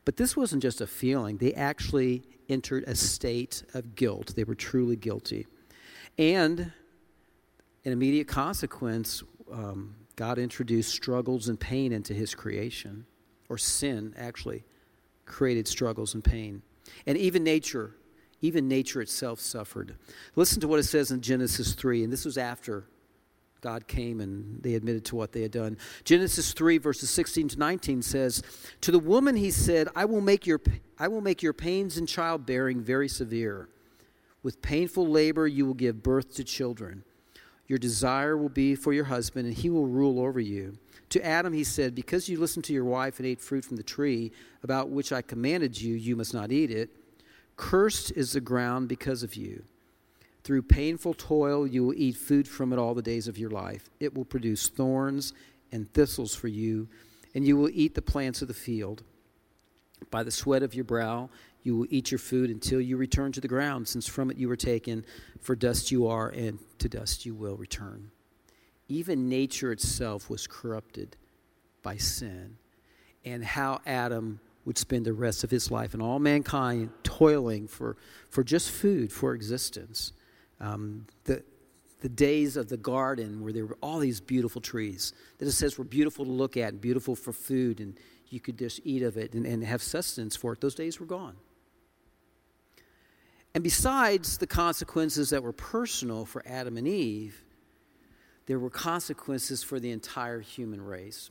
But 0.05 0.19
this 0.19 0.37
wasn't 0.37 0.61
just 0.63 0.83
a 0.83 0.87
feeling, 0.87 1.39
they 1.39 1.55
actually 1.55 2.25
entered 2.49 2.85
a 2.87 2.95
state 2.95 3.63
of 3.75 3.95
guilt. 3.95 4.35
They 4.37 4.45
were 4.45 4.55
truly 4.55 4.97
guilty. 4.97 5.47
And 6.19 6.73
an 7.85 7.93
immediate 7.93 8.29
consequence 8.29 9.23
um, 9.53 9.97
God 10.17 10.39
introduced 10.39 10.95
struggles 10.95 11.49
and 11.49 11.59
pain 11.59 11.93
into 11.93 12.15
his 12.15 12.35
creation, 12.35 13.07
or 13.49 13.59
sin 13.59 14.15
actually 14.17 14.65
created 15.27 15.67
struggles 15.67 16.15
and 16.15 16.23
pain. 16.23 16.63
And 17.07 17.19
even 17.19 17.43
nature, 17.43 17.97
even 18.41 18.69
nature 18.69 19.01
itself 19.01 19.41
suffered. 19.41 19.97
Listen 20.37 20.61
to 20.61 20.69
what 20.69 20.79
it 20.79 20.85
says 20.85 21.11
in 21.11 21.21
Genesis 21.21 21.73
3, 21.73 22.05
and 22.05 22.13
this 22.13 22.25
was 22.25 22.39
after 22.39 22.87
God 23.65 23.89
came 23.89 24.21
and 24.21 24.63
they 24.63 24.75
admitted 24.75 25.07
to 25.07 25.17
what 25.17 25.33
they 25.33 25.41
had 25.41 25.51
done. 25.51 25.79
Genesis 26.05 26.53
3, 26.53 26.77
verses 26.77 27.09
16 27.09 27.49
to 27.49 27.59
19 27.59 28.03
says, 28.03 28.43
To 28.83 28.91
the 28.91 28.99
woman 28.99 29.37
he 29.37 29.51
said, 29.51 29.89
I 29.97 30.05
will 30.05 30.21
make 30.21 30.47
your, 30.47 30.61
I 30.99 31.09
will 31.09 31.23
make 31.23 31.43
your 31.43 31.55
pains 31.55 31.97
in 31.97 32.05
childbearing 32.05 32.83
very 32.83 33.09
severe. 33.09 33.71
With 34.43 34.61
painful 34.61 35.07
labor 35.07 35.47
you 35.47 35.65
will 35.65 35.73
give 35.73 36.03
birth 36.03 36.35
to 36.35 36.45
children. 36.45 37.05
Your 37.67 37.79
desire 37.79 38.37
will 38.37 38.51
be 38.51 38.75
for 38.75 38.93
your 38.93 39.07
husband, 39.07 39.47
and 39.47 39.57
he 39.57 39.71
will 39.71 39.87
rule 39.87 40.21
over 40.21 40.41
you. 40.41 40.77
To 41.09 41.25
Adam 41.25 41.55
he 41.55 41.65
said, 41.65 41.95
Because 41.95 42.29
you 42.29 42.39
listened 42.39 42.67
to 42.67 42.75
your 42.75 42.85
wife 42.85 43.19
and 43.19 43.27
ate 43.27 43.41
fruit 43.41 43.65
from 43.65 43.79
the 43.79 43.83
tree 43.83 44.31
about 44.63 44.91
which 44.91 45.11
I 45.11 45.23
commanded 45.23 45.81
you, 45.81 45.95
you 45.95 46.17
must 46.17 46.35
not 46.35 46.53
eat 46.53 46.71
it. 46.71 46.91
Cursed 47.57 48.13
is 48.13 48.33
the 48.33 48.43
ground 48.43 48.91
because 48.91 49.23
of 49.23 49.37
you. 49.37 49.63
Through 50.45 50.63
painful 50.63 51.15
toil, 51.15 51.67
you 51.67 51.85
will 51.85 51.95
eat 51.95 52.17
food 52.17 52.47
from 52.47 52.73
it 52.73 52.79
all 52.79 52.95
the 52.95 53.01
days 53.01 53.27
of 53.29 53.39
your 53.39 53.49
life. 53.49 53.89
It 53.99 54.15
will 54.15 54.27
produce 54.27 54.69
thorns 54.69 55.33
and 55.73 55.91
thistles 55.93 56.35
for 56.35 56.49
you, 56.49 56.89
and 57.35 57.47
you 57.47 57.57
will 57.57 57.71
eat 57.73 57.95
the 57.95 58.03
plants 58.03 58.43
of 58.43 58.49
the 58.49 58.55
field. 58.55 59.03
By 60.11 60.23
the 60.23 60.31
sweat 60.31 60.63
of 60.63 60.75
your 60.75 60.85
brow, 60.85 61.31
you 61.63 61.79
will 61.79 61.87
eat 61.89 62.11
your 62.11 62.19
food 62.19 62.51
until 62.51 62.79
you 62.79 62.99
return 62.99 63.33
to 63.33 63.41
the 63.41 63.49
ground, 63.49 63.89
since 63.89 64.07
from 64.07 64.31
it 64.31 64.37
you 64.37 64.49
were 64.49 64.57
taken, 64.57 65.07
for 65.41 65.57
dust 65.57 65.91
you 65.91 66.07
are, 66.07 66.29
and 66.29 66.59
to 66.79 66.91
dust 66.91 67.25
you 67.25 67.35
will 67.35 67.57
return. 67.57 68.11
Even 68.87 69.31
nature 69.31 69.73
itself 69.73 70.29
was 70.29 70.47
corrupted 70.47 71.17
by 71.83 71.97
sin, 71.97 72.59
and 73.25 73.43
how 73.43 73.81
Adam 73.87 74.41
would 74.67 74.77
spend 74.77 75.07
the 75.07 75.15
rest 75.15 75.43
of 75.43 75.51
his 75.51 75.71
life 75.71 75.95
and 75.95 76.03
all 76.03 76.19
mankind 76.19 76.91
toiling 77.03 77.67
for, 77.67 77.97
for 78.29 78.45
just 78.45 78.71
food, 78.71 79.11
for 79.11 79.35
existence. 79.35 80.13
Um, 80.65 81.07
the, 81.25 81.45
the 82.01 82.09
days 82.09 82.57
of 82.57 82.71
the 82.71 82.79
garden 82.79 83.43
where 83.43 83.53
there 83.53 83.67
were 83.67 83.77
all 83.83 83.99
these 83.99 84.19
beautiful 84.19 84.63
trees 84.63 85.13
that 85.39 85.47
it 85.47 85.53
says 85.53 85.77
were 85.77 85.85
beautiful 85.85 86.25
to 86.25 86.31
look 86.31 86.57
at 86.57 86.71
and 86.71 86.81
beautiful 86.81 87.15
for 87.15 87.35
food, 87.35 87.81
and 87.81 87.99
you 88.31 88.41
could 88.41 88.59
just 88.59 88.81
eat 88.83 89.03
of 89.03 89.19
it 89.19 89.35
and, 89.35 89.45
and 89.45 89.63
have 89.63 89.83
sustenance 89.83 90.35
for 90.35 90.55
it, 90.55 90.63
those 90.63 90.75
days 90.75 90.99
were 90.99 91.07
gone. 91.07 91.37
And 93.55 93.63
besides 93.63 94.39
the 94.39 94.47
consequences 94.47 95.31
that 95.31 95.43
were 95.43 95.53
personal 95.53 96.25
for 96.25 96.43
Adam 96.47 96.79
and 96.79 96.89
Eve, 96.89 97.45
there 98.47 98.59
were 98.59 98.71
consequences 98.71 99.63
for 99.63 99.79
the 99.79 99.91
entire 99.91 100.41
human 100.41 100.81
race. 100.81 101.31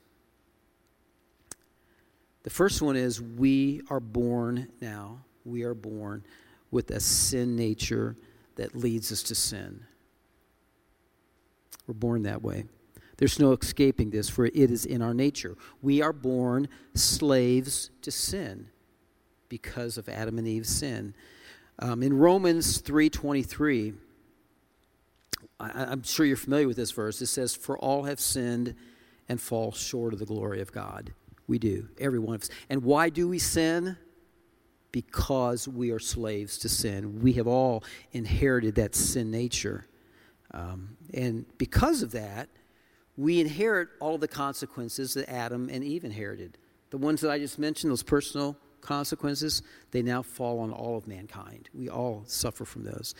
The 2.44 2.52
first 2.52 2.84
one 2.84 2.96
is 2.96 3.20
we 3.20 3.82
are 3.90 4.00
born 4.00 4.70
now, 4.80 5.24
we 5.44 5.64
are 5.64 5.74
born 5.74 6.24
with 6.70 6.92
a 6.92 7.00
sin 7.00 7.56
nature 7.56 8.16
that 8.56 8.76
leads 8.76 9.12
us 9.12 9.24
to 9.24 9.36
sin. 9.36 9.86
We're 11.88 11.94
born 11.94 12.24
that 12.24 12.42
way. 12.42 12.66
There's 13.18 13.40
no 13.40 13.52
escaping 13.54 14.10
this, 14.10 14.30
for 14.30 14.46
it 14.46 14.56
is 14.56 14.86
in 14.86 15.02
our 15.02 15.14
nature. 15.14 15.56
We 15.82 16.02
are 16.02 16.14
born 16.14 16.68
slaves 16.94 17.90
to 18.02 18.12
sin 18.12 18.68
because 19.50 19.98
of 19.98 20.10
Adam 20.10 20.38
and 20.38 20.48
Eve's 20.48 20.70
sin. 20.70 21.14
Um, 21.80 22.02
in 22.04 22.18
Romans 22.18 22.82
3.23, 22.82 23.96
I, 25.60 25.72
I'm 25.86 26.04
sure 26.04 26.26
you're 26.26 26.38
familiar 26.38 26.68
with 26.68 26.78
this 26.78 26.92
verse. 26.92 27.22
It 27.22 27.28
says, 27.28 27.56
For 27.56 27.78
all 27.78 28.04
have 28.04 28.20
sinned 28.20 28.76
and 29.30 29.40
fall 29.40 29.72
short 29.72 30.14
of 30.14 30.20
the 30.20 30.26
glory 30.26 30.62
of 30.62 30.72
God. 30.72 31.14
We 31.48 31.60
do, 31.60 31.90
every 32.00 32.20
one 32.20 32.36
of 32.36 32.42
us. 32.42 32.50
And 32.70 32.84
why 32.84 33.10
do 33.10 33.28
we 33.28 33.40
sin? 33.40 33.98
Because 34.94 35.68
we 35.68 35.92
are 35.92 36.00
slaves 36.00 36.58
to 36.60 36.70
sin. 36.70 37.20
We 37.20 37.34
have 37.34 37.48
all 37.48 37.84
inherited 38.14 38.76
that 38.76 38.96
sin 38.96 39.30
nature. 39.30 39.86
Um, 40.54 40.96
and 41.14 41.46
because 41.58 42.02
of 42.02 42.12
that, 42.12 42.48
we 43.18 43.42
inherit 43.42 43.90
all 44.00 44.18
the 44.18 44.28
consequences 44.28 45.14
that 45.16 45.30
Adam 45.30 45.70
and 45.70 45.84
Eve 45.84 46.06
inherited. 46.06 46.58
The 46.92 46.98
ones 46.98 47.20
that 47.22 47.32
I 47.32 47.40
just 47.40 47.60
mentioned, 47.60 47.92
those 47.92 48.04
personal 48.04 48.56
consequences, 48.82 49.64
they 49.92 50.02
now 50.02 50.22
fall 50.22 50.60
on 50.60 50.72
all 50.72 50.98
of 50.98 51.08
mankind. 51.08 51.70
We 51.74 51.90
all 51.90 52.24
suffer 52.28 52.66
from 52.66 52.84
those. 52.84 53.16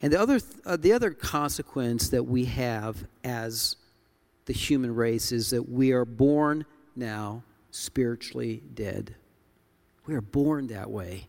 And 0.00 0.12
the 0.12 0.20
other, 0.20 0.40
uh, 0.64 0.76
the 0.76 0.92
other 0.92 1.10
consequence 1.10 2.08
that 2.08 2.24
we 2.24 2.46
have 2.46 3.04
as 3.22 3.76
the 4.46 4.52
human 4.52 4.94
race 4.94 5.32
is 5.32 5.50
that 5.50 5.68
we 5.68 5.92
are 5.92 6.04
born 6.04 6.64
now 6.96 7.42
spiritually 7.70 8.62
dead. 8.74 9.14
We 10.10 10.16
are 10.16 10.20
born 10.20 10.66
that 10.66 10.90
way. 10.90 11.28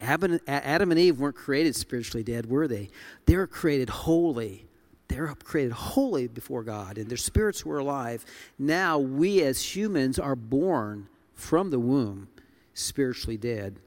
Adam 0.00 0.40
and 0.46 1.00
Eve 1.00 1.18
weren't 1.18 1.34
created 1.34 1.74
spiritually 1.74 2.22
dead, 2.22 2.46
were 2.46 2.68
they? 2.68 2.90
They 3.26 3.36
were 3.36 3.48
created 3.48 3.90
holy. 3.90 4.68
They 5.08 5.20
were 5.20 5.34
created 5.34 5.72
holy 5.72 6.28
before 6.28 6.62
God, 6.62 6.96
and 6.96 7.10
their 7.10 7.16
spirits 7.16 7.66
were 7.66 7.78
alive. 7.78 8.24
Now 8.56 9.00
we 9.00 9.42
as 9.42 9.74
humans 9.74 10.20
are 10.20 10.36
born 10.36 11.08
from 11.34 11.70
the 11.70 11.80
womb 11.80 12.28
spiritually 12.72 13.36
dead. 13.36 13.80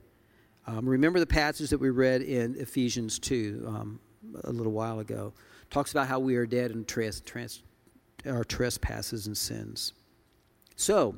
Um, 0.66 0.86
remember 0.86 1.20
the 1.20 1.26
passage 1.26 1.70
that 1.70 1.80
we 1.80 1.88
read 1.88 2.20
in 2.20 2.54
Ephesians 2.56 3.18
2 3.18 3.64
um, 3.66 4.00
a 4.44 4.52
little 4.52 4.72
while 4.72 5.00
ago. 5.00 5.32
Talks 5.70 5.90
about 5.90 6.06
how 6.06 6.18
we 6.18 6.36
are 6.36 6.44
dead 6.44 6.70
in 6.72 6.84
trans, 6.84 7.62
our 8.26 8.44
trespasses 8.44 9.26
and 9.26 9.36
sins. 9.36 9.94
So, 10.76 11.16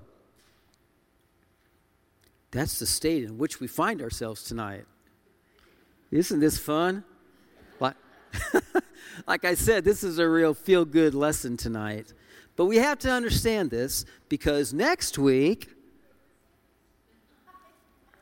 that's 2.51 2.79
the 2.79 2.87
state 2.87 3.25
in 3.25 3.39
which 3.39 3.61
we 3.61 3.67
find 3.67 4.01
ourselves 4.01 4.43
tonight. 4.43 4.85
Isn't 6.11 6.41
this 6.41 6.59
fun? 6.59 7.05
Like, 7.81 7.97
I 9.45 9.55
said, 9.55 9.85
this 9.85 10.05
is 10.05 10.19
a 10.19 10.29
real 10.29 10.55
feel 10.55 10.85
good 10.85 11.15
lesson 11.15 11.57
tonight. 11.57 12.13
But 12.55 12.67
we 12.67 12.77
have 12.77 12.99
to 13.01 13.11
understand 13.11 13.71
this 13.71 14.05
because 14.29 14.73
next 14.73 15.19
week 15.19 15.69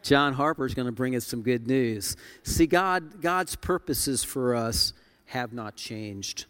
John 0.04 0.34
Harper 0.34 0.66
is 0.66 0.74
going 0.74 0.86
to 0.86 0.92
bring 0.92 1.16
us 1.16 1.24
some 1.24 1.42
good 1.42 1.66
news. 1.66 2.14
See, 2.42 2.66
God, 2.66 3.22
God's 3.22 3.56
purposes 3.56 4.22
for 4.22 4.54
us 4.54 4.92
have 5.26 5.54
not 5.54 5.76
changed. 5.76 6.44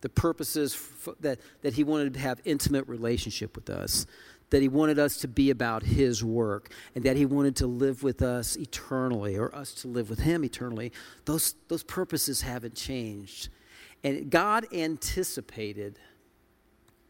The 0.00 0.08
purposes 0.08 0.80
that, 1.20 1.38
that 1.60 1.74
He 1.74 1.84
wanted 1.84 2.14
to 2.14 2.20
have 2.20 2.40
intimate 2.44 2.88
relationship 2.88 3.54
with 3.54 3.68
us, 3.68 4.06
that 4.50 4.62
He 4.62 4.68
wanted 4.68 4.98
us 4.98 5.16
to 5.18 5.28
be 5.28 5.50
about 5.50 5.82
His 5.82 6.24
work, 6.24 6.72
and 6.94 7.04
that 7.04 7.16
He 7.16 7.26
wanted 7.26 7.56
to 7.56 7.66
live 7.66 8.02
with 8.02 8.22
us 8.22 8.56
eternally, 8.56 9.36
or 9.36 9.54
us 9.54 9.72
to 9.74 9.88
live 9.88 10.08
with 10.10 10.20
Him 10.20 10.44
eternally, 10.44 10.92
those, 11.24 11.54
those 11.68 11.82
purposes 11.82 12.42
haven't 12.42 12.74
changed. 12.74 13.48
And 14.04 14.30
God 14.30 14.66
anticipated 14.72 15.98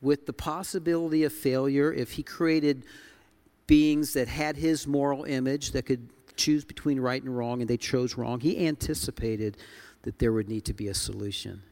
with 0.00 0.26
the 0.26 0.32
possibility 0.32 1.24
of 1.24 1.32
failure 1.32 1.92
if 1.92 2.12
He 2.12 2.22
created 2.22 2.84
beings 3.66 4.12
that 4.12 4.28
had 4.28 4.56
his 4.56 4.86
moral 4.86 5.24
image 5.24 5.72
that 5.72 5.86
could 5.86 6.08
choose 6.36 6.64
between 6.64 7.00
right 7.00 7.22
and 7.22 7.36
wrong, 7.36 7.60
and 7.60 7.68
they 7.68 7.76
chose 7.76 8.16
wrong. 8.16 8.40
He 8.40 8.66
anticipated 8.66 9.56
that 10.02 10.18
there 10.18 10.32
would 10.32 10.48
need 10.48 10.64
to 10.66 10.74
be 10.74 10.88
a 10.88 10.94
solution. 10.94 11.62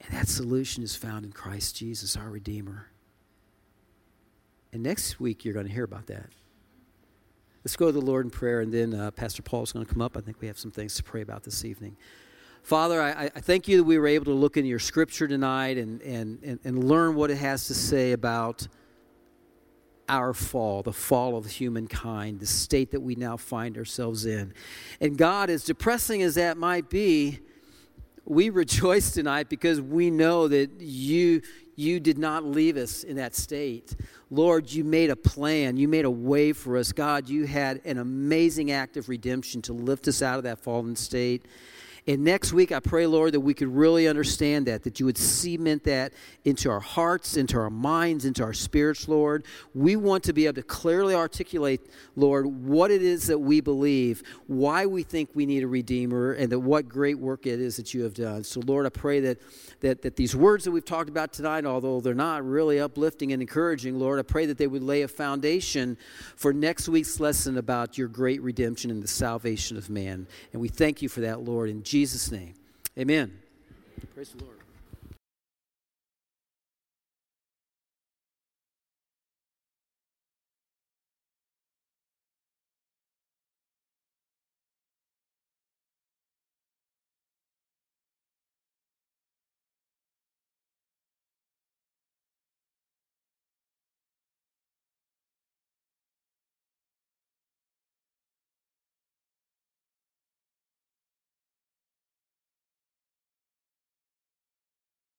And 0.00 0.14
that 0.14 0.28
solution 0.28 0.82
is 0.82 0.94
found 0.94 1.24
in 1.24 1.32
Christ 1.32 1.76
Jesus, 1.76 2.16
our 2.16 2.28
Redeemer. 2.28 2.88
And 4.72 4.82
next 4.82 5.20
week, 5.20 5.44
you're 5.44 5.54
going 5.54 5.66
to 5.66 5.72
hear 5.72 5.84
about 5.84 6.06
that. 6.06 6.26
Let's 7.64 7.76
go 7.76 7.86
to 7.86 7.92
the 7.92 8.00
Lord 8.00 8.24
in 8.24 8.30
prayer, 8.30 8.60
and 8.60 8.72
then 8.72 8.94
uh, 8.94 9.10
Pastor 9.10 9.42
Paul 9.42 9.64
is 9.64 9.72
going 9.72 9.84
to 9.84 9.92
come 9.92 10.00
up. 10.00 10.16
I 10.16 10.20
think 10.20 10.40
we 10.40 10.46
have 10.46 10.58
some 10.58 10.70
things 10.70 10.94
to 10.96 11.02
pray 11.02 11.22
about 11.22 11.42
this 11.42 11.64
evening. 11.64 11.96
Father, 12.62 13.00
I, 13.00 13.24
I, 13.24 13.40
thank 13.40 13.68
you 13.68 13.76
that 13.76 13.84
we 13.84 13.96
were 13.96 14.08
able 14.08 14.24
to 14.26 14.32
look 14.32 14.56
into 14.56 14.68
your 14.68 14.80
scripture 14.80 15.28
tonight 15.28 15.78
and, 15.78 16.02
and, 16.02 16.42
and, 16.42 16.58
and 16.64 16.84
learn 16.84 17.14
what 17.14 17.30
it 17.30 17.38
has 17.38 17.68
to 17.68 17.74
say 17.74 18.10
about 18.12 18.66
our 20.08 20.34
fall, 20.34 20.82
the 20.82 20.92
fall 20.92 21.36
of 21.36 21.46
humankind, 21.46 22.40
the 22.40 22.46
state 22.46 22.90
that 22.90 23.00
we 23.00 23.14
now 23.14 23.36
find 23.36 23.76
ourselves 23.76 24.26
in. 24.26 24.52
And 25.00 25.16
God, 25.16 25.50
as 25.50 25.64
depressing 25.64 26.22
as 26.22 26.34
that 26.34 26.56
might 26.56 26.90
be, 26.90 27.40
we 28.24 28.50
rejoice 28.50 29.12
tonight 29.12 29.48
because 29.48 29.80
we 29.80 30.10
know 30.10 30.48
that 30.48 30.70
you 30.80 31.42
you 31.76 32.00
did 32.00 32.18
not 32.18 32.44
leave 32.44 32.76
us 32.76 33.04
in 33.04 33.16
that 33.16 33.34
state. 33.34 33.94
Lord, 34.30 34.72
you 34.72 34.82
made 34.82 35.10
a 35.10 35.16
plan. 35.16 35.76
You 35.76 35.86
made 35.86 36.06
a 36.06 36.10
way 36.10 36.52
for 36.52 36.76
us. 36.78 36.90
God, 36.90 37.28
you 37.28 37.46
had 37.46 37.82
an 37.84 37.98
amazing 37.98 38.72
act 38.72 38.96
of 38.96 39.08
redemption 39.08 39.62
to 39.62 39.72
lift 39.72 40.08
us 40.08 40.22
out 40.22 40.38
of 40.38 40.44
that 40.44 40.58
fallen 40.58 40.96
state. 40.96 41.44
And 42.08 42.22
next 42.22 42.52
week, 42.52 42.70
I 42.70 42.78
pray, 42.78 43.08
Lord, 43.08 43.32
that 43.32 43.40
we 43.40 43.52
could 43.52 43.74
really 43.74 44.06
understand 44.06 44.66
that, 44.66 44.84
that 44.84 45.00
you 45.00 45.06
would 45.06 45.18
cement 45.18 45.82
that 45.84 46.12
into 46.44 46.70
our 46.70 46.78
hearts, 46.78 47.36
into 47.36 47.58
our 47.58 47.68
minds, 47.68 48.24
into 48.24 48.44
our 48.44 48.52
spirits, 48.52 49.08
Lord. 49.08 49.44
We 49.74 49.96
want 49.96 50.22
to 50.24 50.32
be 50.32 50.46
able 50.46 50.54
to 50.54 50.62
clearly 50.62 51.16
articulate, 51.16 51.80
Lord, 52.14 52.46
what 52.46 52.92
it 52.92 53.02
is 53.02 53.26
that 53.26 53.38
we 53.38 53.60
believe, 53.60 54.22
why 54.46 54.86
we 54.86 55.02
think 55.02 55.30
we 55.34 55.46
need 55.46 55.64
a 55.64 55.66
Redeemer, 55.66 56.32
and 56.32 56.50
that 56.52 56.60
what 56.60 56.88
great 56.88 57.18
work 57.18 57.44
it 57.44 57.60
is 57.60 57.76
that 57.76 57.92
you 57.92 58.04
have 58.04 58.14
done. 58.14 58.44
So, 58.44 58.60
Lord, 58.60 58.86
I 58.86 58.90
pray 58.90 59.18
that, 59.20 59.40
that, 59.80 60.02
that 60.02 60.14
these 60.14 60.36
words 60.36 60.64
that 60.64 60.70
we've 60.70 60.84
talked 60.84 61.08
about 61.08 61.32
tonight, 61.32 61.66
although 61.66 62.00
they're 62.00 62.14
not 62.14 62.46
really 62.46 62.78
uplifting 62.78 63.32
and 63.32 63.42
encouraging, 63.42 63.98
Lord, 63.98 64.20
I 64.20 64.22
pray 64.22 64.46
that 64.46 64.58
they 64.58 64.68
would 64.68 64.84
lay 64.84 65.02
a 65.02 65.08
foundation 65.08 65.98
for 66.36 66.52
next 66.52 66.88
week's 66.88 67.18
lesson 67.18 67.58
about 67.58 67.98
your 67.98 68.06
great 68.06 68.40
redemption 68.42 68.92
and 68.92 69.02
the 69.02 69.08
salvation 69.08 69.76
of 69.76 69.90
man. 69.90 70.28
And 70.52 70.62
we 70.62 70.68
thank 70.68 71.02
you 71.02 71.08
for 71.08 71.22
that, 71.22 71.40
Lord. 71.40 71.68
In 71.68 71.82
Jesus' 71.96 72.30
name, 72.30 72.52
amen. 72.98 73.32
Praise 74.14 74.28
the 74.28 74.44
Lord. 74.44 74.55